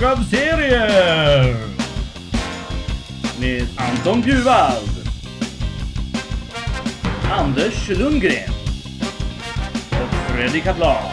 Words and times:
hög 0.00 0.08
av 0.08 0.22
serier! 0.22 1.56
Med 3.40 3.66
Anton 3.76 4.20
Bjurvald. 4.20 4.88
Anders 7.30 7.88
Lundgren. 7.88 8.50
Och 9.90 10.14
Fredrik 10.14 10.64
Kaplan. 10.64 11.10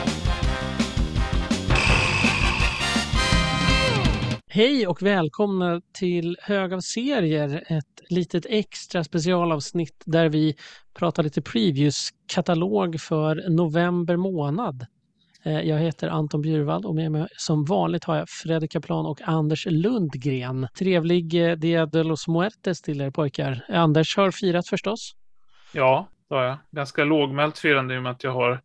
Hej 4.47 4.88
och 4.88 5.01
välkomna 5.01 5.82
till 5.93 6.38
Hög 6.42 6.74
av 6.74 6.79
serier, 6.79 7.64
ett 7.68 8.01
litet 8.10 8.46
extra 8.50 9.04
specialavsnitt 9.04 10.04
där 10.06 10.29
vi 10.29 10.56
pratar 11.00 11.24
lite 11.24 11.42
previews-katalog 11.42 13.00
för 13.01 13.50
november 13.50 14.18
månad. 14.18 14.86
Eh, 15.47 15.61
jag 15.61 15.79
heter 15.79 16.07
Anton 16.10 16.42
Bjurvald 16.42 16.86
och 16.86 16.96
med 16.96 17.11
mig 17.11 17.28
som 17.37 17.65
vanligt 17.65 18.04
har 18.04 18.18
jag 18.18 18.29
Fredrik 18.29 18.71
Kaplan 18.71 19.06
och 19.06 19.21
Anders 19.21 19.65
Lundgren. 19.70 20.68
Trevlig 20.79 21.50
eh, 21.50 21.56
Dia 21.56 21.86
de 21.86 22.04
los 22.04 22.28
Muertes 22.28 22.82
till 22.82 23.01
er 23.01 23.10
pojkar. 23.10 23.65
Anders 23.70 24.18
har 24.18 24.32
firat 24.32 24.68
förstås. 24.68 25.11
Ja, 25.71 26.07
det 26.29 26.36
har 26.36 26.43
jag. 26.43 26.57
Ganska 26.71 27.04
lågmält 27.04 27.57
firande 27.57 27.96
i 27.96 27.97
och 27.97 28.04
med 28.04 28.11
att 28.11 28.23
jag 28.23 28.32
har 28.32 28.61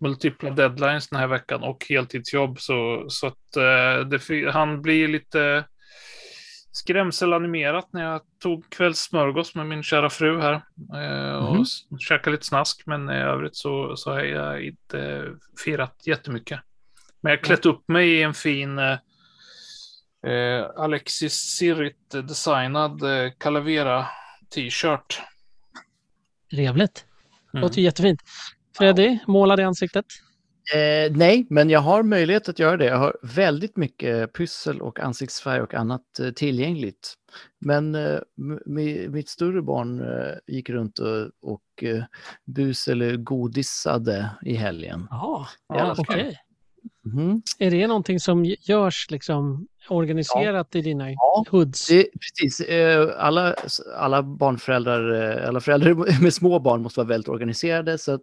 multipla 0.00 0.50
deadlines 0.50 1.08
den 1.08 1.18
här 1.18 1.26
veckan 1.26 1.62
och 1.62 1.86
heltidsjobb. 1.88 2.60
Så, 2.60 3.04
så 3.08 3.26
att 3.26 3.56
eh, 3.56 4.08
det, 4.08 4.50
han 4.50 4.82
blir 4.82 5.08
lite 5.08 5.64
skrämselanimerat 6.76 7.92
när 7.92 8.04
jag 8.04 8.20
tog 8.42 8.70
kvällssmörgås 8.70 9.54
med 9.54 9.66
min 9.66 9.82
kära 9.82 10.10
fru 10.10 10.40
här. 10.40 10.52
Eh, 10.94 11.36
och 11.36 11.54
mm. 11.54 11.64
käkade 11.98 12.30
lite 12.30 12.46
snask, 12.46 12.82
men 12.86 13.10
i 13.10 13.14
övrigt 13.14 13.56
så, 13.56 13.96
så 13.96 14.10
har 14.10 14.20
jag 14.20 14.62
inte 14.62 15.24
firat 15.64 16.02
jättemycket. 16.06 16.60
Men 17.20 17.30
jag 17.30 17.38
har 17.38 17.44
klätt 17.44 17.66
upp 17.66 17.88
mig 17.88 18.10
i 18.10 18.22
en 18.22 18.34
fin 18.34 18.78
eh, 18.78 18.98
eh, 20.32 20.66
Alexis 20.76 21.34
Sirrit 21.34 22.10
designad 22.10 23.02
eh, 23.02 23.32
Calavera 23.38 24.06
t-shirt. 24.54 25.20
Trevligt. 26.50 27.04
Mm. 27.54 27.62
Låter 27.62 27.80
jättefint. 27.80 28.20
Freddy, 28.78 29.18
målad 29.26 29.60
i 29.60 29.62
ansiktet. 29.62 30.06
Eh, 30.74 31.12
nej, 31.12 31.46
men 31.50 31.70
jag 31.70 31.80
har 31.80 32.02
möjlighet 32.02 32.48
att 32.48 32.58
göra 32.58 32.76
det. 32.76 32.84
Jag 32.84 32.98
har 32.98 33.16
väldigt 33.22 33.76
mycket 33.76 34.32
pyssel 34.32 34.80
och 34.80 35.00
ansiktsfärg 35.00 35.60
och 35.60 35.74
annat 35.74 36.18
eh, 36.20 36.30
tillgängligt. 36.30 37.14
Men 37.60 37.94
eh, 37.94 38.18
mitt 39.08 39.28
större 39.28 39.62
barn 39.62 40.00
eh, 40.00 40.54
gick 40.54 40.70
runt 40.70 40.98
och, 40.98 41.30
och 41.42 41.82
eh, 41.82 42.04
bus 42.44 42.88
eller 42.88 43.16
godisade 43.16 44.30
i 44.42 44.54
helgen. 44.54 45.06
Jaha, 45.10 45.46
Ja, 45.68 45.94
okej. 45.98 46.38
Mhm. 47.04 47.42
Är 47.58 47.70
det 47.70 47.86
någonting 47.86 48.20
som 48.20 48.44
görs 48.44 49.10
liksom 49.10 49.66
organiserat 49.88 50.74
i 50.74 50.80
dina 50.80 51.12
Ja, 51.12 51.44
hoods? 51.50 51.86
Det, 51.88 52.06
precis, 52.20 52.60
eh, 52.60 53.08
alla, 53.18 53.54
alla 53.96 54.22
barnföräldrar, 54.22 55.32
eh, 55.42 55.48
alla 55.48 55.60
föräldrar 55.60 55.94
med 56.22 56.34
små 56.34 56.58
barn 56.58 56.82
måste 56.82 57.00
vara 57.00 57.08
väldigt 57.08 57.28
organiserade. 57.28 57.98
Så 57.98 58.12
att 58.12 58.22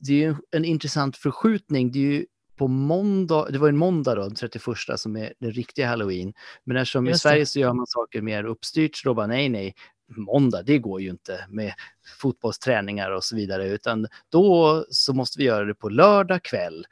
det 0.00 0.12
är 0.12 0.16
ju 0.16 0.34
en 0.50 0.64
intressant 0.64 1.16
förskjutning. 1.16 1.92
Det 1.92 1.98
är 1.98 2.12
ju 2.12 2.26
på 2.56 2.68
måndag, 2.68 3.48
det 3.50 3.58
var 3.58 3.68
en 3.68 3.76
måndag 3.76 4.14
då, 4.14 4.22
den 4.22 4.34
31 4.34 4.64
som 4.96 5.16
är 5.16 5.32
den 5.40 5.52
riktiga 5.52 5.88
halloween. 5.88 6.34
Men 6.64 6.76
eftersom 6.76 7.06
i 7.06 7.10
det. 7.10 7.18
Sverige 7.18 7.46
så 7.46 7.58
gör 7.58 7.72
man 7.72 7.86
saker 7.86 8.22
mer 8.22 8.44
uppstyrt 8.44 8.96
så 8.96 9.08
då 9.08 9.14
bara 9.14 9.26
nej, 9.26 9.48
nej, 9.48 9.74
måndag, 10.16 10.62
det 10.62 10.78
går 10.78 11.00
ju 11.00 11.10
inte 11.10 11.46
med 11.48 11.72
fotbollsträningar 12.20 13.10
och 13.10 13.24
så 13.24 13.36
vidare, 13.36 13.68
utan 13.68 14.06
då 14.28 14.84
så 14.90 15.12
måste 15.12 15.38
vi 15.38 15.44
göra 15.44 15.64
det 15.64 15.74
på 15.74 15.88
lördag 15.88 16.42
kväll. 16.42 16.86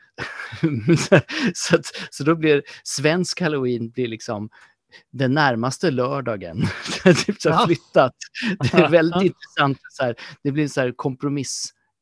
så, 1.55 1.77
att, 1.77 1.85
så 2.11 2.25
då 2.25 2.35
blir 2.35 2.63
svensk 2.85 3.41
halloween 3.41 3.91
blir 3.91 4.09
liksom 4.09 4.51
den 5.13 5.35
närmaste 5.35 5.91
lördagen. 5.91 6.63
typ 7.27 7.41
så 7.41 7.51
här 7.51 7.61
Ja. 7.61 7.67
flyttat. 7.67 8.15
Det 8.61 8.75
är 8.75 8.89
väldigt 8.91 9.23
intressant. 9.23 9.79
Så 9.91 10.03
här, 10.05 10.15
det 10.43 10.53
blir 10.53 10.63
en 10.63 10.71
så 10.71 10.81
här 10.81 10.93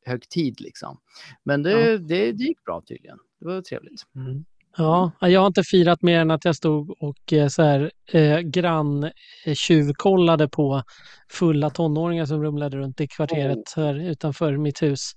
kompromisshögtid 0.04 0.60
liksom. 0.60 0.98
Men 1.44 1.62
det, 1.62 1.70
Ja. 1.70 1.98
det, 1.98 2.32
det 2.32 2.44
gick 2.44 2.64
bra 2.64 2.82
tydligen. 2.88 3.18
Det 3.40 3.46
var 3.46 3.62
trevligt. 3.62 4.02
Mm. 4.16 4.44
Ja, 4.76 5.10
jag 5.20 5.40
har 5.40 5.46
inte 5.46 5.62
firat 5.62 6.02
mer 6.02 6.20
än 6.20 6.30
att 6.30 6.44
jag 6.44 6.56
stod 6.56 6.90
och 7.02 7.32
eh, 7.32 7.48
så 7.48 7.62
här, 7.62 7.90
eh, 8.12 8.38
grann 8.38 9.04
eh, 9.44 9.54
tjuvkollade 9.54 10.48
på 10.48 10.82
fulla 11.30 11.70
tonåringar 11.70 12.26
som 12.26 12.42
rumlade 12.42 12.76
runt 12.76 13.00
i 13.00 13.08
kvarteret 13.08 13.72
här 13.76 13.94
utanför 14.10 14.56
mitt 14.56 14.82
hus 14.82 15.10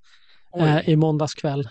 eh, 0.58 0.90
i 0.90 0.96
måndags 0.96 1.34
kväll. 1.34 1.70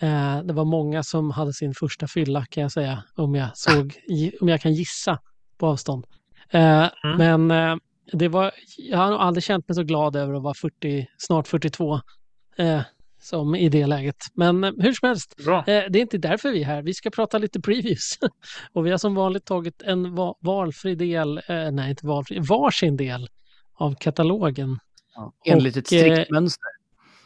Eh, 0.00 0.42
det 0.42 0.52
var 0.52 0.64
många 0.64 1.02
som 1.02 1.30
hade 1.30 1.52
sin 1.52 1.74
första 1.74 2.06
fylla 2.06 2.44
kan 2.46 2.62
jag 2.62 2.72
säga, 2.72 3.02
om 3.14 3.34
jag, 3.34 3.48
såg, 3.54 3.94
om 4.40 4.48
jag 4.48 4.60
kan 4.60 4.72
gissa 4.74 5.18
på 5.58 5.66
avstånd. 5.66 6.06
Eh, 6.50 6.88
Mm. 7.04 7.46
Men 7.46 7.50
eh, 7.50 7.76
det 8.12 8.28
var, 8.28 8.50
jag 8.76 8.98
har 8.98 9.10
nog 9.10 9.20
aldrig 9.20 9.44
känt 9.44 9.68
mig 9.68 9.74
så 9.74 9.82
glad 9.82 10.16
över 10.16 10.34
att 10.34 10.42
vara 10.42 10.54
40, 10.54 11.06
snart 11.18 11.48
42 11.48 12.00
eh, 12.58 12.80
som 13.22 13.54
i 13.54 13.68
det 13.68 13.86
läget. 13.86 14.16
Men 14.34 14.64
eh, 14.64 14.72
hur 14.78 14.92
som 14.92 15.08
helst. 15.08 15.34
Eh, 15.48 15.62
Det 15.64 15.72
är 15.72 15.96
inte 15.96 16.18
därför 16.18 16.50
vi 16.52 16.60
är 16.62 16.66
här. 16.66 16.82
Vi 16.82 16.94
ska 16.94 17.10
prata 17.10 17.38
lite 17.38 17.60
previews. 17.60 18.18
Och 18.72 18.86
vi 18.86 18.90
har 18.90 18.98
som 18.98 19.14
vanligt 19.14 19.44
tagit 19.44 19.82
en 19.82 20.14
va- 20.14 20.34
valfri 20.40 20.94
del, 20.94 21.38
eh, 21.48 21.70
nej 21.72 21.90
inte 21.90 22.06
valfri, 22.06 22.38
varsin 22.38 22.96
del 22.96 23.28
av 23.74 23.94
katalogen. 24.00 24.78
Ja. 25.14 25.32
Enligt 25.44 25.76
ett 25.76 25.86
Och, 25.86 25.92
eh, 25.92 26.12
strikt 26.12 26.30
mönster. 26.30 26.68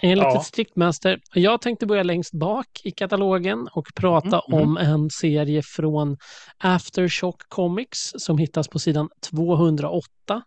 Enligt 0.02 0.24
Ja. 0.24 0.36
ett 0.40 0.46
strikt 0.46 0.76
mönster. 0.76 1.20
Jag 1.34 1.60
tänkte 1.60 1.86
börja 1.86 2.02
längst 2.02 2.32
bak 2.34 2.66
i 2.84 2.90
katalogen 2.90 3.68
och 3.72 3.86
prata 3.94 4.42
Mhm, 4.48 4.62
om 4.62 4.76
en 4.76 5.10
serie 5.10 5.62
från 5.62 6.16
Aftershock 6.58 7.42
Comics 7.48 8.12
som 8.18 8.38
hittas 8.38 8.68
på 8.68 8.78
sidan 8.78 9.08
208. 9.30 10.42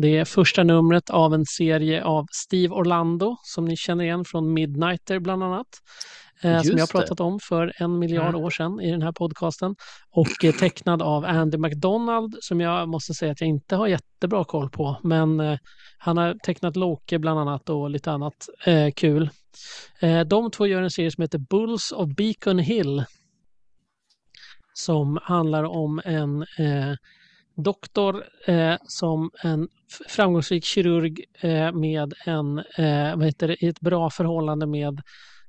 Det 0.00 0.16
är 0.16 0.24
första 0.24 0.64
numret 0.64 1.10
av 1.10 1.34
en 1.34 1.46
serie 1.46 2.04
av 2.04 2.26
Steve 2.32 2.74
Orlando 2.74 3.36
som 3.42 3.64
ni 3.64 3.76
känner 3.76 4.04
igen 4.04 4.24
från 4.24 4.52
Midnighter 4.52 5.18
bland 5.18 5.42
annat. 5.44 5.66
Eh, 6.42 6.42
som 6.42 6.50
jag 6.50 6.56
har 6.56 6.64
Just 6.64 6.92
det. 6.92 6.98
pratat 6.98 7.20
om 7.20 7.38
för 7.42 7.72
en 7.76 7.98
miljard 7.98 8.28
Mm. 8.28 8.40
år 8.44 8.50
sedan 8.50 8.80
i 8.80 8.90
den 8.90 9.02
här 9.02 9.12
podcasten. 9.12 9.76
Och 10.10 10.44
eh, 10.44 10.54
tecknad 10.54 11.02
av 11.02 11.24
Andy 11.24 11.58
McDonald 11.58 12.36
som 12.40 12.60
jag 12.60 12.88
måste 12.88 13.14
säga 13.14 13.32
att 13.32 13.40
jag 13.40 13.48
inte 13.48 13.76
har 13.76 13.86
jättebra 13.86 14.44
koll 14.44 14.70
på. 14.70 14.96
Men 15.02 15.40
eh, 15.40 15.58
han 15.98 16.16
har 16.16 16.34
tecknat 16.44 16.76
Loke 16.76 17.18
bland 17.18 17.40
annat 17.40 17.68
och 17.70 17.90
lite 17.90 18.12
annat 18.12 18.48
eh, 18.66 18.90
kul. 18.96 19.30
De 20.26 20.50
två 20.50 20.66
gör 20.66 20.82
en 20.82 20.90
serie 20.90 21.10
som 21.10 21.22
heter 21.22 21.38
Bulls 21.38 21.92
of 21.92 22.08
Beacon 22.16 22.58
Hill. 22.58 23.04
Som 24.72 25.18
handlar 25.22 25.64
om 25.64 26.00
en 26.04 26.46
doktor 27.62 28.24
eh, 28.46 28.74
som 28.84 29.30
en 29.42 29.68
framgångsrik 30.08 30.64
kirurg 30.64 31.24
eh, 31.40 31.72
med 31.72 32.14
en, 32.26 32.58
eh, 32.58 33.16
vad 33.16 33.24
heter 33.26 33.48
det, 33.48 33.66
ett 33.66 33.80
bra 33.80 34.10
förhållande 34.10 34.66
med 34.66 35.00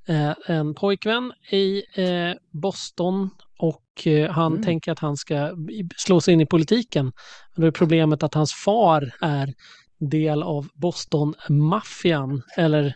eh, 0.08 0.34
en 0.46 0.74
pojkvän 0.74 1.32
i 1.50 1.82
eh, 1.94 2.34
Boston 2.62 3.30
och 3.58 4.06
eh, 4.06 4.30
han 4.30 4.52
Mm. 4.52 4.64
tänker 4.64 4.92
att 4.92 4.98
han 4.98 5.16
ska 5.16 5.50
slå 5.96 6.20
sig 6.20 6.34
in 6.34 6.40
i 6.40 6.46
politiken. 6.46 7.12
Men 7.54 7.60
då 7.60 7.66
är 7.66 7.70
problemet 7.70 8.22
att 8.22 8.34
hans 8.34 8.52
far 8.52 9.10
är 9.20 9.54
del 9.98 10.42
av 10.42 10.68
Boston-maffian 10.74 12.42
eller 12.56 12.94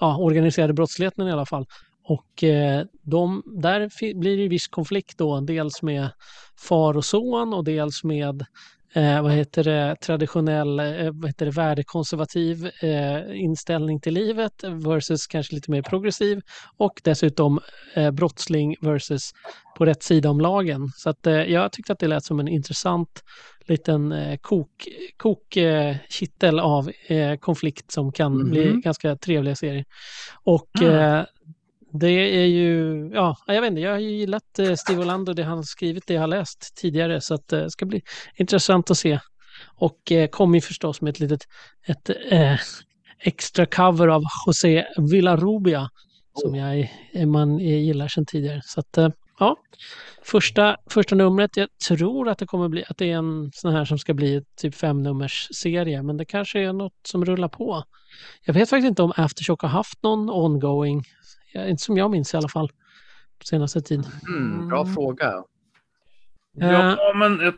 ja, 0.00 0.16
organiserade 0.16 0.72
brottsligheten 0.72 1.28
i 1.28 1.32
alla 1.32 1.46
fall. 1.46 1.66
Och 2.08 2.44
eh, 2.44 2.84
de, 3.02 3.42
där 3.46 4.14
blir 4.20 4.36
det 4.36 4.48
viss 4.48 4.68
konflikt 4.68 5.18
då, 5.18 5.40
dels 5.40 5.82
med 5.82 6.08
far 6.68 6.96
och 6.96 7.04
son 7.04 7.54
och 7.54 7.64
dels 7.64 8.04
med 8.04 8.44
eh, 8.92 9.22
vad 9.22 9.32
heter 9.32 9.64
det, 9.64 9.96
traditionell 10.00 10.80
eh, 10.80 11.10
vad 11.12 11.26
heter 11.26 11.46
det, 11.46 11.52
värdekonservativ 11.52 12.70
eh, 12.82 13.40
inställning 13.40 14.00
till 14.00 14.14
livet 14.14 14.64
versus 14.64 15.26
kanske 15.26 15.54
lite 15.54 15.70
mer 15.70 15.82
progressiv 15.82 16.40
och 16.76 17.00
dessutom 17.04 17.60
eh, 17.94 18.10
brottsling 18.10 18.76
versus 18.80 19.30
på 19.78 19.84
rätt 19.84 20.02
sida 20.02 20.30
om 20.30 20.40
lagen. 20.40 20.88
Så 20.96 21.10
att, 21.10 21.26
eh, 21.26 21.34
jag 21.34 21.72
tyckte 21.72 21.92
att 21.92 21.98
det 21.98 22.08
lät 22.08 22.24
som 22.24 22.40
en 22.40 22.48
intressant 22.48 23.22
liten 23.68 24.12
eh, 24.12 24.36
kok, 24.42 24.88
kok 25.16 25.56
eh, 25.56 25.96
av 26.62 26.90
konflikt 27.40 27.92
som 27.92 28.12
kan 28.12 28.50
bli 28.50 28.64
Mhm. 28.70 28.80
ganska 28.80 29.16
trevliga 29.16 29.56
serier. 29.56 29.84
Och 30.44 30.68
Mm. 30.80 31.24
Det 31.98 32.42
är 32.42 32.46
ju, 32.46 33.10
ja, 33.14 33.36
jag 33.46 33.60
vet 33.60 33.70
inte, 33.70 33.80
jag 33.80 33.90
har 33.90 33.98
ju 33.98 34.10
gillat 34.10 34.58
eh, 34.58 34.74
Steve 34.74 35.00
Orlando, 35.00 35.32
det 35.32 35.42
han 35.42 35.64
skrivit, 35.64 36.06
det 36.06 36.14
jag 36.14 36.20
har 36.20 36.28
läst 36.28 36.76
tidigare, 36.76 37.20
så 37.20 37.34
att 37.34 37.52
eh, 37.52 37.60
det 37.60 37.70
ska 37.70 37.86
bli 37.86 38.02
intressant 38.34 38.90
att 38.90 38.98
se. 38.98 39.18
Och 39.76 40.12
eh, 40.12 40.28
kom 40.28 40.54
ju 40.54 40.60
förstås 40.60 41.00
med 41.00 41.10
ett 41.10 41.20
litet 41.20 41.40
ett, 41.86 42.10
eh, 42.30 42.58
extra 43.18 43.66
cover 43.66 44.08
av 44.08 44.22
José 44.46 44.86
Villarrubia 45.10 45.90
som 46.34 46.54
jag, 46.54 46.90
eh, 47.12 47.26
man 47.26 47.58
gillar 47.58 48.08
sedan 48.08 48.26
tidigare. 48.26 48.60
Så 48.64 48.80
att, 48.80 48.98
eh, 48.98 49.08
ja, 49.38 49.56
första, 50.22 50.76
första 50.90 51.14
numret, 51.14 51.56
jag 51.56 51.68
tror 51.88 52.28
att 52.28 52.38
det 52.38 52.46
kommer 52.46 52.68
bli, 52.68 52.84
att 52.88 52.98
det 52.98 53.10
är 53.10 53.16
en 53.16 53.50
sån 53.54 53.72
här 53.72 53.84
som 53.84 53.98
ska 53.98 54.14
bli 54.14 54.42
typ 54.56 54.74
fem 54.74 55.02
nummers 55.02 55.48
serie, 55.54 56.02
men 56.02 56.16
det 56.16 56.24
kanske 56.24 56.60
är 56.60 56.72
något 56.72 56.92
som 57.08 57.24
rullar 57.24 57.48
på. 57.48 57.84
Jag 58.44 58.54
vet 58.54 58.70
faktiskt 58.70 58.88
inte 58.88 59.02
om 59.02 59.12
Aftershock 59.16 59.62
har 59.62 59.68
haft 59.68 60.02
någon 60.02 60.30
ongoing, 60.30 61.02
inte 61.64 61.82
som 61.82 61.96
jag 61.96 62.10
minns 62.10 62.34
i 62.34 62.36
alla 62.36 62.48
fall, 62.48 62.68
på 63.38 63.44
senaste 63.44 63.80
tid. 63.80 64.06
Mm, 64.28 64.68
bra 64.68 64.86
fråga. 64.86 65.44
Ja, 66.58 67.12
men 67.14 67.40
ett, 67.40 67.54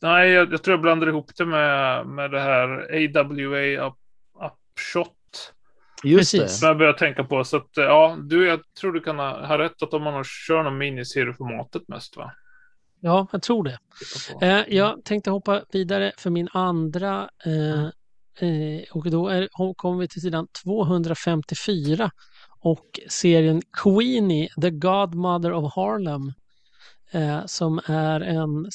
nej, 0.00 0.30
jag, 0.30 0.52
jag 0.52 0.62
tror 0.62 0.72
jag 0.72 0.80
blandar 0.80 1.08
ihop 1.08 1.30
det 1.36 1.46
med, 1.46 2.06
med 2.06 2.30
det 2.30 2.40
här 2.40 2.68
AWA 3.16 3.86
up, 3.86 3.94
Upshot. 4.78 5.14
Just 6.04 6.32
Precis. 6.32 6.58
Som 6.58 6.68
jag 6.68 6.78
börjar 6.78 6.92
tänka 6.92 7.24
på. 7.24 7.44
Så 7.44 7.56
att, 7.56 7.70
ja, 7.74 8.16
du, 8.22 8.46
jag 8.46 8.60
tror 8.80 8.92
du 8.92 9.00
kan 9.00 9.18
ha, 9.18 9.46
ha 9.46 9.58
rätt 9.58 9.82
att 9.82 9.94
om 9.94 10.02
man 10.02 10.24
kör 10.24 10.62
någon 10.62 10.78
miniserieformatet 10.78 11.88
mest, 11.88 12.16
va? 12.16 12.32
Ja, 13.00 13.26
jag 13.32 13.42
tror 13.42 13.64
det. 13.64 13.78
Eh, 14.46 14.64
jag 14.76 15.04
tänkte 15.04 15.30
hoppa 15.30 15.62
vidare 15.72 16.12
för 16.18 16.30
min 16.30 16.48
andra 16.52 17.30
eh, 17.44 17.84
eh, 18.48 18.82
och 18.92 19.10
då 19.10 19.28
är, 19.28 19.74
kommer 19.74 19.98
vi 20.00 20.08
till 20.08 20.22
sidan 20.22 20.46
254 20.64 22.10
och 22.60 23.00
serien 23.08 23.62
Queenie, 23.72 24.48
The 24.60 24.70
Godmother 24.70 25.52
of 25.52 25.74
Harlem 25.74 26.32
eh, 27.12 27.46
som 27.46 27.80
är 27.86 28.20
en 28.20 28.66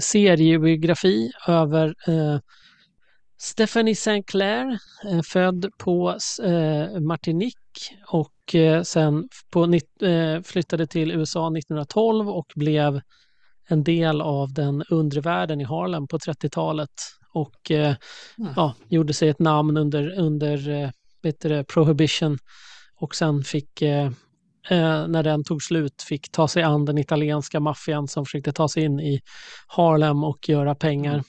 seriebiografi 0.00 1.32
över 1.48 1.94
eh, 2.06 2.38
Stephanie 3.38 3.92
St. 3.92 4.22
Clair, 4.22 4.78
eh, 5.10 5.22
född 5.22 5.70
på 5.78 6.18
eh, 6.42 7.00
Martinique 7.00 7.96
och 8.06 8.54
eh, 8.54 8.82
sen 8.82 9.28
på, 9.50 9.64
eh, 10.06 10.42
flyttade 10.42 10.86
till 10.86 11.12
USA 11.12 11.46
1912 11.46 12.28
och 12.28 12.52
blev 12.54 13.00
en 13.68 13.84
del 13.84 14.20
av 14.20 14.52
den 14.52 14.82
undre 14.90 15.20
världen 15.20 15.60
i 15.60 15.64
Harlem 15.64 16.06
på 16.08 16.18
30-talet 16.18 16.90
och 17.32 17.70
Mm. 18.38 18.52
ja, 18.56 18.74
gjorde 18.88 19.14
sig 19.14 19.28
ett 19.28 19.38
namn 19.38 19.76
under, 19.76 20.18
under 20.18 20.92
vet 21.22 21.40
det, 21.40 21.64
prohibition 21.64 22.38
och 23.00 23.14
sen 23.14 23.44
fick 23.44 23.82
eh, 23.82 24.06
eh, 24.70 25.08
när 25.08 25.22
den 25.22 25.44
tog 25.44 25.62
slut 25.62 26.02
fick 26.02 26.32
ta 26.32 26.48
sig 26.48 26.62
an 26.62 26.84
den 26.84 26.98
italienska 26.98 27.60
maffian 27.60 28.08
som 28.08 28.24
försökte 28.24 28.52
ta 28.52 28.68
sig 28.68 28.84
in 28.84 29.00
i 29.00 29.20
Harlem 29.66 30.24
och 30.24 30.48
göra 30.48 30.74
pengar. 30.74 31.22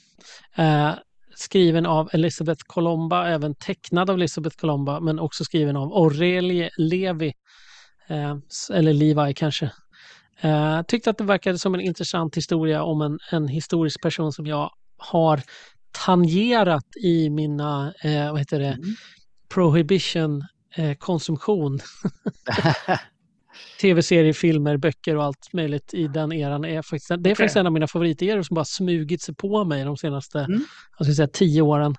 Eh, 0.56 0.92
skriven 1.36 1.86
av 1.86 2.10
Elizabeth 2.14 2.64
Colomba, 2.68 3.28
även 3.28 3.56
tecknad 3.56 4.10
av 4.10 4.16
Elizabeth 4.16 4.58
Colomba, 4.58 5.00
men 5.00 5.20
också 5.20 5.44
skriven 5.44 5.78
av 5.78 5.94
Aurelie 5.94 6.70
Levi, 6.78 7.34
eh, 8.08 8.36
eller 8.74 8.94
Levi 8.94 9.34
kanske. 9.34 9.72
Eh, 10.42 10.82
tyckte 10.82 11.10
att 11.10 11.18
det 11.18 11.24
verkade 11.24 11.60
som 11.60 11.74
en 11.74 11.82
intressant 11.82 12.38
historia 12.38 12.84
om 12.84 13.02
en, 13.02 13.20
en 13.32 13.48
historisk 13.48 14.02
person 14.02 14.34
som 14.34 14.46
jag 14.48 14.72
har 14.98 15.42
tangerat 16.06 16.86
i 17.04 17.30
mina, 17.30 17.94
eh, 18.04 18.32
vad 18.32 18.40
heter 18.40 18.60
det, 18.60 18.74
Mm. 18.74 18.96
prohibition 19.54 20.44
konsumtion. 21.00 21.80
Tv-serier, 23.82 24.34
filmer, 24.34 24.78
böcker 24.78 25.16
och 25.16 25.24
allt 25.24 25.54
möjligt 25.54 25.94
i 25.94 26.08
den 26.08 26.32
eran. 26.34 26.66
Är 26.66 26.82
faktiskt, 26.82 27.08
det 27.10 27.14
är 27.14 27.20
Okej. 27.20 27.36
faktiskt 27.36 27.56
en 27.56 27.66
av 27.68 27.74
mina 27.74 27.88
favoriteror 27.88 28.42
som 28.44 28.56
bara 28.56 28.66
smugit 28.66 29.22
sig 29.22 29.36
på 29.36 29.64
mig 29.64 29.84
de 29.84 29.98
senaste 29.98 30.40
Mm. 30.40 30.62
jag 30.98 31.08
ska 31.08 31.14
säga, 31.16 31.28
tio 31.28 31.62
åren. 31.62 31.96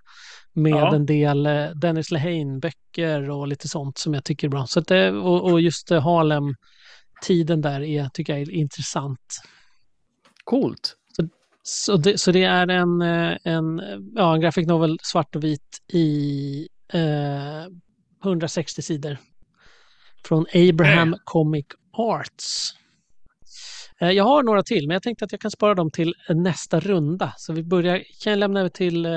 Med 0.53 0.73
Ja. 0.73 0.95
en 0.95 1.07
del 1.07 1.47
eh, 1.47 1.67
Dennis 1.71 2.11
Lehane-böcker 2.11 3.31
och 3.31 3.49
lite 3.49 3.69
sånt 3.69 3.99
som 3.99 4.15
jag 4.15 4.25
tycker 4.25 4.47
är 4.47 4.51
bra. 4.51 4.67
Så 4.67 4.81
det, 4.81 5.11
och, 5.11 5.53
och 5.53 5.61
just 5.61 5.91
eh, 5.91 6.03
Harlem-tiden 6.03 7.61
där 7.61 7.81
är, 7.81 8.09
tycker 8.09 8.33
jag 8.33 8.43
är 8.43 8.51
intressant. 8.51 9.41
Coolt. 10.45 10.95
Så 11.63 11.97
det, 11.97 12.19
så 12.21 12.33
det 12.33 12.45
är 12.45 12.69
en, 12.69 13.03
eh, 13.03 13.37
en, 13.45 13.83
ja, 14.17 14.35
en 14.35 14.41
graphic 14.41 14.67
novel 14.67 14.99
svart 15.03 15.37
och 15.37 15.45
vit 15.45 15.79
i 15.93 16.69
eh, 16.93 17.67
160 18.25 18.83
sidor. 18.83 19.17
Från 20.25 20.47
Abraham 20.55 21.17
Comic 21.25 21.67
Arts. 21.93 22.75
Eh, 24.01 24.11
Jag 24.11 24.25
har 24.25 24.43
några 24.43 24.63
till, 24.63 24.87
men 24.87 24.95
jag 24.95 25.03
tänkte 25.03 25.25
att 25.25 25.33
jag 25.33 25.41
kan 25.41 25.51
spara 25.51 25.75
dem 25.75 25.91
till 25.91 26.15
nästa 26.29 26.81
runda. 26.81 27.33
Så 27.37 27.53
vi 27.53 27.65
börjar, 27.65 28.03
kan 28.25 28.31
jag 28.31 28.39
lämna 28.39 28.61
över 28.61 28.71
till 28.71 29.07
eh, 29.07 29.13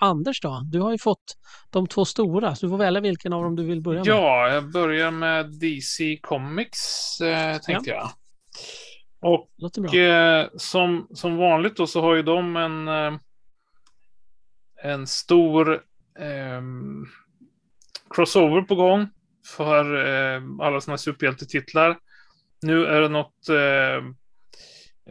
Anders 0.00 0.40
då? 0.40 0.60
Du 0.72 0.80
har 0.80 0.92
ju 0.92 0.98
fått 0.98 1.36
de 1.70 1.86
två 1.86 2.04
stora, 2.04 2.54
så 2.54 2.66
du 2.66 2.70
får 2.70 2.78
välja 2.78 3.00
vilken 3.00 3.32
av 3.32 3.42
dem 3.42 3.56
du 3.56 3.64
vill 3.64 3.80
börja 3.82 3.98
med. 3.98 4.06
Ja, 4.06 4.48
jag 4.48 4.70
börjar 4.70 5.10
med 5.10 5.46
DC 5.60 6.18
Comics, 6.22 7.20
eh, 7.20 7.58
tänkte 7.58 7.90
jag. 7.90 8.10
Och 9.22 9.94
eh, 9.94 10.48
som, 10.56 11.06
som 11.14 11.36
vanligt 11.36 11.76
då 11.76 11.86
så 11.86 12.00
har 12.00 12.14
ju 12.14 12.22
de 12.22 12.56
en, 12.56 12.88
eh, 12.88 13.12
en 14.82 15.06
stor 15.06 15.80
ehm, 16.20 17.04
crossover 18.14 18.62
på 18.62 18.74
gång 18.74 19.08
för 19.56 20.06
eh, 20.06 20.42
alla 20.60 20.80
sådana 20.80 20.98
superhjältetitlar. 20.98 21.98
Nu 22.62 22.86
är 22.86 23.00
det 23.00 23.08
något 23.08 23.48
eh, 23.48 24.04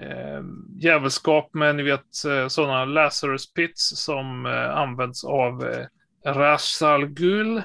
eh, 0.06 0.44
jävelskap 0.80 1.54
med 1.54 1.76
ni 1.76 1.84
vet 1.84 2.26
eh, 2.28 2.48
sådana 2.48 2.86
Lazarus 2.86 3.54
Pits 3.54 3.92
som 3.96 4.46
eh, 4.46 4.78
används 4.78 5.24
av 5.24 5.66
eh, 5.66 5.86
Ra's 6.26 6.86
al 6.86 7.06
Ghul 7.06 7.62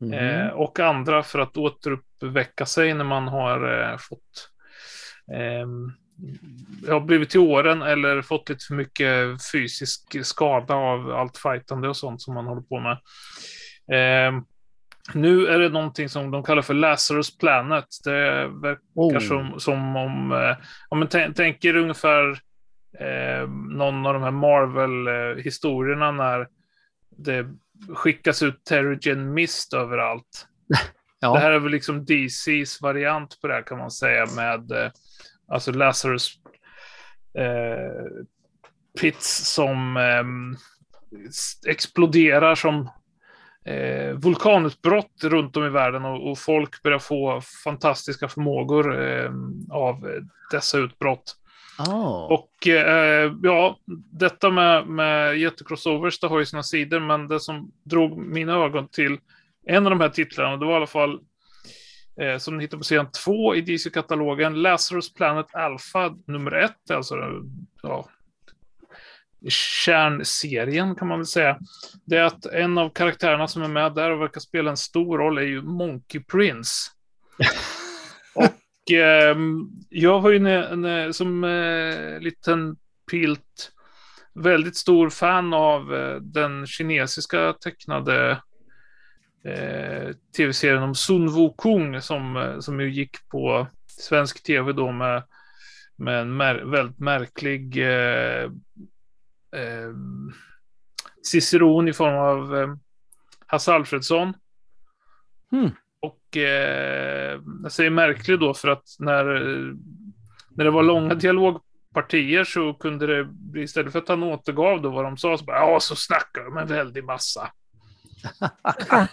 Mhm. 0.00 0.12
eh, 0.12 0.48
och 0.48 0.80
andra 0.80 1.22
för 1.22 1.38
att 1.38 1.56
återuppväcka 1.56 2.66
sig 2.66 2.94
när 2.94 3.04
man 3.04 3.28
har 3.28 3.82
eh, 3.92 3.96
fått 3.98 4.50
ehm, 5.32 5.92
har 6.88 7.00
blivit 7.00 7.30
till 7.30 7.40
åren 7.40 7.82
eller 7.82 8.22
fått 8.22 8.48
lite 8.48 8.64
för 8.64 8.74
mycket 8.74 9.50
fysisk 9.52 10.26
skada 10.26 10.74
av 10.74 11.10
allt 11.10 11.38
fightande 11.38 11.88
och 11.88 11.96
sånt 11.96 12.22
som 12.22 12.34
man 12.34 12.46
håller 12.46 12.62
på 12.62 12.80
med. 12.80 12.98
Ehm, 13.92 14.44
nu 15.14 15.46
är 15.46 15.58
det 15.58 15.68
någonting 15.68 16.08
som 16.08 16.30
de 16.30 16.42
kallar 16.42 16.62
för 16.62 16.74
Lazarus 16.74 17.38
Planet. 17.38 17.86
Det 18.04 18.48
verkar 18.48 18.80
Oh. 18.94 19.18
som, 19.18 19.60
som 19.60 19.96
om, 19.96 20.32
eh, 20.32 20.56
ja, 20.90 20.96
men 20.96 21.08
tänk, 21.08 21.36
tänk 21.36 21.64
er 21.64 21.76
ungefär 21.76 22.30
eh, 22.98 23.48
någon 23.70 24.06
av 24.06 24.14
de 24.14 24.22
här 24.22 24.30
Marvel-historierna 24.30 26.12
när 26.12 26.48
det 27.16 27.46
skickas 27.94 28.42
ut 28.42 28.64
Terrigen 28.64 29.34
Mist 29.34 29.74
överallt. 29.74 30.46
Ja. 31.20 31.32
Det 31.32 31.38
här 31.38 31.50
är 31.50 31.58
väl 31.58 31.72
liksom 31.72 32.04
DCs 32.04 32.82
variant 32.82 33.40
på 33.40 33.46
det 33.48 33.54
här 33.54 33.62
kan 33.62 33.78
man 33.78 33.90
säga 33.90 34.26
med 34.36 34.70
eh, 34.72 34.90
alltså 35.48 35.72
Lazarus 35.72 36.30
eh, 37.38 38.24
pits 39.00 39.52
som 39.54 39.96
eh, 39.96 40.24
exploderar 41.66 42.54
som 42.54 42.90
eh, 43.66 44.12
vulkanutbrott 44.14 45.24
runt 45.24 45.56
om 45.56 45.64
i 45.64 45.68
världen 45.68 46.04
och, 46.04 46.30
och 46.30 46.38
folk 46.38 46.82
börjar 46.82 46.98
få 46.98 47.40
fantastiska 47.64 48.28
förmågor 48.28 49.02
eh, 49.02 49.30
av 49.70 50.20
dessa 50.50 50.78
utbrott. 50.78 51.36
Ah. 51.78 52.26
Och 52.26 52.68
eh, 52.68 53.32
ja, 53.42 53.78
detta 54.12 54.50
med, 54.50 54.86
med 54.86 55.38
jättecrossovers, 55.38 56.20
det 56.20 56.26
har 56.26 56.38
ju 56.38 56.46
sina 56.46 56.62
sidor, 56.62 57.00
men 57.00 57.28
det 57.28 57.40
som 57.40 57.72
drog 57.84 58.18
mina 58.18 58.54
ögon 58.54 58.88
till 58.88 59.18
en 59.66 59.86
av 59.86 59.90
de 59.90 60.00
här 60.00 60.08
titlarna, 60.08 60.56
det 60.56 60.66
var 60.66 60.72
i 60.72 60.76
alla 60.76 60.86
fall 60.86 61.20
eh, 62.20 62.38
som 62.38 62.56
ni 62.56 62.64
hittar 62.64 62.78
på 62.78 62.84
sidan 62.84 63.10
två 63.24 63.54
i 63.54 63.60
DC-katalogen, 63.60 64.62
Lazarus 64.62 65.14
Planet 65.14 65.54
Alpha 65.54 66.14
nummer 66.26 66.52
ett, 66.52 66.90
alltså 66.90 67.16
ja, 67.82 68.08
kärnserien 69.48 70.94
kan 70.94 71.08
man 71.08 71.18
väl 71.18 71.26
säga. 71.26 71.58
Det 72.04 72.16
är 72.16 72.24
att 72.24 72.46
en 72.46 72.78
av 72.78 72.90
karaktärerna 72.90 73.48
som 73.48 73.62
är 73.62 73.68
med 73.68 73.94
där 73.94 74.10
och 74.10 74.20
verkar 74.20 74.40
spela 74.40 74.70
en 74.70 74.76
stor 74.76 75.18
roll 75.18 75.38
är 75.38 75.42
ju 75.42 75.62
Monkey 75.62 76.20
Prince. 76.20 76.90
och 78.34 78.92
ehm, 78.92 79.68
jag 79.88 80.20
var 80.20 80.30
ju 80.30 80.36
en, 80.36 80.84
en, 80.84 81.14
som 81.14 81.44
eh, 81.44 82.20
liten 82.20 82.76
pilt 83.10 83.72
väldigt 84.36 84.76
stor 84.76 85.10
fan 85.10 85.54
av 85.54 85.94
eh, 85.94 86.16
den 86.16 86.66
kinesiska 86.66 87.52
tecknade 87.52 88.30
eh, 89.44 90.14
tv-serien 90.36 90.82
om 90.82 90.94
Sun 90.94 91.28
Wukong 91.28 92.00
som, 92.00 92.36
eh, 92.36 92.58
som 92.58 92.80
ju 92.80 92.90
gick 92.90 93.28
på 93.28 93.66
svensk 93.86 94.42
tv 94.42 94.72
då 94.72 94.92
med, 94.92 95.22
med 95.96 96.20
en 96.20 96.36
mär, 96.36 96.54
väldigt 96.54 96.98
märklig 96.98 97.76
eh, 99.52 99.92
ciceron 101.22 101.88
i 101.88 101.92
form 101.92 102.14
av 102.14 102.56
eh, 102.56 102.68
Hasse 103.46 103.72
Alfredsson. 103.72 104.34
Hmm. 105.50 105.70
Och 106.00 106.36
eh, 106.36 107.40
jag 107.62 107.72
säger 107.72 107.90
märklig 107.90 108.40
då 108.40 108.54
för 108.54 108.68
att 108.68 108.84
när, 108.98 109.24
när 110.50 110.64
det 110.64 110.70
var 110.70 110.82
långa 110.82 111.14
dialogpartier 111.14 112.44
så 112.44 112.74
kunde 112.74 113.06
det 113.06 113.24
bli, 113.24 113.62
istället 113.62 113.92
för 113.92 113.98
att 113.98 114.08
han 114.08 114.22
återgav 114.22 114.82
då 114.82 114.90
vad 114.90 115.04
de 115.04 115.16
sa, 115.16 115.38
så 115.38 115.44
bara, 115.44 115.56
ja, 115.56 115.80
så 115.80 115.96
snackar 115.96 116.44
de 116.44 116.56
en 116.56 116.68
väldig 116.68 117.04
massa. 117.04 117.50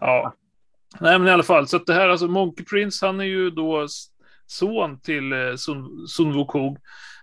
Ja. 0.00 0.34
Nej, 0.98 1.18
men 1.18 1.28
i 1.28 1.30
alla 1.30 1.42
fall, 1.42 1.68
så 1.68 1.76
att 1.76 1.86
det 1.86 1.94
här, 1.94 2.08
alltså 2.08 2.28
Monkey 2.28 2.64
Prince, 2.64 3.06
han 3.06 3.20
är 3.20 3.24
ju 3.24 3.50
då 3.50 3.86
son 4.46 5.00
till 5.00 5.32
eh, 5.32 5.56
Sun, 5.56 6.06
Sun 6.08 6.32
Wukong. 6.32 6.76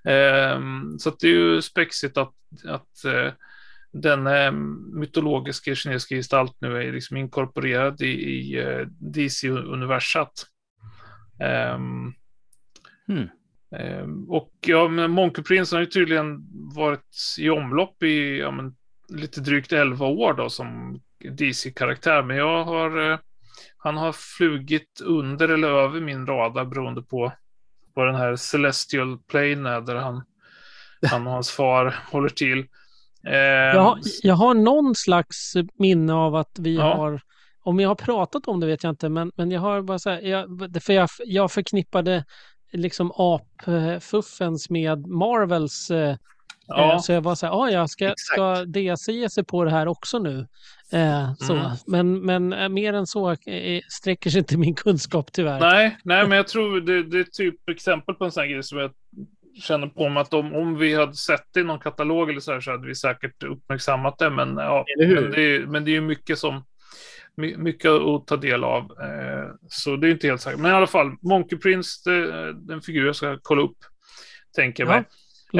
Ehm, 0.07 0.99
så 0.99 1.09
det 1.09 1.27
är 1.27 1.31
ju 1.31 1.61
spexigt 1.61 2.17
att, 2.17 2.33
att 2.65 3.05
eh, 3.05 3.33
den 3.93 4.27
eh, 4.27 4.51
mytologiska 4.93 5.75
kinesiska 5.75 6.15
gestalt 6.15 6.57
nu 6.59 6.77
är 6.77 6.93
liksom 6.93 7.17
inkorporerad 7.17 8.01
i, 8.01 8.07
i 8.07 8.59
eh, 8.59 8.87
DC-universat. 8.99 10.45
Ehm, 11.39 12.13
Hmm. 13.07 13.29
Ehm, 13.75 14.29
och 14.29 14.51
ja, 14.61 14.87
men 14.87 15.11
Monkey 15.11 15.43
Prince 15.43 15.75
har 15.75 15.79
ju 15.81 15.85
tydligen 15.85 16.47
varit 16.75 17.15
i 17.39 17.49
omlopp 17.49 18.03
i 18.03 18.39
ja, 18.39 18.51
men, 18.51 18.75
lite 19.09 19.41
drygt 19.41 19.71
11 19.71 20.05
år 20.05 20.33
då 20.33 20.49
som 20.49 21.01
DC-karaktär. 21.37 22.23
Men 22.23 22.37
jag 22.37 22.63
har, 22.63 23.11
eh, 23.11 23.19
han 23.77 23.97
har 23.97 24.13
flugit 24.13 25.01
under 25.03 25.49
eller 25.49 25.67
över 25.67 26.01
min 26.01 26.25
radar 26.25 26.65
beroende 26.65 27.01
på 27.01 27.33
vad 27.98 28.08
den 28.08 28.16
här 28.16 28.36
Celestial 28.36 29.18
Plane 29.18 29.70
är 29.70 29.82
där 29.82 29.96
han, 29.96 30.24
han 31.10 31.27
och 31.27 31.34
hans 31.34 31.50
far 31.51 31.96
håller 32.12 32.30
till. 32.30 32.60
Ehm, 33.27 33.75
Jag 33.75 33.82
har, 33.82 34.00
jag 34.22 34.36
har 34.36 34.54
någon 34.54 34.96
slags 34.96 35.54
minne 35.80 36.13
av 36.13 36.36
att 36.36 36.60
vi 36.60 36.75
Ja. 36.75 36.96
har, 36.96 37.22
om 37.63 37.80
jag 37.80 37.89
har 37.89 37.96
pratat 37.96 38.48
om 38.48 38.60
det 38.60 38.68
vet 38.68 38.84
jag 38.84 38.92
inte, 38.92 39.10
men, 39.10 39.32
men 39.36 39.51
jag 39.51 39.62
har 39.62 39.82
bara 39.82 40.00
så 40.00 40.10
här, 40.10 40.22
jag, 40.22 40.48
för 40.84 40.94
jag, 40.94 41.10
jag 41.25 41.51
förknippade 41.51 42.25
liksom 42.74 43.12
apfuffens 43.12 44.70
med 44.70 45.08
Marvels, 45.08 45.92
eh, 45.92 46.16
ja, 46.67 46.93
eh, 46.93 47.00
så 47.00 47.12
jag 47.12 47.21
var 47.21 47.36
så 47.36 47.45
här, 47.45 47.53
ah, 47.53 47.69
ja, 47.69 47.88
ska, 47.88 48.05
Exakt. 48.05 48.19
ska 48.33 48.65
DC 48.65 49.12
ge 49.12 49.29
sig 49.29 49.43
på 49.45 49.63
det 49.63 49.71
här 49.71 49.88
också 49.88 50.19
nu? 50.19 50.47
Eh, 50.93 51.33
så. 51.39 51.53
Mm. 51.53 51.71
Men, 51.88 52.19
men 52.25 52.53
eh, 52.53 52.69
mer 52.69 52.93
än 52.93 53.07
så 53.07 53.31
eh, 53.31 53.81
sträcker 53.89 54.29
sig 54.29 54.39
inte 54.39 54.57
min 54.57 54.75
kunskap 54.75 55.31
tyvärr. 55.31 55.59
Nej, 55.59 55.97
nej, 56.03 56.27
men 56.27 56.38
jag 56.38 56.47
tror 56.47 56.81
det, 56.81 57.03
det 57.03 57.19
är 57.19 57.24
typ 57.24 57.69
exempel 57.69 58.15
på 58.15 58.25
en 58.25 58.31
sån 58.31 58.41
här 58.41 58.47
grej 58.50 58.63
som 58.63 58.77
jag 58.77 58.91
känner 59.62 59.88
på 59.88 60.09
mig 60.09 60.21
att 60.21 60.33
om, 60.33 60.53
om 60.55 60.77
vi 60.77 60.95
hade 60.95 61.15
sett 61.15 61.43
det 61.53 61.59
i 61.59 61.63
någon 61.63 61.79
katalog 61.79 62.29
eller 62.29 62.39
så 62.39 62.51
här 62.53 62.62
så 62.62 62.71
hade 62.71 62.88
vi 62.88 62.95
säkert 62.95 63.43
uppmärksammat 63.43 64.17
det. 64.17 64.29
Men, 64.29 64.57
ja, 64.57 64.86
men, 65.00 65.31
det, 65.31 65.41
är- 65.55 65.65
men 65.65 65.86
det 65.86 65.91
är 65.91 65.93
ju 65.93 66.01
mycket 66.01 66.39
som 66.39 66.63
my- 67.38 67.57
mycket 67.57 67.91
att 67.91 68.27
ta 68.27 68.38
del 68.38 68.63
av. 68.63 68.81
Eh, 68.83 69.50
så 69.69 69.95
det 69.95 70.07
är 70.07 70.12
inte 70.12 70.27
helt 70.27 70.41
säkert. 70.41 70.59
Men 70.59 70.71
i 70.71 70.74
alla 70.74 70.88
fall, 70.88 71.12
Monkey 71.21 71.57
Prince, 71.59 72.09
det, 72.09 72.27
det 72.53 72.74
är 72.74 72.75
en 72.75 72.81
figur 72.81 73.05
jag 73.05 73.15
ska 73.15 73.39
kolla 73.41 73.62
upp. 73.62 73.77
Tänker 74.55 74.83
jag 74.86 74.91
Ja, 74.93 74.95
mig. 74.95 75.05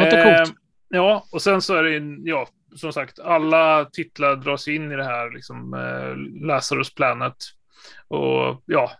Låter 0.05 0.23
coolt. 0.45 0.57
Eh, 0.94 0.98
ja, 0.98 1.27
och 1.32 1.41
sen 1.41 1.62
så 1.62 1.75
är 1.75 1.84
det 1.84 1.91
ju, 1.91 2.17
ja, 2.24 2.48
som 2.75 2.94
sagt, 2.94 3.20
alla 3.20 3.86
titlar 3.86 4.36
dras 4.36 4.67
in 4.67 4.91
i 4.91 4.96
det 4.96 5.03
här, 5.03 5.32
liksom 5.32 5.74
eh, 5.74 6.46
Lazarus 6.48 6.94
Planet. 6.94 7.36
Och 8.08 8.63
ja, 8.65 8.91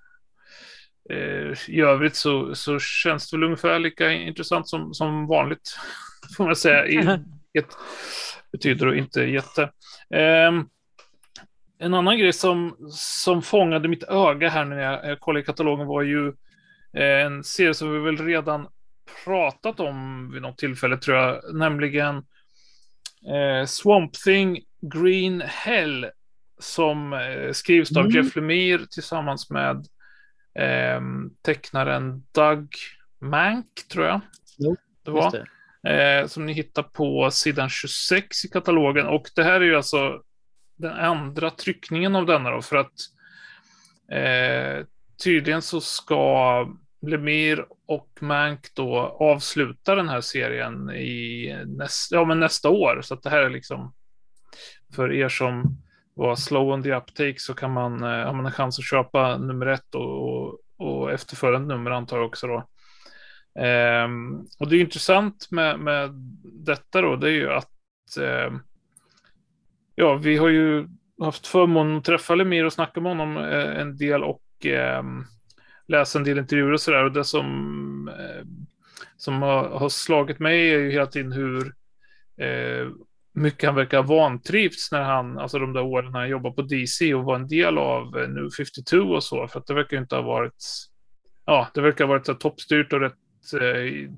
eh, 1.10 1.58
i 1.68 1.82
övrigt 1.82 2.16
så, 2.16 2.56
så 2.56 2.80
känns 2.80 3.32
det 3.32 3.38
väl 3.38 3.44
ungefär 3.44 3.80
lika 3.80 4.12
intressant 4.12 4.68
som, 4.70 4.94
som 4.94 5.28
vanligt, 5.28 5.78
får 6.38 6.46
man 6.46 6.56
säga. 6.56 6.88
I, 6.88 6.98
ett, 7.60 7.78
betyder 8.52 8.86
det 8.86 8.98
inte 8.98 9.22
jätte. 9.22 9.72
Ehm, 10.14 10.66
en 11.80 11.94
annan 11.94 12.18
grej 12.18 12.34
som, 12.34 12.76
som 12.92 13.42
fångade 13.42 13.88
mitt 13.88 14.04
öga 14.04 14.50
här 14.50 14.66
när 14.66 14.80
jag, 14.80 15.10
jag 15.10 15.20
kollade 15.20 15.44
i 15.44 15.46
katalogen 15.46 15.88
var 15.88 16.02
ju 16.02 16.28
eh, 16.94 17.26
en 17.26 17.44
serie 17.44 17.74
som 17.74 17.94
vi 17.94 18.00
väl 18.00 18.18
redan 18.18 18.68
pratat 19.26 19.80
om 19.80 20.32
vid 20.32 20.42
något 20.42 20.58
tillfälle 20.58 20.98
tror 20.98 21.18
jag, 21.18 21.56
nämligen 21.56 22.16
eh, 23.28 23.66
Swamp 23.66 24.14
Thing 24.14 24.62
Green 24.82 25.42
Hell 25.42 26.08
som 26.60 27.14
eh, 27.14 27.52
skrivs 27.52 27.98
av 27.98 28.06
Mm. 28.06 28.16
Jeff 28.16 28.36
Lemire 28.36 28.86
tillsammans 28.92 29.50
med 29.50 29.76
eh, 30.60 31.02
tecknaren 31.46 32.24
Doug 32.32 32.70
Mank, 33.22 33.88
tror 33.92 34.06
jag. 34.06 34.22
Jo, 34.58 34.76
det 35.06 35.12
var. 35.12 35.32
det. 35.32 35.46
Eh, 35.90 36.28
som 36.28 36.46
ni 36.46 36.54
hittar 36.54 36.84
på 36.84 37.32
sidan 37.32 37.70
26 37.70 38.46
i 38.46 38.48
katalogen. 38.48 39.06
Och 39.06 39.30
det 39.36 39.44
här 39.44 39.62
är 39.62 39.66
ju 39.66 39.76
alltså 39.76 40.22
den 40.78 40.94
andra 40.94 41.50
tryckningen 41.50 42.16
av 42.16 42.26
denna 42.26 42.52
då, 42.52 42.62
för 42.62 42.76
att 42.76 42.94
eh, 44.12 44.86
tydligen 45.24 45.62
så 45.62 45.82
ska 45.82 46.68
Lemire 47.02 47.66
och 47.88 48.10
Mank 48.20 48.76
då 48.76 48.98
avslutar 49.20 49.96
den 49.96 50.10
här 50.10 50.22
serien 50.22 50.90
i 50.90 51.56
näst, 51.66 52.12
ja, 52.12 52.26
men 52.26 52.40
nästa 52.40 52.70
år. 52.70 53.02
Så 53.02 53.14
att 53.14 53.24
det 53.24 53.30
här 53.30 53.42
är 53.42 53.50
liksom 53.50 53.94
för 54.96 55.14
er 55.14 55.30
som 55.30 55.78
var 56.14 56.36
slow 56.36 56.70
on 56.70 56.84
the 56.84 56.94
uptake 56.94 57.36
så 57.38 57.54
kan 57.54 57.72
man 57.72 58.04
eh, 58.04 58.34
ha 58.34 58.46
en 58.46 58.52
chans 58.52 58.80
att 58.80 58.86
köpa 58.86 59.38
nummer 59.38 59.66
ett 59.66 59.96
och, 59.96 60.30
och, 60.30 60.60
och 60.78 61.12
efterföljande 61.12 61.76
nummer 61.76 61.92
antar 61.92 62.18
jag 62.18 62.26
också 62.26 62.48
då. 62.48 62.68
Ehm, 63.60 64.46
och 64.60 64.70
det 64.70 64.76
är 64.76 64.80
intressant 64.80 65.48
med, 65.52 65.80
med 65.80 66.10
detta 66.44 67.02
då, 67.02 67.16
det 67.16 67.28
är 67.28 67.34
ju 67.34 67.52
att 67.54 68.18
eh, 68.20 68.58
ja, 69.96 70.16
vi 70.16 70.38
har 70.38 70.50
ju 70.50 70.88
haft 71.22 71.48
förmånen 71.48 71.98
att 71.98 72.04
träffa 72.04 72.36
Lemir 72.36 72.66
och 72.66 72.74
snacka 72.74 73.02
med 73.02 73.12
honom 73.12 73.38
eh, 73.38 73.78
en 73.82 73.98
del 73.98 74.24
och 74.24 74.66
eh, 74.66 75.04
läsa 75.88 76.20
en 76.20 76.26
del 76.26 76.38
intervjuer 76.38 76.72
och 76.72 76.82
sådär. 76.82 77.04
Och 77.04 77.12
det 77.12 77.24
som, 77.24 78.08
eh, 78.08 78.46
som 79.18 79.42
har, 79.42 79.70
har 79.70 79.90
slagit 79.90 80.40
mig 80.40 80.74
är 80.74 80.80
ju 80.80 80.92
hela 80.92 81.06
tiden 81.06 81.32
hur 81.32 81.74
eh, 82.42 82.88
mycket 83.34 83.68
han 83.68 83.76
verkar 83.76 83.98
ha 83.98 84.16
vantrivts 84.16 84.92
när 84.92 85.04
han, 85.04 85.40
alltså 85.40 85.60
de 85.60 85.74
där 85.74 85.82
åren 85.82 86.12
när 86.12 86.20
han 86.20 86.30
jobbade 86.30 86.56
på 86.56 86.62
DC 86.62 87.14
och 87.14 87.24
var 87.24 87.36
en 87.36 87.48
del 87.48 87.78
av 87.78 88.18
eh, 88.18 88.30
New 88.30 88.50
52 88.58 88.98
och 88.98 89.24
så. 89.24 89.48
För 89.48 89.60
att 89.60 89.68
det 89.68 89.74
verkar 89.74 89.98
ju 89.98 90.02
inte 90.02 90.16
ha 90.16 90.22
varit, 90.22 90.66
ja, 91.46 91.68
det 91.74 91.82
verkar 91.82 92.06
ha 92.06 92.14
varit 92.14 92.26
så 92.26 92.34
toppstyrt 92.34 92.94
och 92.94 93.02
rätt 93.02 93.14
eh, 93.62 94.12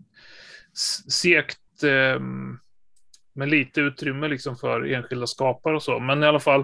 segt 1.09 1.83
eh, 1.83 2.19
med 3.33 3.49
lite 3.49 3.81
utrymme 3.81 4.27
liksom 4.27 4.55
för 4.55 4.93
enskilda 4.93 5.27
skapare 5.27 5.75
och 5.75 5.83
så. 5.83 5.99
Men 5.99 6.23
i 6.23 6.25
alla 6.25 6.39
fall, 6.39 6.59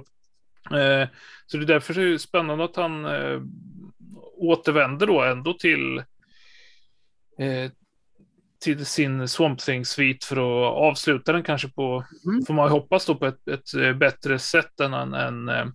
eh, 0.72 1.10
så 1.46 1.58
det 1.58 1.64
är 1.64 1.68
därför 1.68 1.94
det 1.94 2.14
är 2.14 2.18
spännande 2.18 2.64
att 2.64 2.76
han 2.76 3.06
eh, 3.06 3.42
återvänder 4.50 5.08
då 5.08 5.22
ändå 5.24 5.54
till 5.54 5.98
eh, 7.40 7.72
till 8.62 8.86
sin 8.86 9.28
Swamp 9.28 9.60
Thing-svit 9.60 10.24
för 10.26 10.36
att 10.36 10.76
avsluta 10.76 11.34
den 11.34 11.44
kanske 11.44 11.68
på, 11.70 12.04
Mm. 12.26 12.46
får 12.46 12.54
man 12.54 12.70
hoppas 12.72 13.06
då, 13.06 13.16
på 13.16 13.26
ett, 13.26 13.48
ett 13.48 13.74
eh, 13.74 13.94
bättre 13.94 14.40
sätt 14.40 14.80
än, 14.80 14.94
än, 14.94 15.14
än 15.14 15.50
eh, 15.50 15.66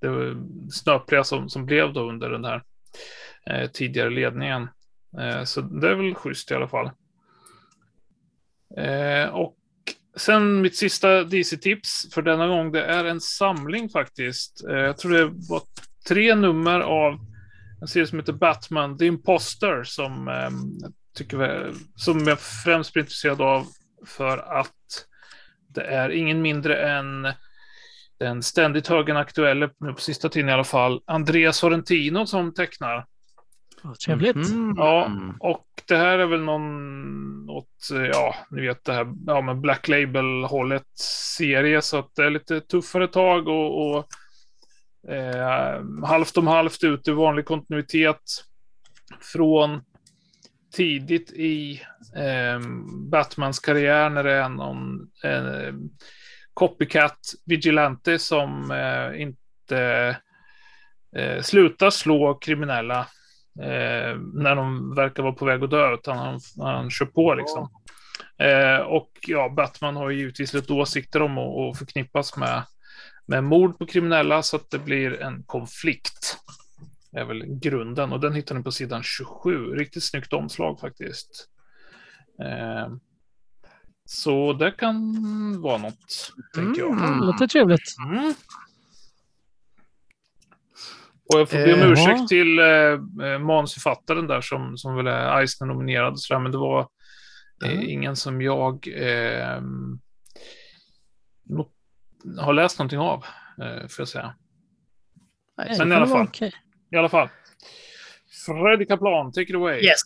det 0.00 0.36
snöpliga 0.70 1.24
som, 1.24 1.48
som 1.48 1.66
blev 1.66 1.92
då 1.92 2.08
under 2.08 2.30
den 2.30 2.44
här 2.44 2.62
eh, 3.46 3.70
tidigare 3.70 4.10
ledningen. 4.10 4.68
Eh, 5.20 5.44
så 5.44 5.60
det 5.60 5.90
är 5.90 5.94
väl 5.94 6.14
schysst 6.14 6.50
i 6.50 6.54
alla 6.54 6.68
fall. 6.68 6.90
Eh, 8.76 9.28
och 9.28 9.56
sen 10.16 10.60
mitt 10.60 10.76
sista 10.76 11.24
DC-tips 11.24 12.14
för 12.14 12.22
denna 12.22 12.46
gång, 12.46 12.72
det 12.72 12.84
är 12.84 13.04
en 13.04 13.20
samling 13.20 13.88
faktiskt. 13.88 14.64
Eh, 14.64 14.76
jag 14.76 14.98
tror 14.98 15.12
det 15.12 15.24
var 15.24 15.62
tre 16.08 16.34
nummer 16.34 16.80
av 16.80 17.20
en 17.80 17.88
serie 17.88 18.06
som 18.06 18.18
heter 18.18 18.32
Batman 18.32 18.98
The 18.98 19.06
Imposter 19.06 19.84
som, 19.84 20.28
eh, 20.28 20.50
tycker, 21.18 21.36
vi- 21.36 21.74
som 21.96 22.18
jag 22.26 22.40
främst 22.40 22.92
blir 22.92 23.02
intresserad 23.02 23.40
av 23.40 23.66
för 24.06 24.38
att 24.38 24.74
det 25.74 25.82
är 25.84 26.10
ingen 26.10 26.42
mindre 26.42 26.88
än 26.90 27.28
den 28.20 28.42
ständigt 28.42 28.86
högaktuella, 28.88 29.70
nu 29.80 29.92
på 29.92 30.00
sista 30.00 30.28
tiden 30.28 30.48
i 30.48 30.52
alla 30.52 30.64
fall, 30.64 31.00
Andreas 31.06 31.56
Sorrentino 31.56 32.26
som 32.26 32.54
tecknar. 32.54 33.06
Trevligt. 34.06 34.36
Mhm. 34.36 34.74
Ja, 34.76 35.12
och 35.40 35.66
det 35.88 35.96
här 35.96 36.18
är 36.18 36.26
väl 36.26 36.40
någon, 36.42 37.46
något, 37.46 37.90
eh, 37.94 38.02
ja, 38.02 38.34
ni 38.50 38.60
vet 38.66 38.84
det 38.84 38.92
här, 38.92 39.06
ja 39.26 39.40
men 39.40 39.60
Black 39.60 39.88
Label-hållet 39.88 40.82
serie, 41.36 41.82
så 41.82 41.98
att 41.98 42.14
det 42.16 42.24
är 42.24 42.30
lite 42.30 42.60
tuffare 42.60 43.08
tag 43.08 43.48
och, 43.48 43.96
och 43.96 44.06
eh, 45.10 46.06
halvt 46.06 46.36
om 46.36 46.46
halvt 46.46 46.84
ut 46.84 47.08
i 47.08 47.10
vanlig 47.10 47.44
kontinuitet 47.44 48.22
från 49.32 49.80
tidigt 50.76 51.32
i 51.32 51.82
eh, 52.16 52.60
Batmans 53.10 53.60
karriär 53.60 54.10
när 54.10 54.24
det 54.24 54.32
är 54.32 54.48
någon 54.48 55.00
eh, 55.24 55.74
copycat 56.54 57.18
vigilante 57.46 58.18
som 58.18 58.70
eh, 58.70 59.22
inte 59.22 60.16
eh, 61.16 61.42
slutar 61.42 61.90
slå 61.90 62.34
kriminella 62.34 63.00
eh, 63.60 64.16
när 64.34 64.56
de 64.56 64.94
verkar 64.94 65.22
vara 65.22 65.32
på 65.32 65.44
väg 65.44 65.64
att 65.64 65.70
dö, 65.70 65.94
utan 65.94 66.18
han, 66.18 66.40
han 66.58 66.90
kör 66.90 67.06
på 67.06 67.34
liksom. 67.34 67.70
Eh, 68.38 68.78
och 68.78 69.10
ja, 69.26 69.48
Batman 69.48 69.96
har 69.96 70.10
ju 70.10 70.18
givetvis 70.18 70.54
lite 70.54 70.72
åsikter 70.72 71.22
om 71.22 71.38
att, 71.38 71.58
att 71.58 71.78
förknippas 71.78 72.36
med, 72.36 72.62
med 73.28 73.44
mord 73.44 73.78
på 73.78 73.86
kriminella, 73.86 74.42
så 74.42 74.56
att 74.56 74.70
det 74.70 74.78
blir 74.78 75.20
en 75.22 75.42
konflikt. 75.42 76.38
Det 77.12 77.18
är 77.18 77.24
väl 77.24 77.44
grunden, 77.46 78.12
och 78.12 78.20
den 78.20 78.34
hittar 78.34 78.54
ni 78.54 78.62
på 78.62 78.72
sidan 78.72 79.02
27. 79.02 79.74
Riktigt 79.74 80.04
snyggt 80.04 80.32
omslag 80.32 80.80
faktiskt. 80.80 81.48
Eh, 82.42 82.92
så 84.04 84.52
det 84.52 84.70
kan 84.70 85.14
vara 85.62 85.78
något, 85.78 86.32
tänker 86.54 86.80
jag. 86.80 86.92
Mm. 86.92 87.18
Låter 87.20 87.46
trevligt. 87.46 87.96
Mm. 88.08 88.34
Och 91.34 91.40
jag 91.40 91.50
får 91.50 91.56
be 91.58 91.74
om 91.74 91.80
Eh, 91.80 91.90
ursäkt 91.90 92.20
ja. 92.20 92.26
till 92.26 92.58
eh, 92.58 93.26
eh, 93.28 93.38
manusförfattaren 93.38 94.26
där 94.26 94.40
som, 94.40 94.76
som 94.76 94.96
väl 94.96 95.06
är 95.06 95.40
Eisner-nominerad 95.40 96.12
och 96.12 96.20
sådär, 96.20 96.40
men 96.40 96.52
det 96.52 96.58
var 96.58 96.80
eh, 97.64 97.72
Mm. 97.72 97.88
ingen 97.88 98.16
som 98.16 98.42
jag 98.42 98.88
eh, 98.88 99.60
har 102.38 102.52
läst 102.52 102.78
någonting 102.78 102.98
av, 102.98 103.24
eh, 103.62 103.88
får 103.88 104.00
jag 104.00 104.08
säga. 104.08 104.34
Nej, 105.58 105.74
Men 105.78 105.92
i 105.92 105.94
alla 105.94 106.06
fall. 106.06 106.26
okej. 106.26 106.52
I 106.92 106.96
alla 106.96 107.08
fall. 107.08 107.28
Freddy 108.46 108.86
Kaplan, 108.86 109.32
take 109.32 109.42
it 109.50 109.54
away. 109.54 109.84
Yes. 109.84 110.00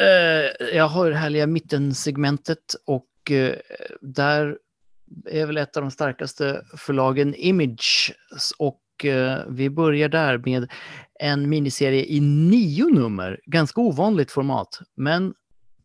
Eh, 0.00 0.66
jag 0.76 0.88
har 0.88 1.10
det 1.10 1.16
härliga 1.16 1.46
mittensegmentet 1.46 2.74
och 2.86 3.30
eh, 3.30 3.54
där 4.00 4.58
är 5.26 5.46
väl 5.46 5.56
ett 5.56 5.76
av 5.76 5.82
de 5.82 5.90
starkaste 5.90 6.62
förlagen 6.76 7.34
Image. 7.34 8.12
Och 8.58 9.04
eh, 9.04 9.38
vi 9.48 9.70
börjar 9.70 10.08
där 10.08 10.38
med 10.38 10.70
en 11.20 11.48
miniserie 11.48 12.04
i 12.04 12.20
nio 12.20 12.84
nummer. 12.84 13.40
Ganska 13.46 13.80
ovanligt 13.80 14.30
format. 14.30 14.78
Men 14.96 15.34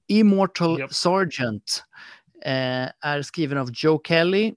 Immortal 0.07 0.79
Japp. 0.79 0.93
Sergeant 0.93 1.83
är 3.01 3.21
skriven 3.21 3.57
av 3.57 3.69
Joe 3.73 4.01
Kelly 4.07 4.53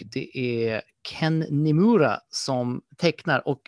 och 0.00 0.02
det 0.12 0.38
är 0.38 0.82
Ken 1.08 1.38
Nimura 1.38 2.20
som 2.30 2.82
tecknar. 2.96 3.48
Och 3.48 3.60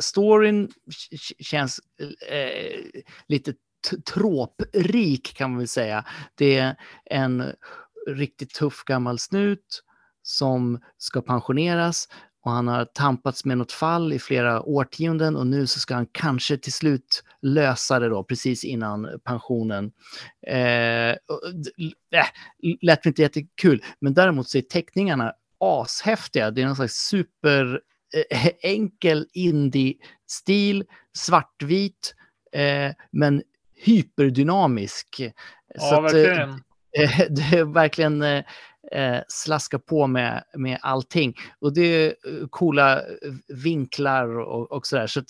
storyn 0.00 0.72
känns 1.40 1.80
eh, 2.28 2.80
lite 3.26 3.54
tråprik 4.12 5.34
kan 5.36 5.50
man 5.50 5.58
väl 5.58 5.68
säga. 5.68 6.04
Det 6.34 6.56
är 6.56 6.76
en 7.04 7.52
riktigt 8.06 8.54
tuff 8.54 8.84
gammal 8.84 9.18
snut 9.18 9.82
som 10.22 10.80
ska 10.98 11.22
pensioneras 11.22 12.08
och 12.46 12.52
han 12.52 12.68
har 12.68 12.84
tampats 12.84 13.44
med 13.44 13.58
något 13.58 13.72
fall 13.72 14.12
i 14.12 14.18
flera 14.18 14.62
årtionden 14.62 15.36
och 15.36 15.46
nu 15.46 15.66
så 15.66 15.80
ska 15.80 15.94
han 15.94 16.06
kanske 16.12 16.56
till 16.56 16.72
slut 16.72 17.24
lösa 17.42 17.98
det 17.98 18.08
då 18.08 18.24
precis 18.24 18.64
innan 18.64 19.20
pensionen. 19.24 19.92
Eh, 20.46 21.10
äh, 21.10 21.16
lät 22.80 23.06
inte 23.06 23.22
jättekul, 23.22 23.82
men 24.00 24.14
däremot 24.14 24.48
så 24.48 24.58
är 24.58 24.62
teckningarna 24.62 25.32
ashäftiga. 25.60 26.50
Det 26.50 26.62
är 26.62 26.66
någon 26.66 26.76
slags 26.76 26.94
super 26.94 27.80
eh, 28.30 28.50
enkel 28.62 29.26
indie-stil, 29.32 30.84
svartvit, 31.16 32.14
eh, 32.52 32.92
men 33.10 33.42
hyperdynamisk. 33.74 35.32
Ja, 35.74 36.06
att, 36.06 36.14
eh, 36.14 36.20
verkligen. 36.20 36.50
eh, 36.98 37.20
det 37.30 37.58
är 37.58 37.64
verkligen 37.64 38.22
eh, 38.92 39.18
slaska 39.28 39.78
på 39.78 40.06
med, 40.06 40.44
med 40.54 40.78
allting. 40.82 41.34
Och 41.58 41.74
det 41.74 41.80
är 41.82 42.06
eh, 42.08 42.46
coola 42.50 42.98
eh, 43.00 43.06
vinklar 43.48 44.38
och, 44.38 44.72
och 44.72 44.86
sådär. 44.86 45.06
Så 45.06 45.20
att, 45.20 45.26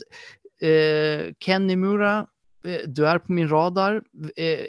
eh, 0.62 1.34
Ken 1.38 1.66
Nimura, 1.66 2.26
eh, 2.64 2.80
du 2.86 3.08
är 3.08 3.18
på 3.18 3.32
min 3.32 3.48
radar. 3.48 4.02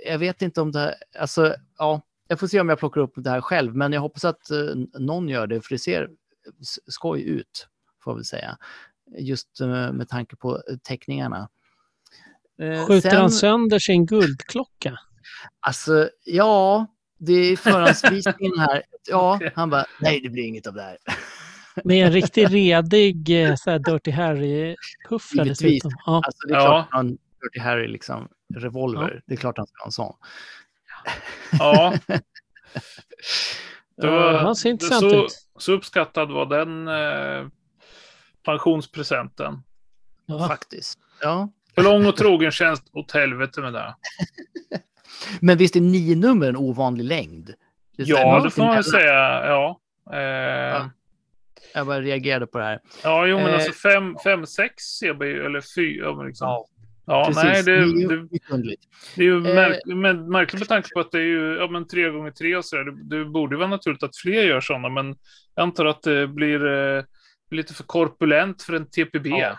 Jag 0.06 0.17
vet 0.17 0.41
inte 0.41 0.62
om 0.62 0.72
det 0.72 0.79
här, 0.79 0.96
alltså, 1.20 1.56
ja, 1.77 2.01
jag 2.27 2.39
får 2.39 2.48
se 2.48 2.60
om 2.60 2.70
jag 2.70 2.79
plockar 2.79 3.01
upp 3.01 3.13
det 3.15 3.29
här 3.29 3.41
själv, 3.41 3.75
men 3.75 3.94
jag 3.94 4.01
hoppas 4.01 4.25
att 4.25 4.50
någon 5.00 5.29
gör 5.29 5.48
det, 5.48 5.62
för 5.62 5.75
det 5.75 5.79
ser 5.79 6.10
skoj 6.88 7.22
ut, 7.24 7.67
får 8.03 8.12
jag 8.12 8.15
väl 8.15 8.25
säga. 8.25 8.58
Just 9.17 9.60
med 9.94 10.10
tanke 10.10 10.36
på 10.36 10.62
teckningarna. 10.84 11.50
Skjuter 12.88 13.10
sen- 13.10 13.20
han 13.20 13.32
sönder 13.32 13.79
sin 13.79 14.06
guldklocka? 14.06 15.00
Alltså, 15.60 16.10
ja, 16.25 16.88
det 17.17 17.33
är 17.33 17.55
förhandsvisningen 17.55 18.59
här. 18.59 18.83
Ja, 19.09 19.39
han 19.55 19.69
bara, 19.69 19.86
nej 20.00 20.19
det 20.24 20.29
blir 20.29 20.43
inget 20.43 20.67
av 20.67 20.74
det 20.74 20.81
här. 20.81 20.97
Med 21.83 22.05
en 22.05 22.12
riktigt 22.12 22.50
redig 22.50 23.43
eh, 23.50 23.55
så 23.55 23.71
här 23.71 23.79
Dirty 23.79 24.12
Harry-puffra 24.12 25.43
Givetvis. 25.43 25.59
dessutom. 25.59 25.91
Ja. 26.05 26.21
Alltså 26.25 26.47
det 26.47 26.53
är 26.53 26.57
Ja. 26.57 26.65
klart 26.65 26.88
han 26.91 27.07
Dirty 27.41 27.59
Harry 27.59 27.88
liksom 27.88 28.27
revolver. 28.55 29.21
Det 29.25 29.33
är 29.33 29.38
klart 29.38 29.57
han 29.57 29.67
ska 29.67 29.81
ha 29.83 29.86
en 29.86 29.91
sån. 29.91 30.13
Ja, 31.59 31.93
det 34.01 34.07
var, 34.07 34.31
Ja, 34.33 34.38
han 34.38 34.55
ser 34.55 34.69
intressant 34.69 35.12
så, 35.12 35.25
ut. 35.25 35.31
så 35.59 35.71
uppskattad 35.74 36.31
var 36.31 36.45
den 36.45 36.88
eh, 36.88 37.47
pensionspresenten. 38.45 39.63
Ja. 40.25 40.47
Faktiskt. 40.47 41.00
Ja. 41.21 41.50
För 41.75 41.83
lång 41.83 42.06
och 42.06 42.17
trogen 42.17 42.51
tjänst 42.51 42.84
åt 42.93 43.12
helvete 43.12 43.62
med 43.62 43.73
det. 43.73 43.95
Men 45.41 45.58
visst 45.58 45.76
är 45.76 45.82
nio 45.82 46.15
nummer 46.15 46.50
en 46.50 46.58
ovanlig 46.58 47.04
längd? 47.04 47.54
Det 47.98 48.04
Ja, 48.04 48.39
det 48.43 48.50
får 48.50 48.63
man 48.63 48.84
säga. 48.84 49.13
Ja. 49.48 49.80
Eh, 50.13 50.20
Ja. 50.20 50.89
Jag 51.74 51.88
bara 51.88 52.02
reagerade 52.02 52.48
på 52.48 52.58
det 52.58 52.63
här. 52.63 52.80
ja, 53.04 53.26
jo, 53.28 53.38
men 53.38 53.48
Eh, 53.48 53.54
alltså 53.54 53.72
fem, 53.72 54.15
fem 54.24 54.46
sex 54.46 54.84
CB, 54.84 55.26
eller 55.26 55.62
fyra, 55.76 56.24
liksom. 56.24 56.48
Ja, 56.48 56.65
Ja, 57.10 57.26
precis. 57.28 57.43
nej, 57.43 57.63
det, 57.63 57.72
det, 58.08 58.39
underligt. 58.50 58.82
det 59.15 59.22
är 59.22 59.26
ju 59.26 59.38
Eh, 59.48 59.56
märk, 59.56 59.80
men, 59.86 60.30
märkligt 60.32 60.60
med 60.60 60.67
tanke 60.67 60.89
på 60.93 61.00
att 61.00 61.12
det 61.12 61.17
är 61.20 61.24
ju 61.24 61.56
ja, 61.60 61.67
men 61.67 61.88
tre 61.88 62.10
gånger 62.10 62.32
tre 62.32 62.56
och 62.56 62.65
sådär. 62.65 62.84
Det, 62.84 63.17
det 63.17 63.26
borde 63.26 63.58
vara 63.58 63.67
naturligt 63.67 64.04
att 64.04 64.17
fler 64.17 64.43
gör 64.43 64.62
sådana, 64.62 64.89
men 64.89 65.15
jag 65.56 65.63
antar 65.63 65.86
att 65.86 66.02
det 66.04 66.28
blir 66.28 66.65
eh, 66.98 67.04
lite 67.52 67.74
för 67.74 67.84
korpulent 67.84 68.62
för 68.63 68.74
en 68.74 68.86
TPB 68.86 69.30
Ja. 69.30 69.52
i 69.52 69.56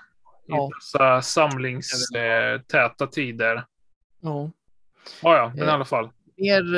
Ja. 0.47 0.71
dessa 0.79 1.23
samlingstäta 1.23 3.07
tider. 3.07 3.65
Ja. 4.21 4.51
Ja, 5.23 5.37
ja, 5.37 5.53
men 5.55 5.65
i 5.65 5.69
Eh, 5.69 5.75
alla 5.75 5.85
fall. 5.85 6.11
Mer 6.37 6.75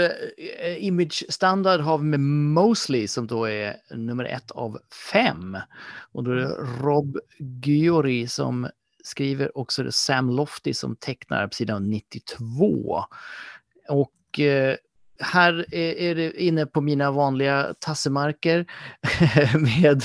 eh, 0.60 0.84
image-standard 0.84 1.80
har 1.80 1.98
vi 1.98 2.04
med 2.04 2.20
Mosley 2.20 3.08
som 3.08 3.26
då 3.26 3.44
är 3.44 3.76
nummer 3.90 4.24
ett 4.24 4.50
av 4.50 4.78
fem. 5.12 5.58
Och 6.12 6.24
då 6.24 6.30
är 6.30 6.36
det 6.36 6.54
Rob 6.82 7.18
Giori 7.64 8.26
som 8.26 8.68
skriver 9.04 9.58
och 9.58 9.72
så 9.72 9.82
är 9.82 9.84
det 9.86 9.92
Sam 9.92 10.30
Lofty 10.30 10.74
som 10.74 10.96
tecknar 10.96 11.46
på 11.46 11.54
sidan 11.54 11.90
92. 11.90 13.04
Och 13.88 14.40
eh, 14.40 14.76
här 15.20 15.74
är, 15.74 15.94
är 15.94 16.14
det 16.14 16.42
inne 16.42 16.66
på 16.66 16.80
mina 16.80 17.10
vanliga 17.10 17.74
tassemarker 17.78 18.66
med 19.58 20.02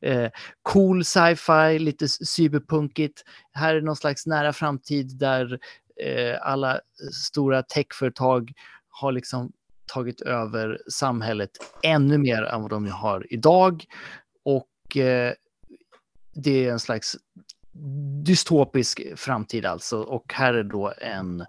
eh, 0.00 0.30
cool 0.62 1.04
sci-fi, 1.04 1.78
lite 1.78 2.08
cyberpunkigt. 2.08 3.22
Här 3.52 3.74
är 3.74 3.80
någon 3.80 3.96
slags 3.96 4.26
nära 4.26 4.52
framtid 4.52 5.18
där 5.18 5.58
Eh, 6.02 6.38
alla 6.40 6.80
stora 7.12 7.62
techföretag 7.62 8.52
har 8.88 9.12
liksom 9.12 9.52
tagit 9.86 10.20
över 10.20 10.78
samhället 10.88 11.50
ännu 11.82 12.18
mer 12.18 12.42
än 12.42 12.62
vad 12.62 12.70
de 12.70 12.86
har 12.86 13.26
idag. 13.32 13.84
Och 14.44 14.96
eh, 14.96 15.32
det 16.34 16.66
är 16.66 16.72
en 16.72 16.80
slags 16.80 17.16
dystopisk 18.24 19.02
framtid 19.16 19.66
alltså. 19.66 20.00
Och 20.00 20.32
här 20.34 20.54
är 20.54 20.64
då 20.64 20.92
en 20.98 21.46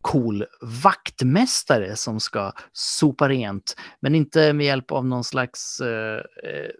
cool 0.00 0.44
vaktmästare 0.82 1.96
som 1.96 2.20
ska 2.20 2.52
sopa 2.72 3.28
rent, 3.28 3.76
men 4.00 4.14
inte 4.14 4.52
med 4.52 4.66
hjälp 4.66 4.92
av 4.92 5.06
någon 5.06 5.24
slags 5.24 5.80
eh, 5.80 6.16
eh 6.44 6.70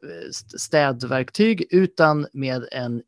städverktyg, 0.58 1.66
utan 1.70 2.26
med 2.32 2.68
en 2.72 3.02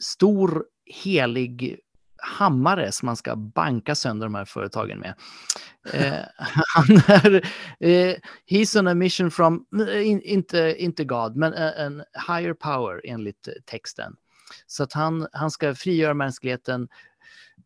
stor 0.00 0.64
helig 0.86 1.80
hammare 2.16 2.92
som 2.92 3.06
man 3.06 3.16
ska 3.16 3.36
banka 3.36 3.94
sönder 3.94 4.26
de 4.26 4.34
här 4.34 4.44
företagen 4.44 4.98
med. 4.98 5.14
Eh, 5.92 6.24
han 6.74 6.96
är, 7.06 7.34
eh, 7.80 8.14
he's 8.50 8.78
on 8.78 8.88
a 8.88 8.94
mission 8.94 9.30
from, 9.30 9.66
eh, 9.88 10.08
in, 10.08 10.22
inte, 10.22 10.76
inte 10.78 11.04
God, 11.04 11.36
men 11.36 11.54
en, 11.54 11.72
en 11.74 12.04
higher 12.28 12.54
power 12.54 13.00
enligt 13.04 13.48
texten. 13.66 14.16
Så 14.66 14.82
att 14.82 14.92
han, 14.92 15.28
han 15.32 15.50
ska 15.50 15.74
frigöra 15.74 16.14
mänskligheten 16.14 16.88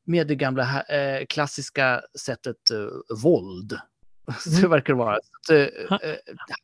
med 0.04 0.26
det 0.26 0.34
gamla 0.34 0.82
eh, 0.82 1.26
klassiska 1.26 2.00
sättet 2.18 2.70
eh, 2.70 3.16
våld. 3.22 3.78
Så 4.38 4.68
verkar 4.68 4.92
det 4.92 4.98
vara. 4.98 5.18
Så 5.46 5.54
eh, 5.54 5.68
eh, 5.90 5.98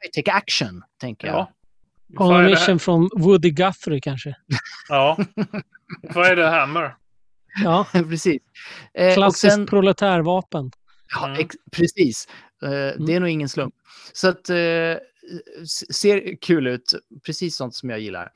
high-tech 0.03 0.35
action, 0.35 0.83
tänker 1.01 1.27
jag. 1.27 1.37
Ja. 1.37 1.53
On 2.25 2.35
a 2.35 2.39
det 2.39 2.51
mission 2.51 2.79
från 2.79 3.11
Woody 3.17 3.51
Guthrie 3.51 4.01
kanske. 4.01 4.37
Ja. 4.89 5.19
Vad 6.15 6.27
är 6.27 6.37
det 6.37 6.49
Hammer? 6.49 6.97
Ja, 7.63 7.87
Precis. 7.93 8.43
Eh, 8.95 9.15
klassiskt 9.15 9.53
sen- 9.55 9.67
proletärvapen. 9.67 10.71
Ja, 11.15 11.27
Mm. 11.27 11.41
ex- 11.41 11.57
precis. 11.73 12.29
Eh, 12.63 12.69
Det 13.07 13.15
är 13.15 13.21
nog 13.21 13.29
ingen 13.29 13.49
slump. 13.49 13.75
Så 14.13 14.29
att 14.29 14.51
eh, 14.51 14.97
ser 15.93 16.41
kul 16.41 16.67
ut. 16.67 16.95
Precis 17.27 17.57
sånt 17.57 17.75
som 17.75 17.91
jag 17.91 18.01
gillar. 18.01 18.33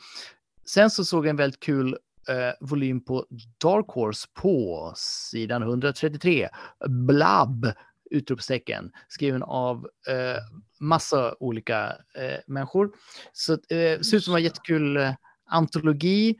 Sen 0.66 0.90
så 0.90 1.04
såg 1.04 1.26
jag 1.26 1.30
en 1.30 1.36
väldigt 1.36 1.60
kul 1.60 1.98
eh, 2.28 2.52
volym 2.68 3.04
på 3.04 3.26
Dark 3.62 3.86
Horse 3.88 4.28
på 4.34 4.92
sidan 4.96 5.62
133. 5.62 6.48
Blab! 6.88 7.72
Utropstecken. 8.10 8.90
Skriven 9.08 9.42
av 9.42 9.88
eh, 10.08 10.36
massa 10.80 11.34
olika 11.40 11.86
eh, 12.14 12.38
människor. 12.46 12.90
Så 13.32 13.52
att, 13.52 13.60
eh, 13.72 14.00
ser 14.00 14.14
ut 14.16 14.24
som 14.24 14.34
en 14.34 14.42
jättekul 14.42 14.96
eh, 14.96 15.12
antologi. 15.46 16.36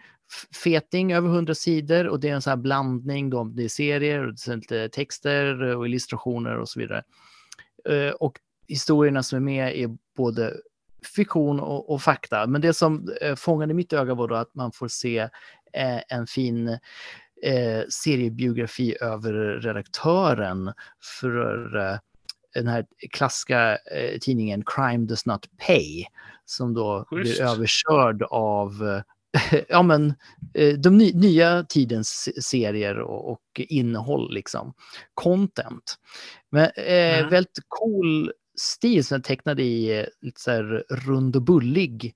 Feting 0.65 1.13
över 1.13 1.29
100 1.29 1.55
sidor 1.55 2.07
och 2.09 2.21
det 2.21 2.29
är 2.29 2.35
en 2.35 2.43
sån 2.43 2.51
här 2.51 2.57
blandning 2.57 3.31
då, 3.31 3.45
det 3.45 3.65
är 3.65 3.69
serier, 3.69 4.27
och 4.27 4.35
det 4.35 4.49
är 4.53 4.57
lite 4.57 4.89
texter 4.89 5.63
och 5.63 5.87
illustrationer 5.87 6.59
och 6.59 6.69
så 6.69 6.81
vidare. 6.81 7.03
Eh, 7.89 8.11
Och 8.11 8.39
historierna 8.67 9.23
som 9.23 9.37
är 9.37 9.41
med 9.41 9.77
är 9.77 9.97
både 10.17 10.55
fiktion 11.17 11.61
och, 11.61 11.91
och 11.91 12.03
fakta. 12.03 12.47
Men 12.47 12.61
det 12.61 12.75
som 12.75 13.09
eh, 13.23 13.35
fångade 13.35 13.75
mitt 13.75 13.93
öga 13.93 14.15
var 14.15 14.29
då 14.29 14.35
att 14.35 14.55
man 14.55 14.73
får 14.73 14.89
se 14.89 15.19
eh, 15.73 16.01
en 16.09 16.27
fin 16.27 16.79
seriebiografi 17.89 18.97
över 19.01 19.33
redaktören 19.61 20.73
för 21.21 21.69
den 22.55 22.69
här 22.69 22.87
klassiska 23.11 23.79
tidningen 24.21 24.63
Crime 24.67 25.07
Does 25.07 25.27
Not 25.27 25.47
Pay 25.67 26.05
som 26.45 26.75
då 26.75 27.07
Schysst. 27.11 27.23
blir 27.39 27.43
överkörd 27.49 28.23
av 28.23 29.03
ja, 29.69 29.83
men 29.83 30.15
eh, 30.55 30.75
de 30.79 30.99
ny, 30.99 31.13
nya 31.15 31.65
tidens 31.65 32.29
serier 32.43 32.99
och, 32.99 33.31
och 33.33 33.43
innehåll, 33.57 34.35
liksom. 34.35 34.73
Content. 35.15 35.97
Men 36.51 36.65
eh, 36.77 37.19
Mm. 37.19 37.31
väldigt 37.31 37.59
cool 37.69 38.33
stil 38.61 39.05
som 39.05 39.15
är 39.17 39.21
tecknad 39.21 39.61
i 39.61 39.99
eh, 39.99 40.05
lite 40.21 40.41
så 40.41 40.51
här 40.51 40.85
rund 41.07 41.37
och 41.37 41.43
bullig 41.43 42.15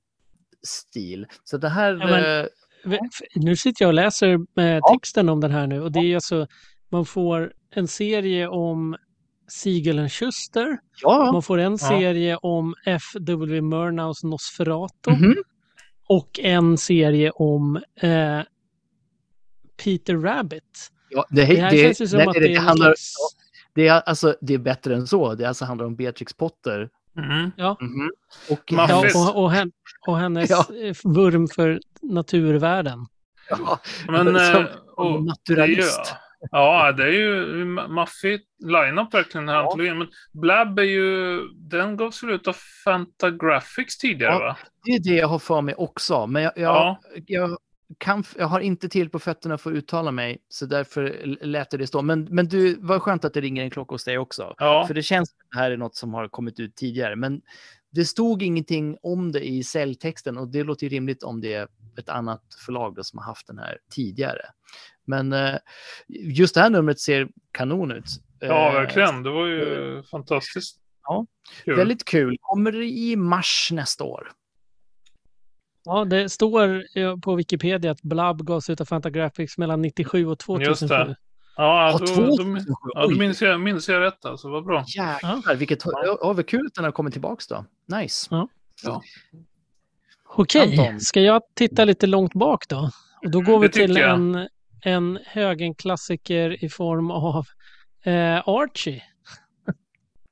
stil. 0.62 1.26
Så 1.44 1.56
det 1.58 1.68
här... 1.68 1.92
Ja, 2.00 2.06
men- 2.06 2.40
eh, 2.40 2.46
Nu 3.34 3.56
sitter 3.56 3.84
jag 3.84 3.88
och 3.88 3.94
läser 3.94 4.38
med 4.56 4.80
Ja. 4.82 4.94
texten 4.94 5.28
om 5.28 5.40
den 5.40 5.50
här 5.50 5.66
nu 5.66 5.80
och 5.82 5.92
det 5.92 5.98
är 6.00 6.14
alltså, 6.14 6.46
man 6.90 7.06
får 7.06 7.52
en 7.74 7.88
serie 7.88 8.48
om 8.48 8.96
Siegelen 9.48 10.08
Schuster, 10.10 10.78
ja, 11.02 11.32
man 11.32 11.42
får 11.42 11.58
en 11.58 11.78
serie 11.78 12.36
om 12.36 12.74
F.W. 12.86 13.60
Murnaus 13.60 14.22
Nosferatu 14.24 15.10
mhm. 15.10 15.34
Och 16.16 16.40
en 16.42 16.78
serie 16.78 17.30
om 17.30 17.76
eh, 18.00 18.40
Peter 19.84 20.16
Rabbit. 20.16 20.90
ja 21.10 21.24
det, 21.30 21.44
Det 21.46 21.60
här 21.60 21.70
det, 21.70 21.76
känns 21.82 22.00
ju 22.00 22.06
som 22.08 22.18
nej, 22.18 22.26
att 22.26 22.34
det, 22.34 22.40
det 22.40 22.48
det 22.48 22.54
är 22.54 22.60
handlar, 22.60 22.86
slags... 22.86 23.14
det, 23.74 23.88
är, 23.88 24.00
alltså, 24.00 24.36
det 24.40 24.54
är 24.54 24.58
bättre 24.58 24.94
än 24.94 25.06
så. 25.06 25.34
Det 25.34 25.44
alltså 25.44 25.64
handlar 25.64 25.86
om 25.86 25.96
Beatrix 25.96 26.32
Potter. 26.34 26.88
Mhm. 27.16 27.52
Mhm. 27.80 28.10
Och 28.50 28.72
Man- 28.72 28.88
Ja, 28.90 29.04
och, 29.14 29.42
och, 29.44 29.50
hen, 29.52 29.72
och 30.06 30.18
hennes 30.18 30.50
Ja. 30.50 30.66
eh, 30.82 30.96
vurm 31.04 31.48
för 31.48 31.80
naturvärlden. 32.02 33.06
Ja, 33.50 33.80
Men, 34.08 34.24
som 34.26 34.36
eh, 34.36 34.66
och, 34.96 35.24
naturalist. 35.24 36.14
Ja, 36.50 36.92
det 36.92 37.02
är 37.04 37.12
ju 37.12 37.64
maffig 37.88 38.40
line-up 38.58 39.14
verkligen 39.14 39.46
den 39.46 39.54
här 39.54 39.62
Ja. 39.62 39.66
antologin. 39.66 39.98
Men 39.98 40.08
Blab 40.32 40.78
är 40.78 40.82
ju, 40.82 41.40
den 41.48 41.96
gavs 41.96 42.22
väl 42.22 42.30
ut 42.30 42.48
av 42.48 42.56
Fantagraphics 42.84 43.98
tidigare 43.98 44.32
Ja. 44.32 44.38
va? 44.38 44.56
Det 44.84 44.90
är 44.92 45.00
det 45.02 45.16
jag 45.20 45.28
har 45.28 45.38
för 45.38 45.60
mig 45.60 45.74
också. 45.74 46.26
Men 46.26 46.42
jag, 46.42 46.52
jag, 46.56 46.62
Ja. 46.76 47.00
jag, 47.26 47.58
kan, 47.98 48.24
jag 48.38 48.46
har 48.46 48.60
inte 48.60 48.88
till 48.88 49.10
på 49.10 49.18
fötterna 49.18 49.58
för 49.58 49.70
att 49.70 49.76
uttala 49.76 50.10
mig, 50.10 50.38
så 50.48 50.66
därför 50.66 51.22
lät 51.46 51.70
det 51.70 51.86
stå. 51.86 52.02
Men, 52.02 52.24
men 52.30 52.48
du, 52.48 52.76
vad 52.80 53.02
skönt 53.02 53.24
att 53.24 53.34
det 53.34 53.40
ringer 53.40 53.62
en 53.62 53.70
klocka 53.70 53.94
hos 53.94 54.04
dig 54.04 54.18
också. 54.18 54.54
Ja, 54.58 54.84
För 54.86 54.94
det 54.94 55.02
känns 55.02 55.30
som 55.30 55.36
att 55.40 55.50
det 55.50 55.58
här 55.58 55.70
är 55.70 55.76
något 55.76 55.96
som 55.96 56.14
har 56.14 56.28
kommit 56.28 56.60
ut 56.60 56.76
tidigare. 56.76 57.16
Men 57.16 57.40
det 57.90 58.04
stod 58.04 58.42
ingenting 58.42 58.96
om 59.02 59.32
det 59.32 59.40
i 59.48 59.62
säljtexten 59.64 60.38
och 60.38 60.48
det 60.48 60.62
låter 60.64 60.86
ju 60.86 60.90
rimligt 60.90 61.22
om 61.22 61.40
det 61.40 61.54
är 61.54 61.68
ett 61.98 62.08
annat 62.08 62.42
förlag 62.66 62.94
då 62.94 63.02
som 63.02 63.18
har 63.18 63.26
haft 63.26 63.46
den 63.46 63.58
här 63.58 63.78
tidigare. 63.94 64.42
Men 65.04 65.32
eh, 65.32 65.54
just 66.08 66.54
det 66.54 66.60
här 66.60 66.70
numret 66.70 67.00
ser 67.00 67.28
kanon 67.52 67.92
ut. 67.92 68.04
ja 68.40 68.68
Eh, 68.68 68.74
verkligen. 68.74 69.22
Det 69.22 69.30
var 69.30 69.46
ju 69.46 70.02
fantastiskt. 70.10 70.76
Ja. 71.04 71.26
Kul. 71.64 71.76
Väldigt 71.76 72.04
kul. 72.04 72.36
Kommer 72.40 72.72
det 72.72 72.84
i 72.84 73.16
mars 73.16 73.68
nästa 73.72 74.04
år. 74.04 74.30
Ja, 75.84 76.04
det 76.04 76.28
står 76.28 76.84
eh, 76.98 77.16
på 77.16 77.34
Wikipedia 77.34 77.90
att 77.90 78.02
Blab 78.02 78.46
gavs 78.46 78.70
ut 78.70 78.80
av 78.80 78.84
Fantagraphics 78.84 79.58
mellan 79.58 79.82
97 79.82 80.26
och 80.26 80.38
2007. 80.38 80.86
det. 80.86 81.16
Ja, 81.56 81.92
Ja, 81.92 81.98
då, 81.98 82.06
2007. 82.06 82.64
då, 82.68 82.76
ja, 82.94 83.02
då 83.02 83.16
minns, 83.16 83.42
jag, 83.42 83.60
minns 83.60 83.88
jag 83.88 84.00
rätt 84.00 84.24
alltså. 84.24 84.48
Vad 84.48 84.64
bra. 84.64 84.84
Jäklar, 84.86 85.54
vilket 85.54 85.82
ja. 85.84 86.32
vad 86.36 86.46
kul 86.46 86.66
att 86.66 86.74
den 86.74 86.84
har 86.84 86.92
kommit 86.92 87.12
tillbaka 87.12 87.42
då. 87.48 87.64
Nice. 87.96 88.28
Okej, 90.34 90.78
Anton. 90.78 91.00
ska 91.00 91.20
jag 91.20 91.42
titta 91.54 91.84
lite 91.84 92.06
långt 92.06 92.34
bak 92.34 92.68
då? 92.68 92.90
Och 93.24 93.30
då 93.30 93.40
går 93.40 93.58
vi 93.58 93.66
det 93.66 93.72
tycker 93.72 93.86
till 93.86 93.96
jag. 93.96 94.14
en, 94.14 94.48
en 94.82 95.18
högenklassiker 95.26 96.64
i 96.64 96.68
form 96.68 97.10
av 97.10 97.46
eh, 98.04 98.48
Archie. 98.48 99.02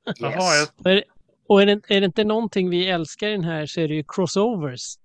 Yes. 0.07 0.17
jag, 0.19 0.67
Och, 0.77 0.91
är, 0.91 1.03
och 1.47 1.61
är, 1.61 1.65
det, 1.65 1.81
är 1.87 2.01
det 2.01 2.05
inte 2.05 2.23
någonting 2.23 2.69
vi 2.69 2.89
älskar 2.89 3.27
i 3.27 3.31
den 3.31 3.43
här 3.43 3.65
så 3.65 3.81
är 3.81 3.87
det 3.87 3.93
ju 3.93 4.03
crossovers. 4.07 4.95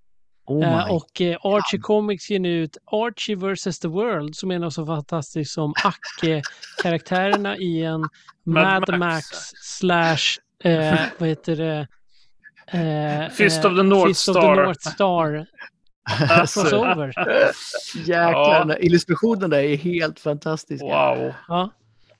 Oh 0.46 0.58
my. 0.58 0.64
Eh, 0.64 0.94
och 0.94 1.20
eh, 1.20 1.36
Archie 1.42 1.80
Comics 1.80 2.30
ger 2.30 2.40
nu 2.40 2.62
ut 2.62 2.76
Archie 2.84 3.36
vs. 3.36 3.78
the 3.78 3.88
World 3.88 4.36
som 4.36 4.50
är 4.50 4.58
något 4.58 4.74
så 4.74 4.86
fantastiskt 4.86 5.52
som 5.52 5.74
Acke-karaktärerna 5.84 7.56
i 7.56 7.84
en 7.84 8.00
Mad 8.44 8.88
Mad, 8.88 8.98
Max. 8.98 8.98
Max, 8.98 9.26
slash, 9.54 10.38
eh, 10.64 11.00
vad 11.18 11.28
heter 11.28 11.56
det? 11.56 11.86
Eh, 12.78 13.28
Fist 13.30 13.64
eh, 13.64 13.70
of 13.70 13.76
the 13.76 13.82
North 13.82 14.08
Fist 14.08 14.28
of 14.28 14.34
the 14.34 14.40
Star. 14.40 14.56
North 14.56 14.88
Star 14.88 15.46
Alltså, 16.30 16.60
crossover. 16.60 17.12
jäklar, 17.96 18.64
Ja. 18.68 18.76
illustrationen 18.78 19.50
där 19.50 19.58
är 19.58 19.76
helt 19.76 20.20
fantastisk. 20.20 20.82
wow. 20.82 21.32
Ja. 21.48 21.70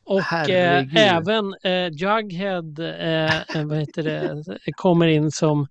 Och 0.05 0.33
eh, 0.51 0.85
även 0.96 1.55
eh, 1.64 1.88
Jughead 1.92 2.75
eh, 2.79 3.37
eh, 3.57 3.64
vad 3.66 3.79
heter 3.79 4.03
det, 4.03 4.44
kommer 4.77 5.07
in 5.07 5.31
som 5.31 5.66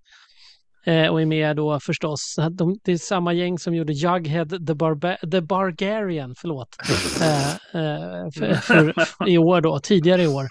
eh, 0.86 1.08
och 1.08 1.22
är 1.22 1.26
med 1.26 1.56
då 1.56 1.80
förstås. 1.80 2.36
De, 2.52 2.80
det 2.84 2.92
är 2.92 2.98
samma 2.98 3.34
gäng 3.34 3.60
som 3.60 3.76
gjorde 3.76 3.94
Jughead 3.94 4.46
the, 4.46 4.74
Barba- 4.74 5.32
the 5.32 5.42
Bargarian, 5.42 6.36
förlåt, 6.38 6.70
eh, 7.22 7.50
eh, 7.82 8.30
för, 8.38 8.54
för, 8.54 8.94
i 9.30 9.38
år 9.38 9.62
då, 9.62 9.80
tidigare 9.80 10.24
i 10.24 10.28
år. 10.28 10.48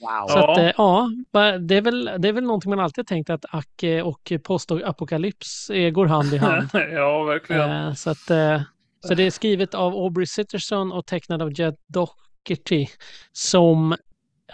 Wow. 0.00 0.28
Så 0.28 0.38
Ja. 0.38 0.52
att, 0.52 0.58
eh, 0.58 0.70
ja, 0.76 1.10
ba- 1.32 1.58
det 1.58 1.76
är, 1.76 1.80
väl, 1.82 2.10
det 2.18 2.28
är 2.28 2.32
väl 2.32 2.44
någonting 2.44 2.70
man 2.70 2.80
alltid 2.80 3.06
tänkt 3.06 3.30
att 3.30 3.44
Acke 3.50 4.02
och 4.02 4.32
postapokalyps 4.42 5.70
eh, 5.70 5.90
går 5.90 6.06
hand 6.06 6.34
i 6.34 6.36
hand. 6.36 6.68
ja, 6.92 7.22
verkligen. 7.22 7.70
Eh, 7.70 7.94
så, 7.94 8.10
att, 8.10 8.30
eh, 8.30 8.62
så 9.08 9.14
det 9.14 9.22
är 9.22 9.30
skrivet 9.30 9.74
av 9.74 9.94
Aubrey 9.94 10.26
Sitterson 10.26 10.92
och 10.92 11.06
tecknad 11.06 11.42
av 11.42 11.60
Jed 11.60 11.76
Docherty 11.86 12.86
som 13.32 13.96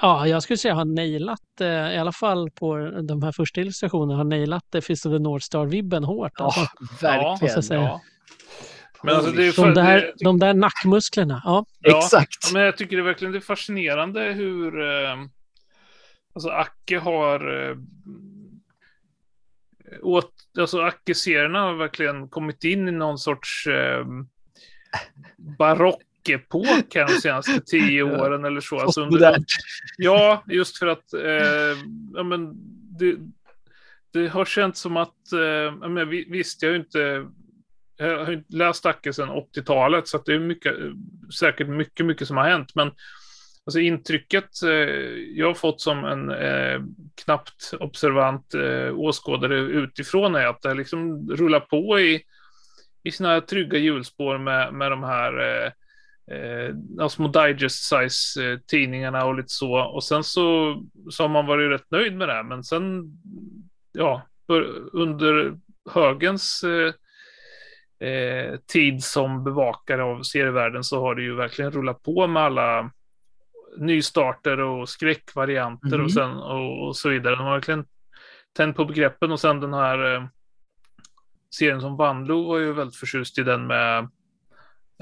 Ja, 0.02 0.26
jag 0.26 0.42
skulle 0.42 0.56
säga 0.56 0.74
har 0.74 0.84
nailat, 0.84 1.60
eh, 1.60 1.66
i 1.68 1.98
alla 1.98 2.12
fall 2.12 2.50
på 2.50 2.76
de 3.02 3.22
här 3.22 3.32
första 3.32 3.60
illustrationerna, 3.60 4.16
har 4.16 4.24
nailat 4.24 4.74
eh, 4.74 4.80
Fist 4.80 5.06
of 5.06 5.12
the 5.12 5.18
North 5.18 5.44
Star-vibben 5.44 6.04
hårt. 6.04 6.32
Ja, 6.38 6.44
Alltså. 6.44 6.60
måste 6.60 7.06
verkligen. 7.06 7.82
Ja. 7.82 8.00
Men 9.02 9.14
alltså 9.14 9.32
det 9.32 9.46
är 9.46 9.52
för, 9.52 9.62
de, 9.62 9.74
där, 9.74 10.00
det, 10.00 10.12
de 10.24 10.38
där 10.38 10.54
nackmusklerna, 10.54 11.42
ja. 11.44 11.66
Ja. 11.80 11.98
Exakt. 11.98 12.52
Men 12.52 12.62
jag 12.62 12.76
tycker 12.76 12.96
det 12.96 13.02
är 13.02 13.04
verkligen 13.04 13.32
det 13.32 13.38
är 13.38 13.40
fascinerande 13.40 14.20
hur 14.22 14.80
eh, 14.80 15.16
alltså 16.34 16.48
Acke 16.48 16.98
har 16.98 17.68
eh, 17.70 17.76
åt, 20.02 20.32
alltså 20.58 20.80
Acke-serierna 20.80 21.60
har 21.60 21.74
verkligen 21.74 22.28
kommit 22.28 22.64
in 22.64 22.88
i 22.88 22.92
någon 22.92 23.18
sorts 23.18 23.66
eh, 23.66 24.04
barockepok 25.58 26.94
här 26.94 27.06
de 27.06 27.12
senaste 27.20 27.60
tio 27.60 28.02
åren 28.20 28.44
eller 28.44 28.60
så. 28.60 28.80
Alltså 28.80 29.02
under, 29.02 29.36
ja, 29.96 30.44
just 30.48 30.78
för 30.78 30.86
att 30.86 31.12
eh, 31.12 31.78
ja, 32.14 32.22
men 32.22 32.52
det, 32.98 33.16
det 34.12 34.28
har 34.28 34.44
känts 34.44 34.80
som 34.80 34.96
att, 34.96 35.32
eh, 35.32 35.88
men 35.88 36.08
vi- 36.08 36.26
visst, 36.30 36.62
jag 36.62 36.68
har 36.68 36.74
ju 36.74 36.80
inte 36.80 37.26
jag 38.06 38.24
har 38.24 38.32
inte 38.32 38.56
läst 38.56 38.84
Dacke 38.84 39.12
sedan 39.12 39.28
80-talet, 39.28 40.08
så 40.08 40.16
att 40.16 40.24
det 40.24 40.34
är 40.34 40.38
mycket, 40.38 40.74
säkert 41.40 41.68
mycket, 41.68 42.06
mycket 42.06 42.28
som 42.28 42.36
har 42.36 42.44
hänt. 42.44 42.74
Men 42.74 42.90
alltså 43.64 43.80
intrycket 43.80 44.62
eh, 44.62 44.70
jag 45.34 45.46
har 45.46 45.54
fått 45.54 45.80
som 45.80 46.04
en 46.04 46.30
eh, 46.30 46.80
knappt 47.24 47.74
observant 47.80 48.54
eh, 48.54 48.98
åskådare 48.98 49.58
utifrån 49.58 50.34
är 50.34 50.46
att 50.46 50.62
det 50.62 50.74
liksom 50.74 51.30
rullar 51.30 51.60
på 51.60 52.00
i, 52.00 52.22
i 53.02 53.10
sina 53.10 53.40
trygga 53.40 53.78
hjulspår 53.78 54.38
med, 54.38 54.74
med 54.74 54.90
de 54.90 55.02
här 55.02 55.38
eh, 55.38 55.72
eh, 56.36 57.08
små 57.08 57.28
digest-size-tidningarna 57.28 59.18
eh, 59.18 59.24
och 59.24 59.34
lite 59.34 59.48
så. 59.48 59.72
Och 59.72 60.04
sen 60.04 60.24
så, 60.24 60.76
så 61.10 61.24
har 61.24 61.28
man 61.28 61.46
varit 61.46 61.70
rätt 61.70 61.90
nöjd 61.90 62.16
med 62.16 62.28
det. 62.28 62.42
Men 62.42 62.64
sen, 62.64 63.04
ja, 63.92 64.22
under 64.92 65.56
högens 65.90 66.64
eh, 66.64 66.92
eh, 68.00 68.56
tid 68.72 69.04
som 69.04 69.44
bevakare 69.44 70.02
av 70.02 70.22
serievärlden 70.22 70.84
så 70.84 71.00
har 71.00 71.14
det 71.14 71.22
ju 71.22 71.34
verkligen 71.34 71.70
rullat 71.70 72.02
på 72.02 72.26
med 72.26 72.42
alla 72.42 72.90
nystarter 73.78 74.60
och 74.60 74.88
skräckvarianter 74.88 75.96
Mhm. 75.96 76.04
och, 76.04 76.12
sen, 76.12 76.30
och, 76.30 76.86
och 76.86 76.96
så 76.96 77.08
vidare. 77.08 77.36
De 77.36 77.44
har 77.44 77.52
verkligen 77.54 77.84
tänt 78.56 78.76
på 78.76 78.84
begreppen 78.84 79.32
och 79.32 79.40
sen 79.40 79.60
den 79.60 79.74
här 79.74 80.14
eh, 80.14 80.24
serien 81.54 81.80
som 81.80 81.96
Vanlo 81.96 82.48
var 82.48 82.58
ju 82.58 82.72
väldigt 82.72 82.96
förtjust 82.96 83.38
i 83.38 83.42
den 83.42 83.66
med 83.66 84.08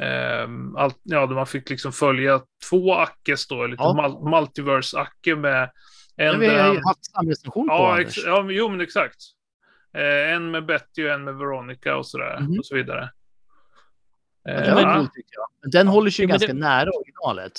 ehm, 0.01 0.77
allt, 0.77 0.99
ja, 1.03 1.27
man 1.27 1.47
fick 1.47 1.71
liksom 1.71 1.93
följa 1.93 2.41
två 2.71 2.95
Ackes 2.95 3.49
då, 3.49 3.67
lite 3.67 3.83
Ja. 3.83 3.93
mul- 3.95 4.31
multiverse-Acke 4.31 5.37
med 5.37 5.71
Ja, 6.17 6.25
en 6.25 6.41
vi 6.41 6.47
där 6.47 6.63
har 6.69 6.75
ju 6.75 6.81
haft 6.85 7.05
samrecension 7.13 7.69
på 7.69 7.75
Ja, 7.75 7.97
Anders. 7.99 8.25
ja 8.27 8.43
men, 8.43 8.55
jo 8.55 8.69
men 8.69 8.81
exakt. 8.81 9.17
Eh, 9.95 10.35
en 10.35 10.51
med 10.51 10.67
Betty 10.67 11.05
och 11.05 11.11
en 11.11 11.25
med 11.25 11.35
Veronica 11.37 11.97
och 11.97 12.07
sådär 12.07 12.41
Mhm. 12.41 12.59
och 12.59 12.67
så 12.67 12.75
vidare. 12.75 13.11
Ja, 14.45 14.51
Eh, 14.53 14.63
den 14.63 14.75
var 14.75 14.83
ja, 14.83 14.95
cool. 14.95 15.09
Men 15.63 15.71
den 15.71 15.89
håller 15.89 16.11
sig 16.11 16.23
ju 16.25 16.29
Ja, 16.29 16.33
men 16.33 16.39
ganska 16.41 16.53
det- 16.55 16.61
nära 16.61 16.91
originalet. 16.91 17.53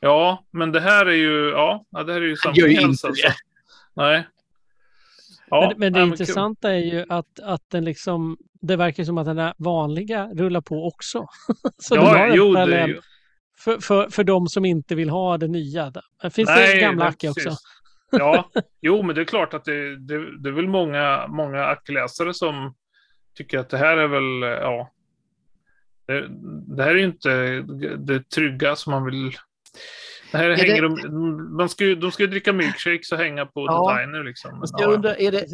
ja, 0.00 0.44
men 0.50 0.72
det 0.72 0.80
här 0.80 1.06
är 1.06 1.12
ju, 1.12 1.50
ja, 1.50 1.84
ja 1.90 2.02
det 2.02 2.12
här 2.12 2.20
är 2.20 2.24
ju 2.24 2.28
gör 2.30 2.36
samma 2.36 2.56
inte 2.68 3.06
alltså. 3.06 3.28
Nej. 3.94 4.26
Ja, 5.50 5.66
men, 5.68 5.78
men 5.78 5.92
det 5.92 5.98
ja, 5.98 6.04
kul. 6.04 6.12
intressanta 6.12 6.72
är 6.72 6.78
ju 6.78 7.04
att, 7.08 7.40
att 7.42 7.62
den 7.70 7.84
liksom, 7.84 8.36
det 8.60 8.76
verkar 8.76 9.04
som 9.04 9.18
att 9.18 9.26
den 9.26 9.36
där 9.36 9.54
vanliga 9.58 10.26
rullar 10.34 10.60
på 10.60 10.86
också. 10.86 11.26
Så 11.78 11.94
Ja, 11.96 12.28
jo, 12.34 12.54
det 12.54 12.60
är 12.76 12.88
ju. 12.88 13.00
för, 13.58 13.78
för, 13.78 14.08
för 14.10 14.24
de 14.24 14.46
som 14.48 14.64
inte 14.64 14.94
vill 14.94 15.10
ha 15.10 15.38
det 15.38 15.48
nya. 15.48 15.92
Finns 16.32 16.48
Nej, 16.48 16.74
det 16.74 16.80
gamla 16.80 17.04
men 17.04 17.08
Acke 17.12 17.28
också? 17.28 17.50
Ja, 18.18 18.50
jo, 18.80 19.02
men 19.02 19.14
det 19.14 19.20
är 19.20 19.24
klart 19.24 19.54
att 19.54 19.64
det, 19.64 19.96
det, 19.96 20.38
det 20.38 20.48
är 20.48 20.52
väl 20.52 20.68
många, 20.68 21.26
många 21.28 21.64
Acke-läsare 21.64 22.34
som 22.34 22.74
tycker 23.34 23.58
att 23.58 23.68
det 23.68 23.78
här 23.78 23.96
är 23.96 24.08
väl, 24.08 24.60
ja, 24.60 24.90
Det, 26.06 26.26
det 26.76 26.82
här 26.82 26.90
är 26.90 26.98
ju 26.98 27.04
inte 27.04 27.60
det 27.98 28.30
trygga 28.30 28.76
som 28.76 28.90
man 28.90 29.04
vill... 29.04 29.32
Det 30.32 30.38
här 30.38 30.48
det- 30.48 30.56
hänger 30.56 30.82
de, 30.82 31.56
man 31.56 31.68
ska 31.68 31.84
ju, 31.84 31.94
de 31.94 32.12
ska 32.12 32.22
ju 32.22 32.26
dricka 32.26 32.52
milkshakes 32.52 33.12
och 33.12 33.18
hänga 33.18 33.46
på 33.46 33.66
Ja. 33.66 33.96
The 33.96 34.00
Diner 34.06 34.24
liksom. 34.24 34.50
Ja, 34.62 34.68
jag 34.80 34.90
ja. 34.90 34.94
undrar, 34.94 35.20
är 35.20 35.32
det, 35.32 35.44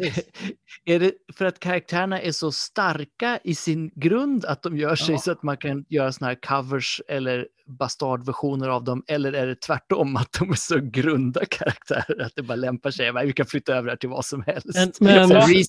är 0.95 0.99
det 0.99 1.11
för 1.37 1.45
att 1.45 1.59
karaktärerna 1.59 2.21
är 2.21 2.31
så 2.31 2.51
starka 2.51 3.39
i 3.43 3.55
sin 3.55 3.91
grund 3.95 4.45
att 4.45 4.63
de 4.63 4.77
gör 4.77 4.95
sig 4.95 5.15
Ja. 5.15 5.19
så 5.21 5.31
att 5.31 5.43
man 5.43 5.57
kan 5.57 5.85
göra 5.89 6.11
såna 6.11 6.27
här 6.27 6.35
covers 6.41 7.01
eller 7.07 7.47
bastardversioner 7.79 8.69
av 8.69 8.83
dem? 8.83 9.03
Eller 9.07 9.33
är 9.33 9.47
det 9.47 9.55
tvärtom 9.55 10.15
att 10.15 10.31
de 10.39 10.49
är 10.51 10.55
så 10.55 10.79
grunda 10.81 11.45
karaktärer 11.45 12.21
att 12.25 12.31
det 12.35 12.43
bara 12.43 12.55
lämpar 12.55 12.91
sig? 12.91 13.11
Men 13.13 13.27
Vi 13.27 13.33
kan 13.33 13.45
flytta 13.45 13.73
över 13.73 13.83
det 13.85 13.91
här 13.91 13.97
till 13.97 14.09
vad 14.09 14.25
som 14.25 14.43
helst. 14.47 14.67
Men- 14.73 14.91
men- 14.99 15.27
Så 15.29 15.35
Reese- 15.35 15.67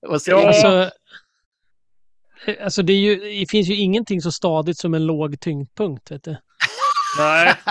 vad 0.00 0.22
säger 0.22 0.38
Ja. 0.38 0.46
Alltså, 0.48 0.90
alltså 2.62 2.82
det, 2.82 2.92
är 2.92 2.98
ju, 3.00 3.16
det 3.40 3.50
finns 3.50 3.68
ju 3.68 3.74
ingenting 3.76 4.20
så 4.22 4.32
stadigt 4.32 4.78
som 4.78 4.94
en 4.94 5.06
låg 5.06 5.40
tyngdpunkt. 5.40 6.10
Vet 6.10 6.24
du? 6.24 6.36
Nej. 7.18 7.54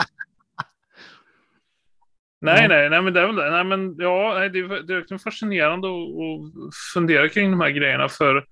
Nej, 2.42 2.68
nej, 2.68 2.90
nej, 2.90 3.02
men 3.02 3.14
det 3.14 3.20
är 3.20 3.28
väl 3.28 3.36
det. 3.36 3.52
Nej, 3.52 3.64
men 3.64 3.96
ja, 3.98 4.50
det 4.50 4.60
är, 4.60 4.84
det 4.84 4.94
är 4.94 5.18
fascinerande 5.18 5.88
att, 5.88 5.94
att 5.94 6.76
fundera 6.94 7.30
kring 7.30 7.52
de 7.52 7.60
här 7.62 7.70
grejerna 7.70 8.10
för, 8.10 8.46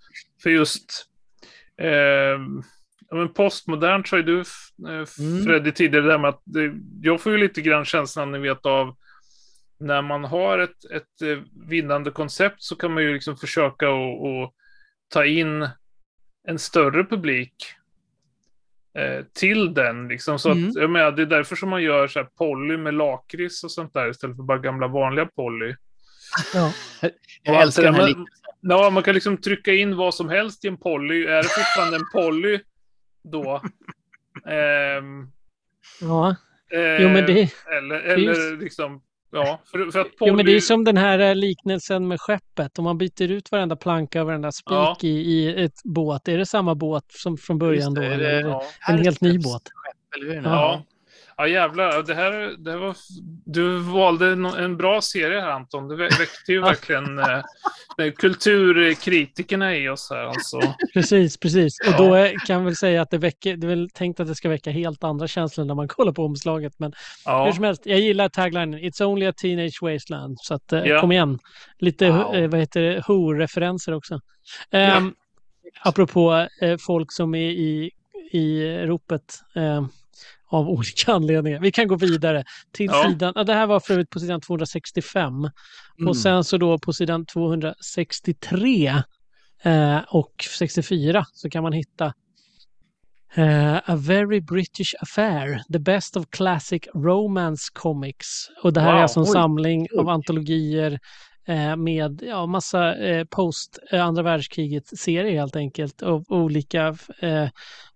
för 0.43 0.49
just 0.49 1.05
eh, 1.81 2.39
ja, 3.09 3.15
men 3.15 3.33
postmodernt 3.33 4.09
har 4.11 4.17
ju 4.17 4.23
du, 4.23 4.39
eh, 4.39 5.05
Mm. 5.19 5.43
Freddy, 5.45 5.71
tidigare 5.71 6.05
det 6.05 6.11
där 6.11 6.17
med 6.17 6.29
att 6.29 6.41
det, 6.45 6.73
jag 7.01 7.21
får 7.21 7.31
ju 7.31 7.37
lite 7.37 7.61
grann 7.61 7.85
känslan, 7.85 8.31
ni 8.31 8.39
vet, 8.39 8.65
av 8.65 8.95
när 9.79 10.01
man 10.01 10.23
har 10.23 10.59
ett, 10.59 10.85
ett 10.91 11.21
eh, 11.21 11.39
vinnande 11.69 12.11
koncept 12.11 12.63
så 12.63 12.75
kan 12.75 12.93
man 12.93 13.03
ju 13.03 13.13
liksom 13.13 13.37
försöka 13.37 13.87
att 13.89 14.53
ta 15.07 15.25
in 15.25 15.69
en 16.47 16.59
större 16.59 17.03
publik 17.03 17.53
till 19.33 19.73
den. 19.73 20.07
Liksom. 20.07 20.39
Så 20.39 20.51
Mm. 20.51 20.69
att, 20.69 20.75
jag 20.75 20.89
menar, 20.89 21.11
det 21.11 21.21
är 21.21 21.25
därför 21.25 21.55
som 21.55 21.69
man 21.69 21.83
gör 21.83 22.07
så 22.07 22.19
här 22.19 22.27
Polly 22.37 22.77
med 22.77 22.93
lakrits 22.93 23.63
och 23.63 23.71
sånt 23.71 23.93
där 23.93 24.09
istället 24.09 24.35
för 24.35 24.43
bara 24.43 24.57
gamla 24.57 24.87
vanliga 24.87 25.25
Polly. 25.25 25.75
Ja. 26.53 26.73
Jag 27.43 27.61
älskar 27.61 27.83
den 27.83 27.93
här 27.95 28.15
man, 28.15 28.25
ja, 28.61 28.89
man 28.89 29.03
kan 29.03 29.13
liksom 29.13 29.37
trycka 29.37 29.73
in 29.73 29.95
vad 29.97 30.13
som 30.15 30.29
helst 30.29 30.65
i 30.65 30.67
en 30.67 30.77
Polly. 30.77 31.25
Är 31.25 31.37
det 31.43 31.49
fortfarande 31.49 31.97
en 31.97 32.09
Polly 32.13 32.59
då? 33.31 33.61
Ehm, 34.49 35.27
Ja. 36.01 36.35
eh, 36.73 37.01
Jo, 37.01 37.09
men 37.09 37.25
det, 37.25 37.49
Eller, 37.77 37.95
eller 37.99 38.57
liksom, 38.57 39.01
ja, 39.31 39.59
för, 39.71 39.91
för 39.91 39.99
att 39.99 40.15
Polly... 40.17 40.29
jo, 40.31 40.35
men 40.35 40.45
det 40.45 40.55
är 40.55 40.59
som 40.59 40.83
den 40.83 40.97
här 40.97 41.19
eh, 41.19 41.35
liknelsen 41.35 42.07
med 42.07 42.21
skeppet. 42.21 42.79
Om 42.79 42.83
man 42.85 42.97
byter 42.97 43.31
ut 43.31 43.51
varenda 43.51 43.75
planka 43.75 44.21
och 44.21 44.27
varenda 44.27 44.51
spik 44.51 44.71
Ja. 44.73 44.97
i, 45.01 45.07
i 45.09 45.63
ett 45.63 45.83
båt, 45.83 46.27
är 46.27 46.37
det 46.37 46.45
samma 46.45 46.75
båt 46.75 47.05
som 47.09 47.37
från 47.37 47.59
början 47.59 47.93
då? 47.93 48.01
det, 48.01 48.07
eller 48.07 48.23
det- 48.23 48.31
är 48.39 48.43
det 48.43 48.49
Ja. 48.49 48.63
en 48.87 48.97
helt 48.97 49.21
ny 49.21 49.39
båt? 49.39 49.61
Eller 50.15 50.25
hur? 50.33 50.35
Ja. 50.35 50.41
Ja, 50.43 50.83
jävlar. 51.47 52.03
Det 52.03 52.15
här, 52.15 52.31
det 52.63 52.71
här 52.71 52.77
var, 52.77 52.95
du 53.45 53.77
valde 53.79 54.27
en, 54.31 54.77
bra 54.77 55.01
serie 55.01 55.39
här, 55.41 55.49
Anton. 55.49 55.91
Vä- 55.91 55.97
väckte 56.19 56.51
ju 56.51 56.61
verkligen 56.61 57.19
eh, 57.19 57.41
kulturkritikerna 58.17 59.75
i 59.75 59.89
oss 59.89 60.07
här. 60.11 60.23
Alltså. 60.25 60.59
Precis, 60.93 61.37
precis. 61.37 61.79
Och 61.79 61.93
Ja. 61.93 61.97
då 61.97 62.15
eh, 62.15 62.31
kan 62.47 62.55
jag 62.57 62.63
väl 62.63 62.75
säga 62.75 63.01
att 63.01 63.09
det 63.09 63.17
väcker, 63.17 63.57
det 63.57 63.67
är 63.67 63.69
väl 63.69 63.89
tänkt 63.93 64.19
att 64.19 64.27
det 64.27 64.35
ska 64.35 64.49
väcka 64.49 64.71
helt 64.71 65.03
andra 65.03 65.27
känslor 65.27 65.65
när 65.65 65.75
man 65.75 65.87
kollar 65.87 66.11
på 66.11 66.25
omslaget. 66.25 66.73
Men 66.77 66.91
hur 67.25 67.31
Ja, 67.31 67.53
som 67.53 67.63
helst, 67.63 67.81
jag 67.85 67.99
gillar 67.99 68.29
taglinen 68.29 68.79
It's 68.79 69.03
only 69.03 69.25
a 69.25 69.33
teenage 69.41 69.79
wasteland. 69.81 70.37
Så 70.41 70.53
att, 70.53 70.73
eh, 70.73 70.83
Ja. 70.85 71.01
kom 71.01 71.11
igen. 71.11 71.39
Lite 71.79 72.09
Wow. 72.11 72.35
eh, 72.35 72.49
vad 72.49 72.59
heter 72.59 72.81
det, 72.81 72.99
Who-referenser 73.07 73.93
också. 73.93 74.19
Apropå 75.83 76.47
eh, 76.61 76.77
folk 76.79 77.11
som 77.11 77.35
är 77.35 77.49
i, 77.49 77.91
i 78.31 78.63
ropet 78.85 79.39
eh, 79.55 79.85
av 80.51 80.69
olika 80.69 81.13
anledningar. 81.13 81.59
Vi 81.59 81.71
kan 81.71 81.87
gå 81.87 81.95
vidare 81.95 82.43
till 82.71 82.85
Ja. 82.85 83.09
sidan. 83.09 83.33
Ja, 83.35 83.43
det 83.43 83.53
här 83.53 83.67
var 83.67 83.79
för 83.79 83.93
övrigt 83.93 84.09
på 84.09 84.19
sidan 84.19 84.41
265. 84.41 85.33
Mm. 85.33 86.07
Och 86.07 86.17
sen 86.17 86.43
så 86.43 86.57
då 86.57 86.77
på 86.77 86.93
sidan 86.93 87.25
263 87.25 88.93
eh, 89.63 89.97
och 90.07 90.33
64 90.57 91.25
så 91.33 91.49
kan 91.49 91.63
man 91.63 91.73
hitta 91.73 92.13
eh, 93.35 93.75
A 93.75 93.95
very 93.95 94.41
British 94.41 94.95
affair, 95.01 95.61
the 95.73 95.79
best 95.79 96.17
of 96.17 96.25
classic 96.29 96.81
romance 96.95 97.63
comics. 97.73 98.27
Och 98.63 98.73
det 98.73 98.81
här 98.81 98.89
är 98.89 98.93
Wow, 98.93 99.01
alltså 99.01 99.19
en 99.19 99.25
oj, 99.25 99.31
samling 99.31 99.87
oj. 99.91 99.99
av 99.99 100.09
antologier 100.09 100.99
med 101.75 102.21
ja, 102.23 102.45
massa 102.45 102.95
eh, 102.95 103.25
post 103.25 103.79
eh, 103.91 104.05
andra 104.05 104.23
världskriget-serier 104.23 105.39
helt 105.39 105.55
enkelt. 105.55 106.01
Av 106.03 106.23
olika 106.27 106.87
eh, 107.19 107.47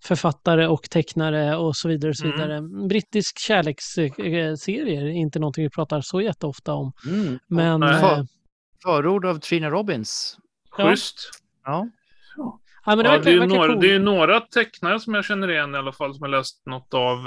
författare 0.04 0.68
och 0.68 0.84
tecknare 0.90 1.56
och 1.58 1.76
så 1.76 1.88
vidare. 1.88 2.10
Och 2.10 2.18
så 2.18 2.26
Mm. 2.26 2.38
vidare. 2.38 2.62
Brittisk 2.88 3.40
kärleksserie 3.40 5.02
är 5.02 5.06
inte 5.08 5.40
någonting 5.40 5.64
vi 5.64 5.70
pratar 5.70 6.02
så 6.02 6.22
jätteofta 6.22 6.74
om. 6.74 6.92
Mm. 7.08 7.40
Men 7.48 7.84
eh, 7.84 8.24
Förord 8.84 9.26
av 9.26 9.40
Trina 9.40 9.70
Robbins. 9.70 10.38
ja. 10.78 10.90
schysst. 10.90 11.16
Ja. 11.66 11.88
Ja, 12.86 12.96
men 12.96 12.98
det 12.98 13.04
Ja, 13.04 13.12
verkar, 13.12 13.24
det, 13.32 13.32
är 13.38 13.48
några, 13.48 13.68
coolt. 13.68 13.82
det 13.82 13.88
är 13.88 13.94
ju 13.94 14.00
några 14.00 14.40
tecknare 14.40 15.00
som 15.00 15.14
jag 15.14 15.26
känner 15.26 15.52
igen 15.52 15.76
i 15.76 15.78
alla 15.78 15.92
fall, 15.92 16.14
som 16.16 16.24
jag 16.24 16.32
läst 16.38 16.66
något 16.66 16.94
av. 16.94 17.18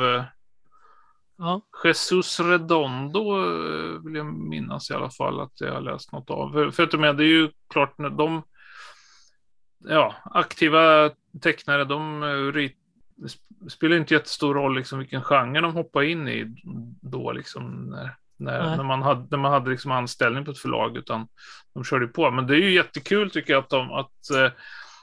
Ja. 1.39 1.61
Jesus 1.85 2.41
Redondo 2.41 3.21
eh, 3.21 4.01
vill 4.05 4.15
jag 4.15 4.27
minnas 4.27 4.91
i 4.91 4.95
alla 4.95 5.11
fall 5.11 5.41
att 5.41 5.61
jag 5.61 5.73
har 5.73 5.81
läst 5.81 6.13
något 6.13 6.31
av. 6.31 6.53
För, 6.53 6.71
för 6.71 6.83
att 6.83 6.93
jag 6.93 7.01
menar, 7.01 7.15
det 7.15 7.25
är 7.25 7.29
ju 7.29 7.51
klart 7.73 7.99
när 7.99 8.11
de 8.11 8.43
ja, 9.89 10.15
aktiva 10.25 11.11
tecknare, 11.43 11.85
de 11.85 12.23
eh, 12.23 12.53
rit, 12.53 12.77
sp- 13.17 13.69
spelar 13.69 13.97
inte 13.97 14.15
jättestor 14.15 14.55
roll 14.55 14.77
liksom 14.77 14.99
vilken 14.99 15.23
genre 15.23 15.61
de 15.61 15.75
hoppar 15.75 16.03
in 16.03 16.29
i 16.29 16.63
då 17.03 17.33
liksom 17.33 17.91
när, 17.91 18.17
när, 18.37 18.77
när 18.77 18.85
man 18.85 19.03
hade, 19.03 19.27
när 19.31 19.39
man 19.39 19.53
hade 19.53 19.71
liksom 19.71 19.91
anställning 19.91 20.45
på 20.45 20.51
ett 20.51 20.59
förlag 20.59 20.97
utan 20.97 21.29
de 21.75 21.85
körde 21.85 22.07
på. 22.07 22.31
Men 22.31 22.47
det 22.47 22.55
är 22.55 22.61
ju 22.61 22.75
jättekul 22.75 23.31
tycker 23.31 23.53
jag 23.53 23.63
att, 23.63 23.71
de, 23.71 23.93
att 23.93 24.31
eh, 24.31 24.53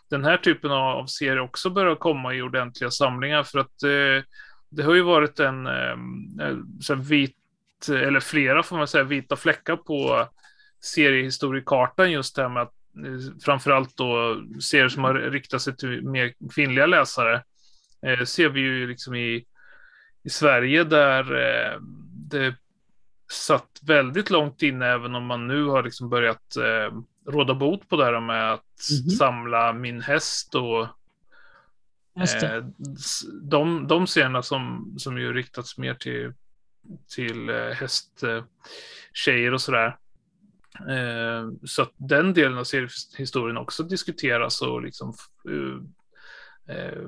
den 0.09 0.23
här 0.23 0.37
typen 0.37 0.71
av, 0.71 0.97
av 0.97 1.05
serier 1.05 1.39
också 1.39 1.69
börjar 1.69 1.95
komma 1.95 2.33
i 2.33 2.41
ordentliga 2.41 2.91
samlingar 2.91 3.43
för 3.43 3.59
att 3.59 3.83
eh, 3.83 4.23
det 4.75 4.83
har 4.83 4.93
ju 4.95 5.01
varit 5.01 5.39
en 5.39 5.67
eh, 5.67 5.91
eh, 6.47 6.57
så 6.81 6.95
vit, 6.95 7.35
eller 7.89 8.19
flera 8.19 8.63
får 8.63 8.77
man 8.77 8.87
säga, 8.87 9.03
vita 9.03 9.35
fläckar 9.35 9.75
på 9.75 10.27
seriehistoriekartan 10.79 12.11
just 12.11 12.35
det 12.35 12.41
här 12.41 12.49
med 12.49 12.63
att 12.63 12.73
eh, 13.05 13.41
framförallt 13.45 13.97
då 13.97 14.41
serier 14.61 14.89
som 14.89 15.03
har 15.03 15.13
riktat 15.13 15.61
sig 15.61 15.75
till 15.77 16.03
mer 16.07 16.33
kvinnliga 16.53 16.85
läsare 16.85 17.43
eh, 18.05 18.23
ser 18.25 18.49
vi 18.49 18.59
ju 18.61 18.87
liksom 18.87 19.15
i, 19.15 19.45
i 20.23 20.29
Sverige 20.29 20.83
där 20.83 21.23
eh, 21.35 21.79
det 22.29 22.55
satt 23.31 23.69
väldigt 23.81 24.29
långt 24.29 24.61
inne 24.61 24.87
även 24.87 25.15
om 25.15 25.25
man 25.25 25.47
nu 25.47 25.63
har 25.65 25.83
liksom 25.83 26.09
börjat 26.09 26.55
eh, 26.55 26.97
råda 27.31 27.53
bot 27.53 27.89
på 27.89 27.95
det 27.97 28.05
här 28.05 28.19
med 28.19 28.53
att 28.53 28.59
Mhm. 28.91 29.09
samla 29.09 29.73
min 29.73 30.01
häst 30.01 30.55
och 30.55 30.87
Just 30.87 30.87
det. 30.87 30.87
Eh, 30.87 32.01
s- 32.01 32.02
de, 33.41 33.87
de 33.87 34.07
serierna 34.07 34.41
som, 34.41 34.93
som 34.97 35.17
ju 35.17 35.33
riktats 35.33 35.77
mer 35.77 35.93
till, 35.93 36.33
till 37.15 37.49
eh, 37.49 37.55
hästtjejer 37.55 39.53
och 39.53 39.61
sådär. 39.61 39.97
Eh, 40.89 41.49
så 41.65 41.81
att 41.81 41.91
den 41.97 42.33
delen 42.33 42.57
av 42.57 42.63
seriehistorien 42.63 43.57
också 43.57 43.83
diskuteras 43.83 44.61
och 44.61 44.81
liksom 44.81 45.13
eh, 45.49 46.75
eh, 46.75 47.03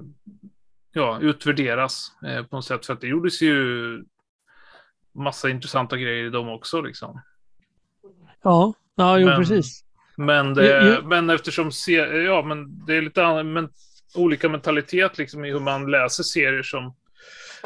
ja, 0.91 1.20
utvärderas 1.22 2.12
eh, 2.26 2.44
på 2.44 2.56
något 2.56 2.65
sätt. 2.65 2.86
För 2.86 2.94
att 2.94 3.02
det 3.02 3.08
gjordes 3.08 3.41
ju 3.41 4.04
massa 5.13 5.50
intressanta 5.50 5.98
grejer 5.98 6.26
i 6.26 6.30
dem 6.30 6.50
också. 6.50 6.82
Liksom. 6.82 7.22
Ja, 8.41 8.74
ja 8.96 9.20
jo, 9.20 9.28
Men- 9.28 9.38
precis. 9.38 9.82
Men, 10.18 10.54
det, 10.54 10.86
Jo, 10.88 10.96
jo. 11.02 11.08
men 11.08 11.30
eftersom 11.30 11.72
se, 11.72 11.94
ja, 12.24 12.44
men 12.44 12.86
det 12.86 12.96
är 12.96 13.02
lite 13.02 13.44
men, 13.44 13.70
olika 14.15 14.49
mentalitet 14.49 15.17
liksom, 15.17 15.45
i 15.45 15.51
hur 15.51 15.60
man 15.60 15.91
läser 15.91 16.23
serier 16.23 16.63
som 16.63 16.95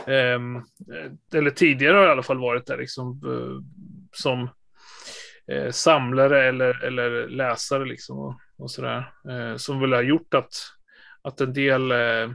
ehm, 0.07 0.55
eh, 0.55 1.11
eller 1.33 1.51
tidigare 1.51 1.97
har 1.97 2.07
i 2.07 2.09
alla 2.09 2.23
fall 2.23 2.39
varit 2.39 2.65
där 2.65 2.77
liksom, 2.77 3.21
eh, 3.25 3.63
som 4.11 4.49
eh, 5.47 5.71
samlare 5.71 6.47
eller, 6.47 6.83
eller 6.83 7.27
läsare 7.27 7.85
liksom, 7.85 8.19
och, 8.19 8.39
och 8.57 8.71
sådär. 8.71 9.13
Eh, 9.29 9.55
som 9.55 9.79
väl 9.79 9.93
har 9.93 10.01
gjort 10.01 10.33
att, 10.33 10.53
att 11.21 11.41
en 11.41 11.53
del 11.53 11.91
eh, 11.91 12.31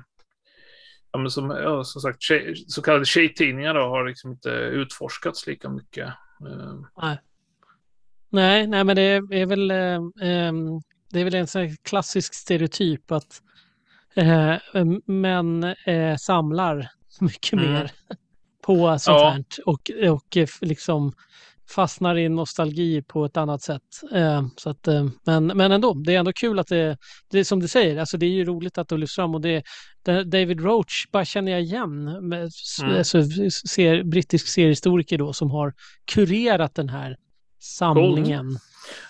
ja, 1.12 1.18
men 1.18 1.31
som, 1.31 1.50
ja, 1.50 1.85
som 1.85 2.00
sagt, 2.00 2.22
tjej, 2.22 2.55
så 2.68 2.83
kallade 2.83 3.05
tjejtidningar 3.05 3.74
då, 3.74 3.81
har 3.81 4.09
liksom 4.09 4.31
inte 4.31 4.50
utforskats 4.50 5.46
lika 5.46 5.68
mycket. 5.68 6.07
Eh, 6.48 6.74
Nej. 6.96 7.18
Nej, 8.29 8.66
nej, 8.66 8.85
men 8.85 8.96
det 8.96 9.03
är 9.03 9.46
väl, 9.46 9.70
eh, 9.70 10.00
ehm, 10.22 10.81
det 11.11 11.20
är 11.20 11.24
väl 11.24 11.35
en 11.35 11.46
sån 11.46 11.62
här 11.62 11.77
klassisk 11.83 12.35
stereotyp 12.35 13.12
att 13.12 13.42
eh, 14.16 14.85
män 15.07 15.64
eh, 15.87 16.16
samlar 16.20 16.88
mycket 17.20 17.53
Mm. 17.53 17.72
mer 17.72 17.90
på 18.66 18.98
sånt 18.98 19.20
Ja. 19.20 19.31
här 19.31 19.44
och, 19.66 19.90
och 20.11 20.37
liksom 20.61 21.12
fastnar 21.74 22.18
i 22.18 22.29
nostalgi 22.29 23.03
på 23.03 23.24
ett 23.24 23.37
annat 23.37 23.62
sätt. 23.62 23.83
Eh, 24.14 24.46
så 24.57 24.70
att, 24.70 24.88
eh, 24.88 25.07
men, 25.27 25.46
men 25.46 25.72
ändå, 25.72 25.94
det 25.94 26.14
är 26.14 26.18
ändå 26.18 26.33
kul 26.33 26.59
att 26.59 26.66
det, 26.66 26.96
det 27.31 27.38
är 27.38 27.44
som 27.44 27.61
du 27.61 27.68
säger, 27.68 28.00
alltså 28.00 28.16
det 28.16 28.27
är 28.27 28.31
ju 28.31 28.44
roligt 28.44 28.79
att 28.79 28.88
det 28.88 28.96
lyfts 28.96 29.14
fram 29.16 29.35
och 29.35 29.40
det, 29.40 29.62
det 30.05 30.24
David 30.24 30.61
Roach 30.61 31.07
bara 31.12 31.24
känner 31.24 31.53
jag 31.53 31.62
igen, 31.62 32.05
med, 32.29 32.50
Mm. 32.83 32.96
alltså, 32.96 33.22
ser, 33.68 34.03
brittisk 34.03 34.48
seriehistoriker 34.48 35.18
då 35.18 35.33
som 35.33 35.50
har 35.50 35.72
kurerat 36.14 36.74
den 36.74 36.88
här 36.88 37.16
samlingen. 37.61 38.59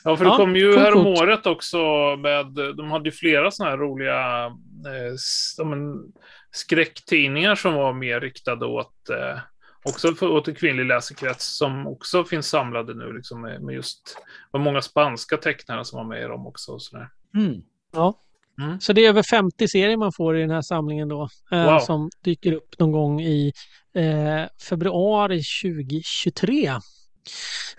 Ja, 0.04 0.16
för 0.16 0.24
det 0.24 0.30
Ja, 0.30 0.36
kom 0.36 0.56
ju 0.56 0.72
coolt, 0.72 0.84
härom 0.84 1.04
coolt. 1.04 1.18
året 1.20 1.46
också 1.46 1.76
med, 2.18 2.46
de 2.76 2.90
hade 2.90 3.04
ju 3.08 3.12
flera 3.12 3.50
sådana 3.50 3.70
här 3.70 3.78
roliga 3.78 4.50
eh, 4.86 5.14
ja, 5.58 5.64
men, 5.64 6.12
skräcktidningar 6.50 7.54
som 7.54 7.74
var 7.74 7.92
mer 7.92 8.20
riktade 8.20 8.66
åt, 8.66 9.08
eh, 9.10 9.38
också 9.84 10.14
för, 10.14 10.28
åt 10.28 10.48
en 10.48 10.54
kvinnlig 10.54 10.84
läsekrets 10.86 11.56
som 11.56 11.86
också 11.86 12.24
finns 12.24 12.46
samlade 12.48 12.94
nu 12.94 13.12
liksom 13.12 13.40
med, 13.40 13.62
med 13.62 13.74
just, 13.74 14.16
det 14.16 14.58
var 14.58 14.60
många 14.60 14.82
spanska 14.82 15.36
tecknare 15.36 15.84
som 15.84 15.96
var 15.96 16.04
med 16.04 16.20
i 16.22 16.24
dem 16.28 16.46
också. 16.46 16.72
Och 16.72 16.82
sådär. 16.82 17.08
Mm. 17.36 18.80
Så 18.80 18.92
det 18.92 19.04
är 19.04 19.08
över 19.08 19.22
50 19.22 19.68
serier 19.68 19.96
man 19.96 20.12
får 20.12 20.36
i 20.38 20.40
den 20.40 20.50
här 20.50 20.62
samlingen 20.62 21.08
då, 21.08 21.28
eh, 21.52 21.64
Wow. 21.64 21.78
som 21.78 22.10
dyker 22.24 22.52
upp 22.52 22.78
någon 22.78 22.92
gång 22.92 23.20
i 23.20 23.52
eh, 23.94 24.42
februari 24.68 25.42
2023. 25.62 26.66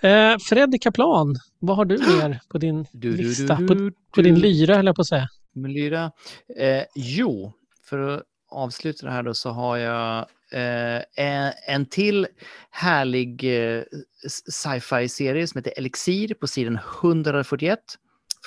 Eh, 0.02 0.36
Freddy 0.50 0.78
Kaplan, 0.80 1.36
vad 1.60 1.78
har 1.78 1.86
du 1.86 1.98
mer 2.20 2.40
på 2.50 2.58
din 2.58 2.86
lista? 2.92 3.56
På, 3.56 3.92
på 4.16 4.22
din 4.22 4.40
lyra, 4.40 4.76
höll 4.76 4.86
jag 4.86 4.96
på 4.96 5.02
att 5.02 5.08
säga. 5.08 5.28
Med 5.56 5.72
lyra. 5.72 6.12
Eh, 6.58 6.84
jo, 6.96 7.54
för 7.84 8.00
att 8.00 8.24
avsluta 8.50 9.06
det 9.06 9.12
här 9.12 9.24
då 9.24 9.34
så 9.34 9.50
har 9.50 9.78
jag 9.78 10.18
eh, 10.52 11.04
en, 11.16 11.54
en 11.68 11.86
till 11.86 12.28
härlig 12.70 13.44
eh, 13.44 13.84
sci-fi-serie 14.28 15.48
som 15.48 15.60
heter 15.60 15.74
Elixir 15.78 16.34
på 16.34 16.48
sidan 16.48 16.80
141 17.02 17.80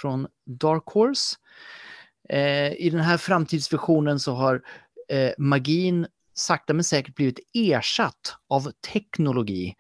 från 0.00 0.26
Dark 0.46 0.84
Horse. 0.86 1.36
Eh, 2.28 2.72
I 2.72 2.90
den 2.92 3.00
här 3.00 3.16
framtidsvisionen 3.16 4.20
så 4.20 4.34
har 4.34 4.62
eh, 5.08 5.32
magin 5.38 6.06
sakta 6.34 6.74
men 6.74 6.84
säkert 6.84 7.14
blivit 7.14 7.38
ersatt 7.54 8.36
av 8.48 8.72
teknologi. 8.92 9.74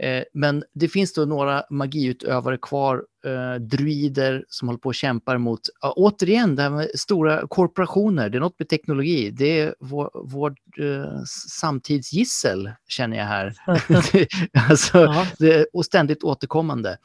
Eh, 0.00 0.22
men 0.34 0.64
det 0.74 0.88
finns 0.88 1.12
då 1.12 1.24
några 1.24 1.64
magiutövare 1.70 2.58
kvar, 2.58 3.02
eh, 3.26 3.60
druider 3.60 4.44
som 4.48 4.68
håller 4.68 4.78
på 4.78 4.88
och 4.88 4.94
kämpar 4.94 5.38
mot, 5.38 5.60
ja, 5.80 5.92
återigen, 5.96 6.56
det 6.56 6.62
här 6.62 6.70
med 6.70 6.88
stora 6.94 7.46
korporationer, 7.46 8.28
det 8.28 8.38
är 8.38 8.40
något 8.40 8.58
med 8.58 8.68
teknologi, 8.68 9.30
det 9.30 9.60
är 9.60 9.74
vår, 9.80 10.10
vår 10.14 10.50
eh, 10.80 11.22
samtidsgissel 11.60 12.70
känner 12.88 13.16
jag 13.16 13.24
här. 13.24 13.54
alltså, 14.70 14.98
Ja. 14.98 15.26
det 15.38 15.54
är 15.54 15.66
och 15.72 15.84
ständigt 15.84 16.22
återkommande. 16.24 16.98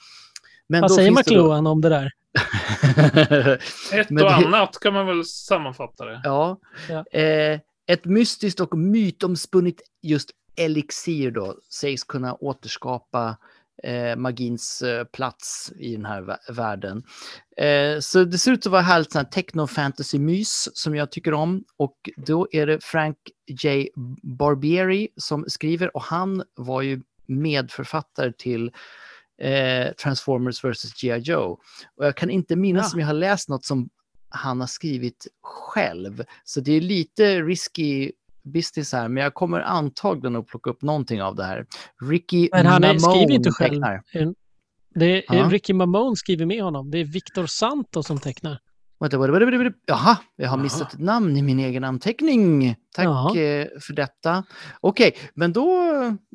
Men 0.68 0.82
Vad 0.82 0.90
då 0.92 0.96
säger 0.96 1.12
McLuhan 1.12 1.68
om 1.68 1.82
det 1.82 1.90
där? 1.90 2.12
Ett 3.94 4.10
och 4.10 4.16
det- 4.16 4.30
annat 4.36 4.80
kan 4.80 4.94
man 4.94 5.08
väl 5.08 5.26
sammanfatta 5.26 6.06
det. 6.06 6.22
Ja. 6.24 6.60
Ja. 6.90 7.20
Eh, 7.20 7.60
ett 7.88 8.06
mystiskt 8.06 8.60
och 8.60 8.78
mytomspunnet 8.78 9.76
just 10.02 10.30
elixir 10.56 11.32
då 11.32 11.56
sägs 11.70 12.04
kunna 12.04 12.34
återskapa 12.34 13.38
eh, 13.84 14.16
magins 14.16 14.82
eh, 14.82 15.04
plats 15.06 15.72
i 15.80 15.96
den 15.96 16.06
här 16.06 16.22
vä- 16.22 16.54
världen. 16.54 17.04
Eh, 17.58 18.00
så 18.00 18.24
det 18.24 18.38
ser 18.38 18.52
ut 18.52 18.66
att 18.66 18.72
vara 18.72 18.82
härligt 18.82 19.12
sån 19.12 19.20
här 19.26 19.32
techno-fantasy-mys 19.32 20.70
som 20.74 20.96
jag 20.96 21.12
tycker 21.12 21.34
om. 21.34 21.64
Och 21.78 22.10
då 22.18 22.48
är 22.52 22.68
det 22.68 22.84
Frank 22.84 23.18
J. 23.64 23.90
Barbieri 24.24 25.08
som 25.16 25.46
skriver 25.48 25.96
och 25.96 26.04
han 26.04 26.44
var 26.56 26.82
ju 26.82 27.02
medförfattare 27.26 28.34
till 28.34 28.72
eh, 29.42 29.92
Transformers 29.94 30.64
vs. 30.64 31.02
G.I. 31.02 31.18
Joe. 31.20 31.60
Och 31.96 32.06
jag 32.06 32.18
kan 32.18 32.30
inte 32.30 32.56
minnas 32.56 32.86
Ja. 32.92 32.94
om 32.96 33.00
jag 33.00 33.08
har 33.08 33.14
läst 33.14 33.50
något 33.50 33.66
som 33.66 33.90
han 34.30 34.60
har 34.60 34.68
skrivit 34.68 35.28
själv. 35.42 36.24
Så 36.44 36.60
det 36.60 36.72
är 36.72 36.82
lite 36.82 37.42
risky 37.42 38.12
business 38.44 38.94
här, 38.94 39.08
men 39.08 39.24
jag 39.24 39.34
kommer 39.34 39.60
antagligen 39.60 40.36
att 40.36 40.48
plocka 40.48 40.70
upp 40.70 40.82
någonting 40.82 41.22
av 41.22 41.36
det 41.36 41.44
här. 41.44 41.66
Ricky 42.10 42.50
Men 42.52 42.66
han 42.66 42.82
Mamone 42.82 43.00
skriver 43.00 43.32
inte 43.34 43.52
själv. 43.52 43.70
tecknar. 43.74 44.04
Det 44.96 45.06
är, 45.06 45.36
Ja. 45.36 45.50
Ricky 45.52 45.74
Mamone 45.74 46.16
skriver 46.16 46.46
med 46.46 46.64
honom. 46.64 46.92
Det 46.92 46.98
är 46.98 47.06
Victor 47.06 47.46
Santo 47.46 48.04
som 48.04 48.20
tecknar. 48.20 48.60
Vänta, 49.00 49.18
vänta, 49.18 49.32
vänta, 49.32 49.46
vänta, 49.52 49.64
vänta. 49.64 49.80
Jaha, 49.86 50.18
jag 50.36 50.50
har 50.50 50.58
missat 50.58 50.94
ett 50.94 51.00
namn 51.00 51.38
i 51.38 51.42
min 51.42 51.60
egen 51.60 51.84
anteckning. 51.84 52.76
Tack 52.96 53.06
Jaha. 53.06 53.38
eh, 53.40 53.68
för 53.82 53.94
detta. 53.94 54.44
Okej, 54.82 55.16
men 55.34 55.54
då, 55.54 55.68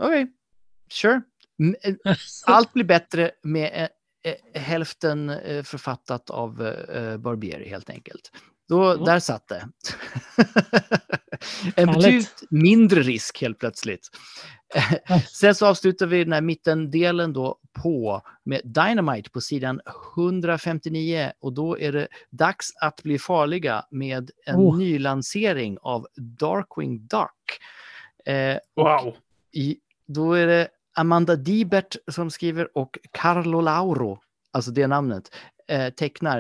okej, 0.03 0.27
sure. 0.93 1.23
M- 1.63 1.75
eh, 1.83 2.15
Allt 2.47 2.73
blir 2.73 2.85
bättre 2.85 3.31
med 3.43 3.89
eh, 4.25 4.61
hälften 4.61 5.33
författat 5.65 6.31
av 6.31 6.57
Barbieri 7.19 7.69
helt 7.69 7.91
enkelt. 7.91 8.31
Då, 8.69 8.93
Mm. 8.93 9.05
Där 9.05 9.19
satt 9.19 9.49
det. 9.49 9.69
en 11.77 11.87
betydligt 11.87 12.43
mindre 12.51 13.01
risk 13.03 13.41
helt 13.41 13.59
plötsligt. 13.59 14.09
Sen 15.33 15.55
så 15.55 15.67
avslutar 15.67 16.07
vi 16.07 16.25
den 16.25 16.33
här 16.33 16.41
mittendelen 16.41 17.33
då 17.33 17.59
på 17.83 18.23
med 18.45 18.61
Dynamite 18.65 19.31
på 19.31 19.41
sidan 19.41 19.81
159 20.17 21.33
och 21.41 21.53
då 21.53 21.79
är 21.79 21.93
det 21.93 22.09
dags 22.31 22.69
att 22.81 23.03
bli 23.03 23.19
farliga 23.19 23.85
med 23.91 24.31
en 24.47 24.57
Oh. 24.57 24.79
nylansering 24.79 25.79
av 25.83 26.07
Darkwing 26.17 27.07
Duck. 27.07 27.59
Eh, 28.27 28.57
Wow. 28.77 29.15
i, 29.53 29.77
då 30.07 30.33
är 30.33 30.47
det 30.47 30.69
Amanda 30.97 31.37
Dibert 31.37 31.97
som 32.11 32.31
skriver 32.31 32.79
och 32.79 32.99
Carlo 33.11 33.61
Lauro, 33.61 34.19
alltså 34.53 34.71
det 34.71 34.87
namnet, 34.87 35.35
eh, 35.69 35.91
tecknar. 35.91 36.39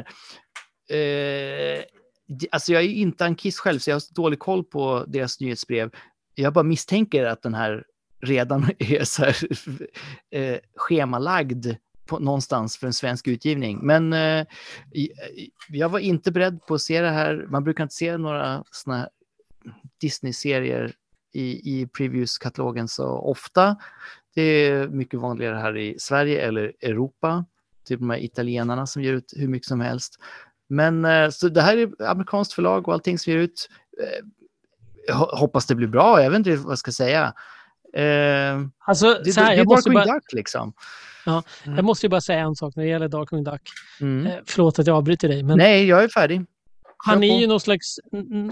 Eh, 0.91 1.83
alltså 2.51 2.73
jag 2.73 2.83
är 2.83 2.87
ju 2.87 2.95
inte 2.95 3.25
en 3.25 3.35
kiss 3.35 3.59
själv, 3.59 3.79
så 3.79 3.91
jag 3.91 3.95
har 3.95 4.01
så 4.01 4.15
dålig 4.15 4.39
koll 4.39 4.65
på 4.65 5.05
deras 5.09 5.41
nyhetsbrev. 5.41 5.91
Jag 6.35 6.53
bara 6.53 6.65
misstänker 6.65 7.25
att 7.25 7.43
den 7.43 7.55
här 7.55 7.85
redan 8.21 8.71
är 8.79 9.05
så 9.05 9.25
här, 9.25 9.37
eh, 10.31 10.59
schemalagd 10.77 11.67
på, 12.07 12.19
någonstans 12.19 12.77
för 12.77 12.87
en 12.87 12.93
svensk 12.93 13.29
utgivning. 13.29 13.79
Men 13.83 14.13
eh, 14.13 14.47
jag 15.69 15.89
var 15.89 15.99
inte 15.99 16.33
beredd 16.33 16.67
på 16.67 16.75
att 16.75 16.83
se 16.83 17.01
det 17.01 17.11
här. 17.11 17.47
Man 17.49 17.65
brukar 17.65 17.83
inte 17.83 17.95
se 17.95 18.17
några 18.17 18.65
såna 18.71 18.97
här 18.97 19.09
Disney-serier 20.01 20.93
i, 21.33 21.81
i 21.81 21.87
previews-katalogen 21.87 22.89
så 22.89 23.07
ofta. 23.07 23.77
Det 24.35 24.43
är 24.43 24.89
mycket 24.89 25.21
vanligare 25.21 25.57
här 25.57 25.77
i 25.77 25.97
Sverige 25.99 26.41
eller 26.41 26.73
Europa. 26.81 27.45
Typ 27.85 28.01
de 28.01 28.11
här 28.11 28.25
italienarna 28.25 28.87
som 28.87 29.03
ger 29.03 29.13
ut 29.13 29.33
hur 29.37 29.49
mycket 29.49 29.69
som 29.69 29.81
helst. 29.81 30.19
Men 30.69 31.05
eh, 31.05 31.31
så 31.31 31.49
det 31.49 31.63
här 31.63 31.77
är 31.77 32.09
amerikanskt 32.11 32.53
förlag 32.53 32.89
och 32.89 32.95
allting 32.95 33.19
som 33.19 33.33
ger 33.33 33.41
ut. 33.41 33.69
Eh, 34.03 35.17
hoppas 35.39 35.67
det 35.67 35.75
blir 35.75 35.89
bra. 35.89 36.23
Jag 36.23 36.31
vet 36.31 36.39
inte 36.39 36.57
vad 36.57 36.71
jag 36.71 36.79
ska 36.79 36.93
säga. 36.93 37.33
Eh, 37.95 38.61
Alltså, 38.79 39.21
det, 39.25 39.33
så 39.33 39.41
här, 39.41 39.47
det 39.49 39.55
är 39.55 39.59
jag, 39.59 39.67
måste 39.67 39.91
Darkwing 39.91 40.07
bara, 40.07 40.15
Duck 40.15 40.33
liksom. 40.33 40.73
jag 41.65 41.85
måste 41.85 42.07
ju 42.07 42.11
bara 42.11 42.21
säga 42.21 42.41
en 42.41 42.57
sak 42.57 42.77
när 42.77 42.83
det 42.83 42.91
gäller 42.91 43.09
Darkwing 43.09 43.45
Duck. 43.45 43.63
Mm. 44.01 44.33
Förlåt 44.47 44.79
att 44.79 44.87
jag 44.87 44.97
avbryter 44.97 45.29
dig, 45.29 45.43
men 45.43 45.59
Nej, 45.59 45.87
jag 45.87 46.05
är 46.05 46.09
färdig. 46.09 46.47
Han 47.07 47.23
är 47.25 47.41
ju 47.41 47.47
någon 47.47 47.61
slags, 47.61 47.99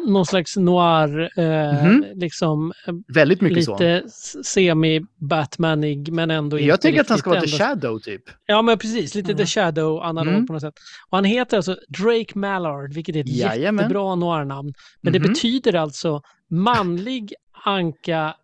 någon 0.07 0.27
slags 0.27 0.57
noir, 0.57 1.31
eh, 1.37 1.85
Mhm. 1.85 2.05
liksom 2.14 2.73
Väldigt 3.14 3.40
mycket 3.40 3.64
så. 3.64 3.73
lite 3.73 4.03
s- 4.07 4.37
semi-Batmanig, 4.47 6.12
men 6.12 6.31
ändå 6.31 6.61
Jag 6.61 6.81
tänker 6.81 7.01
att 7.01 7.09
han 7.09 7.19
ska 7.19 7.31
vara 7.31 7.40
riktigt 7.40 7.59
The 7.59 7.64
ändå- 7.64 7.75
Shadow 7.81 7.99
typ. 7.99 8.23
Ja, 8.47 8.62
men 8.62 8.79
precis. 8.79 9.14
Lite 9.14 9.33
Mm. 9.33 9.38
The 9.38 9.47
Shadow 9.47 10.03
analog 10.03 10.35
Mm. 10.35 10.47
på 10.47 10.53
något 10.53 10.62
sätt. 10.62 10.75
Och 11.11 11.17
han 11.19 11.25
heter 11.25 11.57
alltså 11.57 11.77
Drake 11.88 12.38
Mallard, 12.38 12.95
vilket 12.95 13.17
är 13.17 13.21
ett 13.21 13.29
Jajamän. 13.29 13.83
jättebra 13.85 14.14
noir-namn. 14.14 14.73
Men 15.01 15.12
det 15.12 15.19
Mhm. 15.19 15.29
betyder 15.29 15.75
alltså 15.75 16.23
manlig 16.51 17.35
anka 17.64 18.35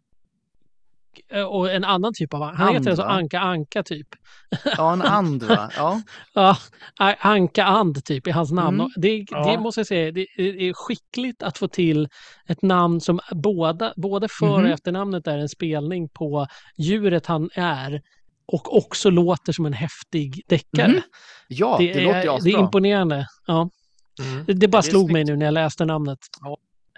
eh, 1.33 1.43
och 1.43 1.71
en 1.73 1.85
annan 1.85 2.13
typ 2.15 2.35
av... 2.35 2.43
Han 2.43 2.67
And, 2.69 2.77
heter 2.77 2.91
alltså? 2.91 3.05
Anka 3.05 3.41
Anka 3.41 3.83
typ. 3.83 4.07
Ja, 4.77 4.93
en 4.93 5.03
and 5.03 5.43
va? 5.43 5.71
Ja. 5.77 6.01
Ja, 6.35 6.57
Anka 7.21 7.65
And 7.65 8.05
typ 8.05 8.27
i 8.27 8.31
hans 8.31 8.53
namn. 8.53 8.75
Mm. 8.81 8.87
Och 8.87 8.91
Det, 8.97 9.25
Ja. 9.31 9.51
det 9.53 9.59
måste 9.61 9.81
jag 9.81 9.87
säga, 9.87 10.13
det 10.13 10.21
är 10.39 10.73
skickligt 10.73 11.43
att 11.43 11.59
få 11.59 11.69
till 11.69 12.09
ett 12.49 12.63
namn 12.63 13.01
som 13.01 13.21
båda, 13.33 13.93
både 13.97 14.29
för 14.39 14.47
Mhm. 14.59 14.65
och 14.65 14.71
efternamnet 14.71 15.27
är 15.27 15.39
en 15.39 15.49
spelning 15.49 16.09
på 16.09 16.47
djuret 16.79 17.27
han 17.27 17.51
är 17.55 18.03
och 18.53 18.77
också 18.77 19.11
låter 19.11 19.53
som 19.53 19.67
en 19.67 19.73
häftig 19.73 20.43
deckare. 20.49 20.89
Mhm. 20.89 21.01
Ja, 21.49 21.77
det, 21.79 21.93
det, 21.93 22.01
låter 22.05 22.19
är, 22.19 22.25
ju 22.25 22.39
det 22.45 22.51
är 22.51 22.59
imponerande. 22.61 23.27
Ja. 23.47 23.71
Mm. 24.23 24.45
Det, 24.47 24.53
det 24.53 24.69
bara 24.69 24.83
det 24.83 24.89
slog 24.91 25.13
mig 25.13 25.25
nu 25.25 25.37
när 25.37 25.45
jag 25.47 25.55
läste 25.55 25.85
namnet. 25.85 26.19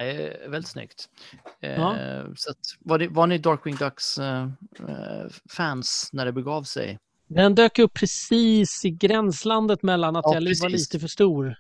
Eh, 0.01 0.51
väldigt 0.51 0.71
snyggt. 0.71 1.09
Eh, 1.61 1.73
Ja. 1.73 1.97
så 2.37 2.51
att, 2.51 2.57
var, 2.81 2.99
det, 2.99 3.09
var 3.09 3.27
ni 3.27 3.39
Darkwing 3.39 3.77
Ducks 3.77 4.19
eh, 4.19 4.43
eh, 4.89 5.27
fans 5.51 6.09
när 6.13 6.25
det 6.27 6.33
begav 6.33 6.63
sig? 6.63 6.99
Den 7.29 7.55
dök 7.55 7.79
upp 7.79 7.95
precis 7.95 8.85
i 8.85 8.91
gränslandet 8.91 9.83
mellan 9.83 10.17
att 10.17 10.23
Ja, 10.27 10.35
jag 10.35 10.41
var 10.41 10.47
precis. 10.47 10.73
lite 10.95 11.01
för 11.01 11.09
stor 11.09 11.55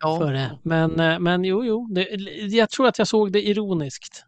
Ja. 0.00 0.18
för 0.18 0.32
det. 0.32 0.58
Men, 0.62 1.22
men 1.22 1.44
jo, 1.44 1.64
jo. 1.64 1.88
Det, 1.94 2.02
jag 2.48 2.70
tror 2.70 2.86
att 2.88 2.98
jag 2.98 3.08
såg 3.08 3.32
det 3.32 3.48
ironiskt 3.48 4.24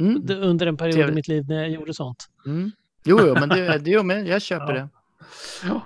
Mm. 0.00 0.26
det, 0.26 0.34
under 0.36 0.66
en 0.66 0.76
period 0.76 0.94
i 0.94 0.96
Trevligt. 0.96 1.14
mitt 1.14 1.28
liv 1.28 1.44
när 1.48 1.54
jag 1.56 1.70
gjorde 1.70 1.94
sånt. 1.94 2.26
Mm. 2.46 2.70
Jo, 3.04 3.18
jo, 3.26 3.34
men 3.34 3.48
det, 3.48 3.78
det 3.78 3.90
gör 3.90 4.02
mig. 4.02 4.28
Jag 4.28 4.42
köper 4.42 4.74
Ja. 4.74 4.74
det. 4.74 4.88
Ja. 5.64 5.80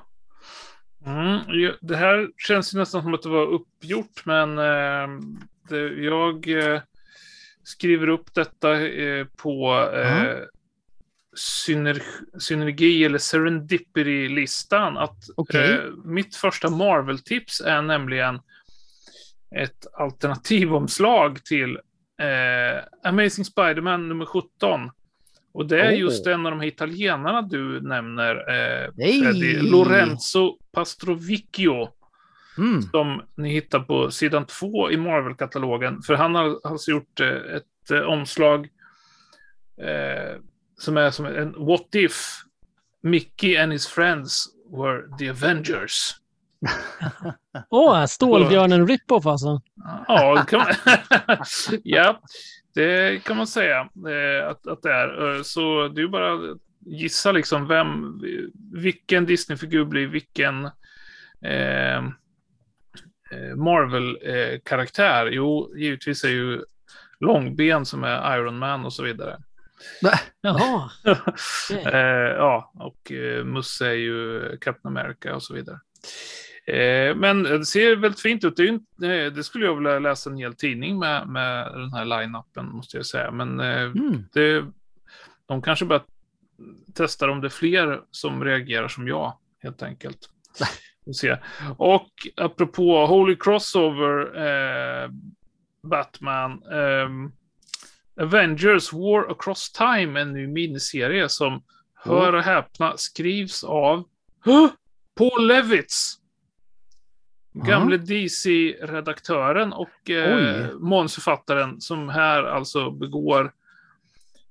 Mm, 1.07 1.41
det 1.81 1.97
här 1.97 2.29
känns 2.37 2.75
ju 2.75 2.79
nästan 2.79 3.03
som 3.03 3.15
att 3.15 3.23
det 3.23 3.29
var 3.29 3.47
uppgjort, 3.47 4.23
men 4.25 4.57
det, 5.69 5.79
jag 6.05 6.47
skriver 7.67 8.09
upp 8.09 8.35
detta 8.35 8.87
eh, 8.89 9.27
på 9.37 9.75
eh, 9.95 10.39
syner, 11.37 12.03
synergi 12.39 13.05
eller 13.05 13.19
serendipity-listan. 13.19 14.97
Att 14.99 15.19
Okej. 15.37 15.73
eh, 15.73 15.81
mitt 16.05 16.37
första 16.37 16.71
Marvel-tips 16.71 17.61
är 17.61 17.83
nämligen 17.83 18.41
ett 19.57 19.87
alternativomslag 19.93 21.45
till 21.45 21.79
Amazing 23.05 23.45
Spider-Man 23.45 24.09
nummer 24.09 24.25
17. 24.27 24.91
Och 25.53 25.67
det 25.67 25.81
är 25.81 25.93
Oh. 25.93 25.99
just 25.99 26.27
en 26.27 26.47
av 26.47 26.53
de 26.53 26.61
här 26.61 26.67
italienarna 26.69 27.43
du 27.43 27.81
nämner, 27.81 28.35
eh. 28.37 28.93
Freddy, 28.95 29.59
Lorenzo 29.71 30.59
Pastrovicchio, 30.73 31.89
Mm. 32.59 32.83
som 32.83 33.23
ni 33.35 33.51
hittar 33.53 33.81
på 33.81 34.11
sidan 34.11 34.47
två 34.47 34.91
i 34.91 34.97
Marvel-katalogen. 34.97 36.03
För 36.03 36.15
han 36.15 36.35
har 36.35 36.61
alltså 36.65 36.91
gjort 36.91 37.21
eh, 37.21 37.29
ett 37.29 37.91
eh, 37.91 38.01
omslag 38.01 38.69
eh, 39.81 40.41
som 40.79 40.97
är 40.97 41.11
som 41.11 41.27
en 41.27 41.67
What 41.67 41.95
if 41.95 42.43
Mickey 43.03 43.57
and 43.57 43.73
his 43.73 43.87
friends 43.87 44.47
were 44.71 45.17
the 45.19 45.31
Avengers? 45.31 46.15
Åh, 47.71 48.07
Stålbjörnen 48.07 48.89
Rip-Off 48.89 49.27
alltså. 49.27 49.61
Ja, 50.09 50.35
det 50.35 50.51
kan 50.51 50.59
man, 50.59 50.97
ja, 51.83 52.21
det 52.75 53.25
kan 53.25 53.37
man 53.37 53.47
säga 53.47 53.81
eh, 53.81 54.49
att, 54.49 54.67
att 54.67 54.83
det 54.83 54.93
är. 54.93 55.43
Så 55.43 55.89
det 55.89 56.01
är 56.01 56.03
ju 56.03 56.09
bara 56.09 56.35
att 56.35 56.59
gissa 56.87 57.33
liksom 57.33 57.67
vem, 57.67 58.21
vilken 58.73 59.27
Disney-figur 59.27 59.85
blir 59.85 60.07
vilken 60.07 60.65
eh, 61.45 62.03
Marvel-karaktär. 63.57 65.27
Jo, 65.27 65.73
givetvis 65.77 66.25
är 66.25 66.29
ju 66.29 66.63
Långben 67.21 67.87
som 67.87 68.05
är 68.05 68.37
Iron 68.39 68.59
Man 68.59 68.85
och 68.85 68.93
så 68.93 69.03
vidare. 69.03 69.39
Jaha. 70.41 70.91
Okej. 71.27 71.85
Eh, 71.87 72.35
ja, 72.37 72.73
och 72.75 73.13
eh, 73.13 73.45
Musse 73.45 73.87
är 73.87 73.93
ju 73.93 74.43
Captain 74.61 74.97
America 74.99 75.35
och 75.35 75.43
så 75.43 75.55
vidare. 75.55 75.81
Eh, 76.67 77.15
men 77.17 77.43
det 77.43 77.67
ser 77.67 77.97
väldigt 77.97 78.21
fint 78.21 78.45
ut. 78.45 78.57
Det, 78.57 79.25
eh, 79.25 79.33
det 79.33 79.45
skulle 79.45 79.65
jag 79.67 79.75
vilja 79.75 79.99
läsa 79.99 80.31
en 80.31 80.37
hel 80.37 80.55
tidning 80.55 80.99
med, 80.99 81.29
med 81.29 81.73
den 81.73 81.93
här 81.93 82.05
line-upen, 82.05 82.67
måste 82.67 82.97
jag 82.97 83.07
säga. 83.07 83.31
Men 83.31 83.61
eh, 83.61 83.83
Mm. 83.83 84.25
det, 84.33 84.65
de 85.47 85.63
kanske 85.63 85.85
bara 85.85 86.03
testar 86.95 87.29
om 87.29 87.41
det 87.41 87.47
är 87.47 87.51
fler 87.51 88.01
som 88.11 88.45
reagerar 88.45 88.89
som 88.89 89.09
jag, 89.09 89.39
helt 89.63 89.83
enkelt. 89.83 90.19
Se. 91.15 91.37
Och 91.77 92.11
apropå 92.37 93.07
Holy 93.07 93.37
Crossover, 93.37 94.47
eh, 94.47 95.11
Batman, 95.83 96.63
ehm, 96.63 97.33
Avengers 98.21 98.93
War 98.93 99.31
Across 99.31 99.73
Time, 99.73 100.21
en 100.21 100.33
ny 100.33 100.47
miniserie 100.47 101.29
som, 101.29 101.63
hör 101.95 102.33
och 102.33 102.43
häpna, 102.43 102.97
skrivs 102.97 103.65
av 103.65 104.05
Huh? 104.45 104.69
Paul 105.19 105.47
Levitz. 105.47 106.19
Gamle 107.53 107.97
DC-redaktören 107.97 109.73
och 109.73 110.11
eh, 110.11 110.71
manusförfattaren 110.79 111.81
som 111.81 112.09
här 112.09 112.43
alltså 112.43 112.91
begår 112.91 113.53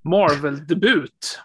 Marvel-debut. 0.02 1.40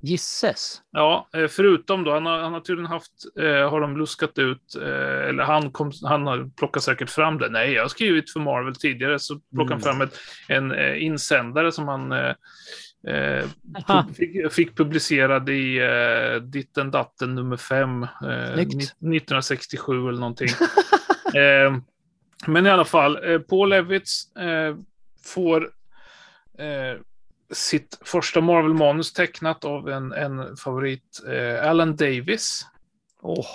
Gisses. 0.00 0.82
Ja, 0.92 1.28
eh, 1.36 1.48
förutom 1.48 2.04
då, 2.04 2.12
han 2.12 2.26
har, 2.26 2.38
han 2.38 2.52
har 2.52 2.60
tydligen 2.60 2.90
haft, 2.90 3.12
eh, 3.40 3.70
har 3.70 3.80
de 3.80 3.96
luskat 3.96 4.38
ut, 4.38 4.74
eh, 4.82 5.28
eller 5.28 5.42
han, 5.42 5.70
kom, 5.70 5.92
han 6.04 6.26
har 6.26 6.50
plockat 6.56 6.82
säkert 6.82 7.10
fram 7.10 7.38
det. 7.38 7.48
Nej, 7.48 7.72
jag 7.72 7.82
har 7.82 7.88
skrivit 7.88 8.32
för 8.32 8.40
Marvel 8.40 8.74
tidigare, 8.74 9.18
så 9.18 9.40
plockade 9.54 9.74
han 9.74 9.82
Mm. 9.94 10.08
fram 10.08 10.08
ett, 10.08 10.14
en 10.48 10.72
eh, 10.72 11.04
insändare 11.04 11.72
som 11.72 11.88
han 11.88 12.12
eh, 12.12 12.34
eh, 13.08 13.44
pu- 13.88 14.12
fick, 14.14 14.52
fick 14.52 14.76
publicerad 14.76 15.48
i 15.48 15.78
eh, 15.78 16.42
Ditten 16.42 16.90
Datten 16.90 17.34
nummer 17.34 17.56
5, 17.56 18.02
eh, 18.02 18.08
Snyggt. 18.54 18.74
ni- 18.74 19.16
1967 19.16 20.08
eller 20.08 20.20
någonting. 20.20 20.48
eh, 21.34 21.76
men 22.46 22.66
i 22.66 22.70
alla 22.70 22.84
fall, 22.84 23.24
eh, 23.32 23.38
Paul 23.38 23.68
Levitz 23.68 24.36
eh, 24.36 24.76
får 25.24 25.70
eh, 26.58 27.00
sitt 27.52 27.98
första 28.04 28.40
Marvel-manus 28.40 29.12
tecknat 29.12 29.64
av 29.64 29.88
en, 29.88 30.12
en 30.12 30.56
favorit, 30.56 31.20
eh, 31.28 31.70
Alan 31.70 31.96
Davis, 31.96 32.66
Åh. 33.22 33.46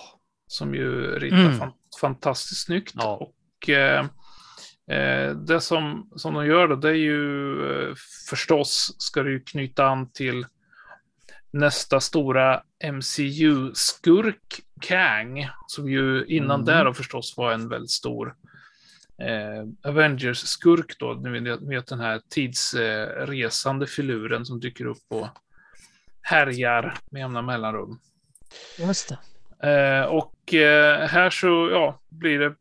som 0.48 0.76
ju 0.76 1.20
ritar 1.20 1.38
Mm. 1.38 1.58
fan, 1.60 1.72
fantastiskt 2.02 2.66
snyggt. 2.66 2.94
Ja. 2.96 3.16
Och 3.16 3.70
eh, 3.70 4.06
eh, 4.90 5.32
det 5.36 5.62
som, 5.62 6.10
som 6.16 6.34
de 6.34 6.46
gör 6.46 6.68
då, 6.68 6.76
det 6.76 6.90
är 6.90 6.94
ju 6.94 7.54
eh, 7.90 7.96
förstås 8.30 8.96
ska 8.98 9.24
det 9.24 9.32
ju 9.32 9.40
knyta 9.40 9.86
an 9.86 10.12
till 10.12 10.46
nästa 11.52 12.00
stora 12.00 12.62
MCU-skurk, 12.94 14.62
Kang, 14.82 15.48
som 15.68 15.90
ju 15.90 16.26
innan 16.26 16.62
Mm. 16.62 16.66
där 16.66 16.94
förstås 16.94 17.38
var 17.38 17.52
en 17.52 17.70
väldigt 17.70 17.92
stor 17.92 18.36
eh, 19.18 19.90
Avengers-skurk 19.90 21.00
då, 21.00 21.14
ni 21.14 21.58
vet, 21.76 21.88
den 21.88 22.00
här 22.00 22.22
tidsresande 22.30 23.88
filuren 23.88 24.46
som 24.46 24.60
dyker 24.60 24.86
upp 24.86 25.04
och 25.10 25.28
härjar 26.22 26.98
med 27.12 27.20
jämna 27.20 27.42
mellanrum. 27.42 28.00
Just 28.80 29.10
det. 29.10 29.18
Eh, 29.70 30.06
och 30.06 30.54
eh, 30.54 31.08
här 31.08 31.30
så 31.30 31.70
ja, 31.72 32.00
blir 32.10 32.40
det 32.40 32.56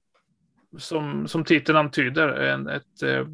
som, 0.78 1.28
som 1.28 1.44
titeln 1.44 1.78
antyder 1.78 2.28
en, 2.28 2.68
ett 2.68 3.02
eh, 3.02 3.26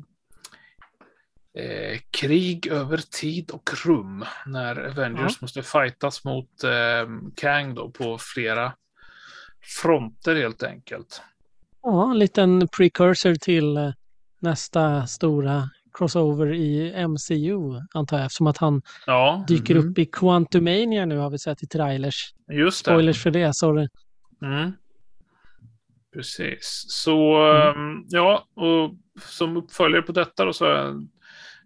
eh, 1.65 1.99
krig 2.11 2.67
över 2.67 2.97
tid 2.99 3.51
och 3.51 3.71
rum 3.87 4.25
när 4.47 4.87
Avengers 4.87 5.41
måste 5.41 5.63
fightas 5.63 6.25
mot 6.25 6.65
eh, 6.65 7.09
Kang 7.37 7.75
då 7.75 7.91
på 7.91 8.19
flera 8.19 8.73
fronter 9.83 10.37
helt 10.37 10.63
enkelt. 10.63 11.23
Ja, 11.83 12.11
en 12.11 12.19
liten 12.19 12.69
precursor 12.77 13.35
till 13.35 13.77
eh, 13.77 13.91
nästa 14.41 15.07
stora 15.07 15.71
crossover 15.99 16.55
i 16.55 16.93
MCU, 17.09 17.81
antar 17.95 18.17
jag, 18.17 18.27
eftersom 18.27 18.47
att 18.47 18.59
han 18.59 18.83
Ja, 19.07 19.45
dyker 19.49 19.75
Mhm. 19.75 19.89
upp 19.91 19.99
i 19.99 20.07
Quantumania 20.07 21.05
nu 21.07 21.17
har 21.19 21.31
vi 21.31 21.39
sett 21.39 21.63
i 21.63 21.67
trailers. 21.67 22.35
just 22.51 22.85
det. 22.85 22.91
Spoilers 22.91 23.23
för 23.23 23.31
det, 23.31 23.55
sorry. 23.55 23.89
Mm. 24.43 24.73
Precis. 26.15 26.85
Så 26.89 27.37
Mm. 27.37 27.69
ehm, 27.99 28.05
ja, 28.09 28.47
och 28.55 28.95
som 29.23 29.57
uppföljare 29.57 30.03
på 30.03 30.13
detta 30.13 30.45
då 30.45 30.53
så 30.53 30.65
har 30.65 30.73
jag 30.73 31.09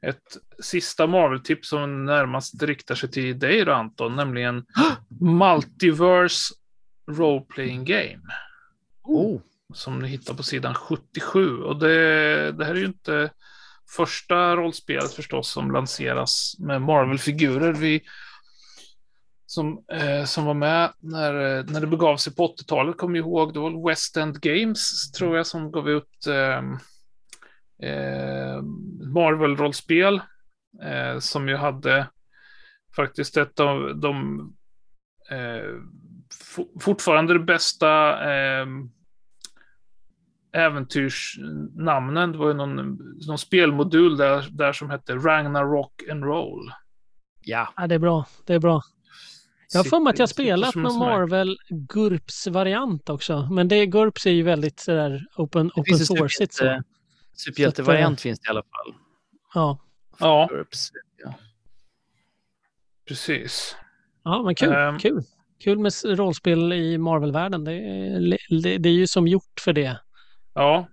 ett 0.06 0.36
sista 0.62 1.06
Marvel-tips 1.06 1.68
som 1.68 2.04
närmast 2.04 2.62
riktar 2.62 2.94
sig 2.94 3.10
till 3.10 3.38
dig 3.38 3.64
då 3.64 3.72
Anton, 3.72 4.16
nämligen 4.16 4.64
Multiverse 5.20 6.54
Role 7.10 7.40
Playing 7.54 7.84
Game. 7.84 8.22
Oh. 9.02 9.40
Som 9.74 9.98
ni 9.98 10.08
hittar 10.08 10.34
på 10.34 10.42
sidan 10.42 10.74
77. 10.74 11.62
Och 11.62 11.78
det, 11.78 12.52
det 12.52 12.64
här 12.64 12.74
är 12.74 12.78
ju 12.78 12.86
inte 12.86 13.30
första 13.96 14.56
rollspelet 14.56 15.12
förstås 15.12 15.48
som 15.48 15.70
lanseras 15.70 16.54
med 16.58 16.82
Marvel-figurer. 16.82 17.72
Vi 17.72 18.02
som, 19.46 19.84
eh, 19.92 20.24
som 20.24 20.44
var 20.44 20.54
med 20.54 20.92
när, 20.98 21.34
eh, 21.34 21.64
när 21.64 21.80
det 21.80 21.86
begav 21.86 22.16
sig 22.16 22.34
på 22.34 22.44
80-talet, 22.44 22.96
kommer 22.96 23.18
ihåg, 23.18 23.54
det 23.54 23.60
var 23.60 23.88
West 23.88 24.16
End 24.16 24.40
Games, 24.40 25.12
tror 25.12 25.36
jag, 25.36 25.46
som 25.46 25.72
gav 25.72 25.90
ut 25.90 26.26
eh, 26.26 26.58
eh, 27.90 28.62
Marvel-rollspel. 29.14 30.20
Eh, 30.82 31.18
som 31.18 31.48
ju 31.48 31.56
hade 31.56 32.08
faktiskt 32.96 33.36
ett 33.36 33.60
av 33.60 34.00
de 34.00 34.40
eh, 35.30 35.74
fortfarande 36.80 37.32
det 37.32 37.44
bästa 37.44 38.12
eh, 38.32 38.66
äventyrsnamnen. 40.52 42.32
Det 42.32 42.38
var 42.38 42.48
ju 42.48 42.54
någon, 42.54 42.98
någon 43.26 43.38
spelmodul 43.38 44.16
där, 44.16 44.48
där 44.50 44.72
som 44.72 44.90
hette 44.90 45.14
Ragnarok 45.14 46.02
and 46.10 46.24
Roll. 46.24 46.72
Ja. 47.44 47.72
Ja, 47.76 47.86
det 47.86 47.94
är 47.94 47.98
bra. 47.98 48.26
Det 48.46 48.54
är 48.54 48.58
bra. 48.58 48.82
Jag 49.72 49.78
har 49.78 49.84
för 49.84 50.00
mig 50.00 50.10
att 50.10 50.18
jag 50.18 50.28
spelat 50.28 50.74
någon 50.74 50.98
Marvel 50.98 51.56
GURPS-variant 51.70 53.08
också. 53.08 53.48
Men 53.50 53.68
det 53.68 53.86
GURPS 53.86 54.26
är 54.26 54.30
ju 54.30 54.42
väldigt 54.42 54.80
sådär 54.80 55.26
open, 55.36 55.66
Det 55.66 55.72
open 55.72 55.84
finns 55.84 56.00
en 56.10 56.16
source. 56.16 56.36
Så. 56.36 56.42
superhjälte- 56.64 56.82
Superhjältevariant 57.34 58.20
finns 58.20 58.40
det 58.40 58.46
i 58.46 58.50
alla 58.50 58.62
fall. 58.62 58.94
Ja. 59.54 59.78
Ja, 60.18 60.48
GURPS. 60.50 60.90
Ja. 61.24 61.34
precis. 63.08 63.76
ja, 64.24 64.42
men 64.42 64.54
kul. 64.54 64.72
Ehm. 64.72 64.98
kul. 64.98 65.22
Kul 65.64 65.78
med 65.78 65.92
rollspel 66.04 66.72
i 66.72 66.98
Marvel-världen. 66.98 67.64
Det, 67.64 67.72
det, 68.62 68.78
det 68.78 68.88
är 68.88 68.92
ju 68.92 69.06
som 69.06 69.28
gjort 69.28 69.60
för 69.60 69.72
det. 69.72 70.00
Ja, 70.54 70.86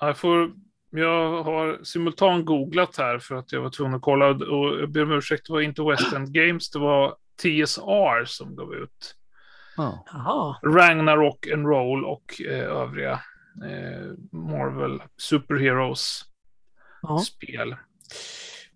jag 0.00 0.16
får... 0.18 0.50
Jag 0.90 1.42
har 1.42 1.84
simultan-googlat 1.84 2.98
här 2.98 3.18
för 3.18 3.34
att 3.34 3.52
jag 3.52 3.60
var 3.60 3.70
tvungen 3.70 3.94
att 3.94 4.02
kolla 4.02 4.26
och 4.26 4.80
jag 4.80 4.90
ber 4.90 5.02
om 5.02 5.12
ursäkt, 5.12 5.46
det 5.46 5.52
var 5.52 5.60
inte 5.60 5.82
West 5.82 6.12
End 6.12 6.32
Games, 6.32 6.70
det 6.70 6.78
var 6.78 7.16
TSR 7.42 8.24
som 8.24 8.56
gav 8.56 8.74
ut. 8.74 9.16
Jaha. 9.76 10.56
Ragnarok 10.62 11.46
and 11.46 11.66
Roll 11.66 12.04
och 12.04 12.40
eh, 12.40 12.64
övriga 12.64 13.12
eh, 13.70 14.12
Marvel 14.32 15.02
Superheroes 15.16 16.22
Ja. 17.02 17.18
spel. 17.18 17.76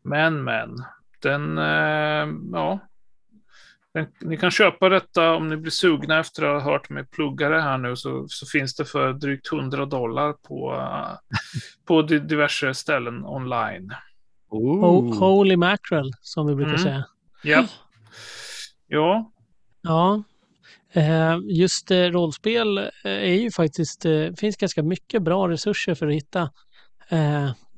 Men, 0.03 0.45
men, 0.45 0.77
den, 1.23 1.59
eh, 1.59 2.29
ja. 2.53 2.79
Den, 3.95 4.07
ni 4.21 4.37
kan 4.37 4.51
köpa 4.51 4.89
detta 4.89 5.35
om 5.35 5.49
ni 5.49 5.57
blir 5.57 5.71
sugna 5.71 6.21
efter 6.21 6.45
att 6.45 6.63
ha 6.63 6.73
hört 6.73 6.91
mig 6.91 7.07
plugga 7.07 7.49
det 7.49 7.61
här 7.63 7.79
nu 7.79 7.97
så, 7.97 8.27
så 8.29 8.47
finns 8.47 8.75
det 8.77 8.85
för 8.85 9.13
drygt 9.13 9.53
100 9.53 9.87
dollar 9.87 10.33
på, 10.33 10.75
på 11.87 12.03
di- 12.03 12.19
diverse 12.19 12.75
ställen 12.75 13.25
online. 13.25 13.93
Oh. 14.51 15.19
Holy 15.19 15.57
mackerel, 15.57 16.13
som 16.21 16.47
vi 16.47 16.55
brukar 16.55 16.71
Mm. 16.71 16.83
säga. 16.83 17.05
Ja. 17.43 17.67
Ja, 18.89 19.31
Ja, 19.83 20.23
eh, 20.93 21.39
just 21.45 21.91
eh, 21.91 21.97
rollspel 21.97 22.79
eh, 22.79 22.85
är 23.05 23.35
ju 23.35 23.51
faktiskt, 23.51 24.01
det 24.03 24.41
finns 24.41 24.57
ganska 24.57 24.83
mycket 24.83 25.23
bra 25.23 25.49
resurser 25.49 25.95
för 25.95 26.07
att 26.07 26.15
hitta. 26.15 26.51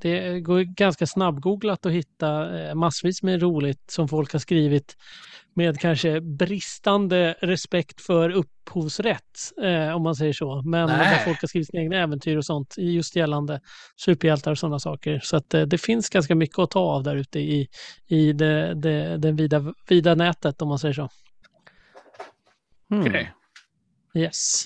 Det 0.02 0.40
går 0.40 0.60
ganska 0.60 1.06
snabbgooglat 1.06 1.86
att 1.86 1.92
hitta 1.92 2.60
eh, 2.60 2.74
massvis 2.74 3.22
med 3.22 3.42
roligt 3.42 3.90
som 3.90 4.08
folk 4.08 4.32
har 4.32 4.40
skrivit 4.40 4.96
med 5.54 5.80
kanske 5.80 6.20
bristande 6.20 7.34
respekt 7.40 8.00
för 8.00 8.30
upphovsrätt, 8.30 9.52
eh, 9.62 9.96
om 9.96 10.02
man 10.02 10.14
säger 10.14 10.32
så. 10.32 10.62
Men 10.62 10.88
Nej. 10.88 10.98
där 10.98 11.24
folk 11.24 11.40
har 11.40 11.48
skrivit 11.48 11.68
sina 11.68 11.82
egna 11.82 11.96
äventyr 11.96 12.36
och 12.36 12.44
sånt, 12.44 12.74
just 12.78 13.16
gällande 13.16 13.60
superhjältar 13.96 14.50
och 14.50 14.58
sådana 14.58 14.78
saker. 14.78 15.20
Så 15.24 15.36
att 15.36 15.54
eh, 15.54 15.62
det 15.62 15.78
finns 15.78 16.08
ganska 16.08 16.34
mycket 16.34 16.58
att 16.58 16.70
ta 16.70 16.80
av 16.80 17.02
där 17.02 17.16
ute 17.16 17.38
i, 17.38 17.68
i 18.06 18.32
det, 18.32 18.74
det, 18.74 19.16
det 19.16 19.32
vida, 19.32 19.74
vida 19.88 20.14
nätet, 20.14 20.62
om 20.62 20.68
man 20.68 20.78
säger 20.78 20.94
så. 20.94 21.08
Mm. 22.90 23.26
Yes. 24.14 24.64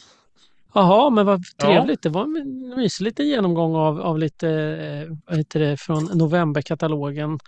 Jaha, 0.76 1.10
men 1.10 1.26
vad 1.26 1.44
Ja. 1.58 1.66
trevligt. 1.66 2.02
Det 2.02 2.08
var 2.08 2.22
en 2.22 2.74
mysig 2.76 3.04
liten 3.04 3.26
genomgång 3.28 3.74
av, 3.74 4.00
av 4.00 4.18
lite 4.18 4.48
eh, 4.50 5.16
vad 5.26 5.38
heter 5.38 5.60
det, 5.60 5.76
från 5.76 6.04
novemberkatalogen. 6.04 7.38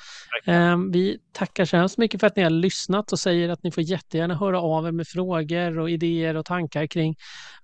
Eh, 0.47 0.77
vi 0.93 1.19
tackar 1.33 1.65
så 1.65 1.77
hemskt 1.77 1.99
mycket 1.99 2.21
för 2.21 2.27
att 2.27 2.37
ni 2.37 2.43
har 2.43 2.51
lyssnat 2.51 3.13
och 3.13 3.19
säger 3.19 3.49
att 3.49 3.63
ni 3.63 3.71
får 3.71 3.83
jättegärna 3.83 4.35
höra 4.35 4.61
av 4.61 4.87
er 4.87 4.93
med 4.93 5.07
frågor 5.09 5.79
och 5.79 5.91
idéer 5.91 6.35
och 6.37 6.45
tankar 6.45 6.87
kring 6.87 7.15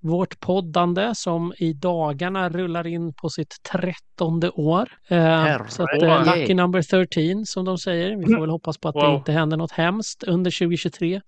vårt 0.01 0.41
poddande 0.41 1.15
som 1.15 1.53
i 1.59 1.73
dagarna 1.73 2.49
rullar 2.49 2.87
in 2.87 3.15
på 3.15 3.29
sitt 3.31 3.57
trettonde 3.73 4.51
år. 4.51 4.89
Eh, 5.09 5.67
så 5.69 5.83
att, 5.83 6.03
eh, 6.03 6.25
lucky 6.37 6.55
number 6.55 6.83
13 6.83 7.47
som 7.47 7.65
de 7.65 7.79
säger. 7.79 8.17
Vi 8.17 8.27
får 8.35 8.41
väl 8.41 8.51
hoppas 8.51 8.79
på 8.79 8.89
att 8.89 8.95
det 8.95 9.07
Wow. 9.07 9.17
inte 9.17 9.33
händer 9.33 9.57
något 9.57 9.73
hemskt 9.73 10.23
under 10.23 10.51
2023 10.51 11.15
eh, 11.15 11.21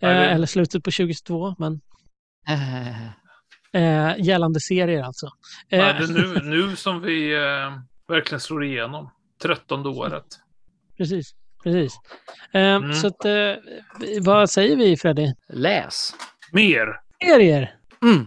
det- 0.00 0.08
eller 0.30 0.46
slutet 0.46 0.84
på 0.84 0.90
2022. 0.90 1.54
Men 1.58 1.80
Eh, 3.72 4.14
gällande 4.18 4.60
serier 4.60 5.02
alltså. 5.02 5.26
Eh, 5.70 5.78
Ja, 5.78 5.84
det 5.92 6.04
är 6.04 6.08
nu, 6.08 6.40
nu 6.42 6.76
som 6.76 7.00
vi 7.02 7.34
eh, 7.34 7.78
verkligen 8.08 8.40
slår 8.40 8.64
igenom. 8.64 9.10
Trettonde 9.42 9.88
året. 9.88 10.24
Precis. 10.96 11.34
precis. 11.64 11.92
Eh, 12.52 12.60
Mm. 12.60 12.92
Så 12.94 13.06
att, 13.06 13.24
eh, 13.24 13.54
vad 14.20 14.50
säger 14.50 14.76
vi 14.76 14.96
Freddy? 14.96 15.32
Läs. 15.52 16.14
Mer. 16.52 16.86
Serier! 17.24 17.74
Mm. 18.02 18.26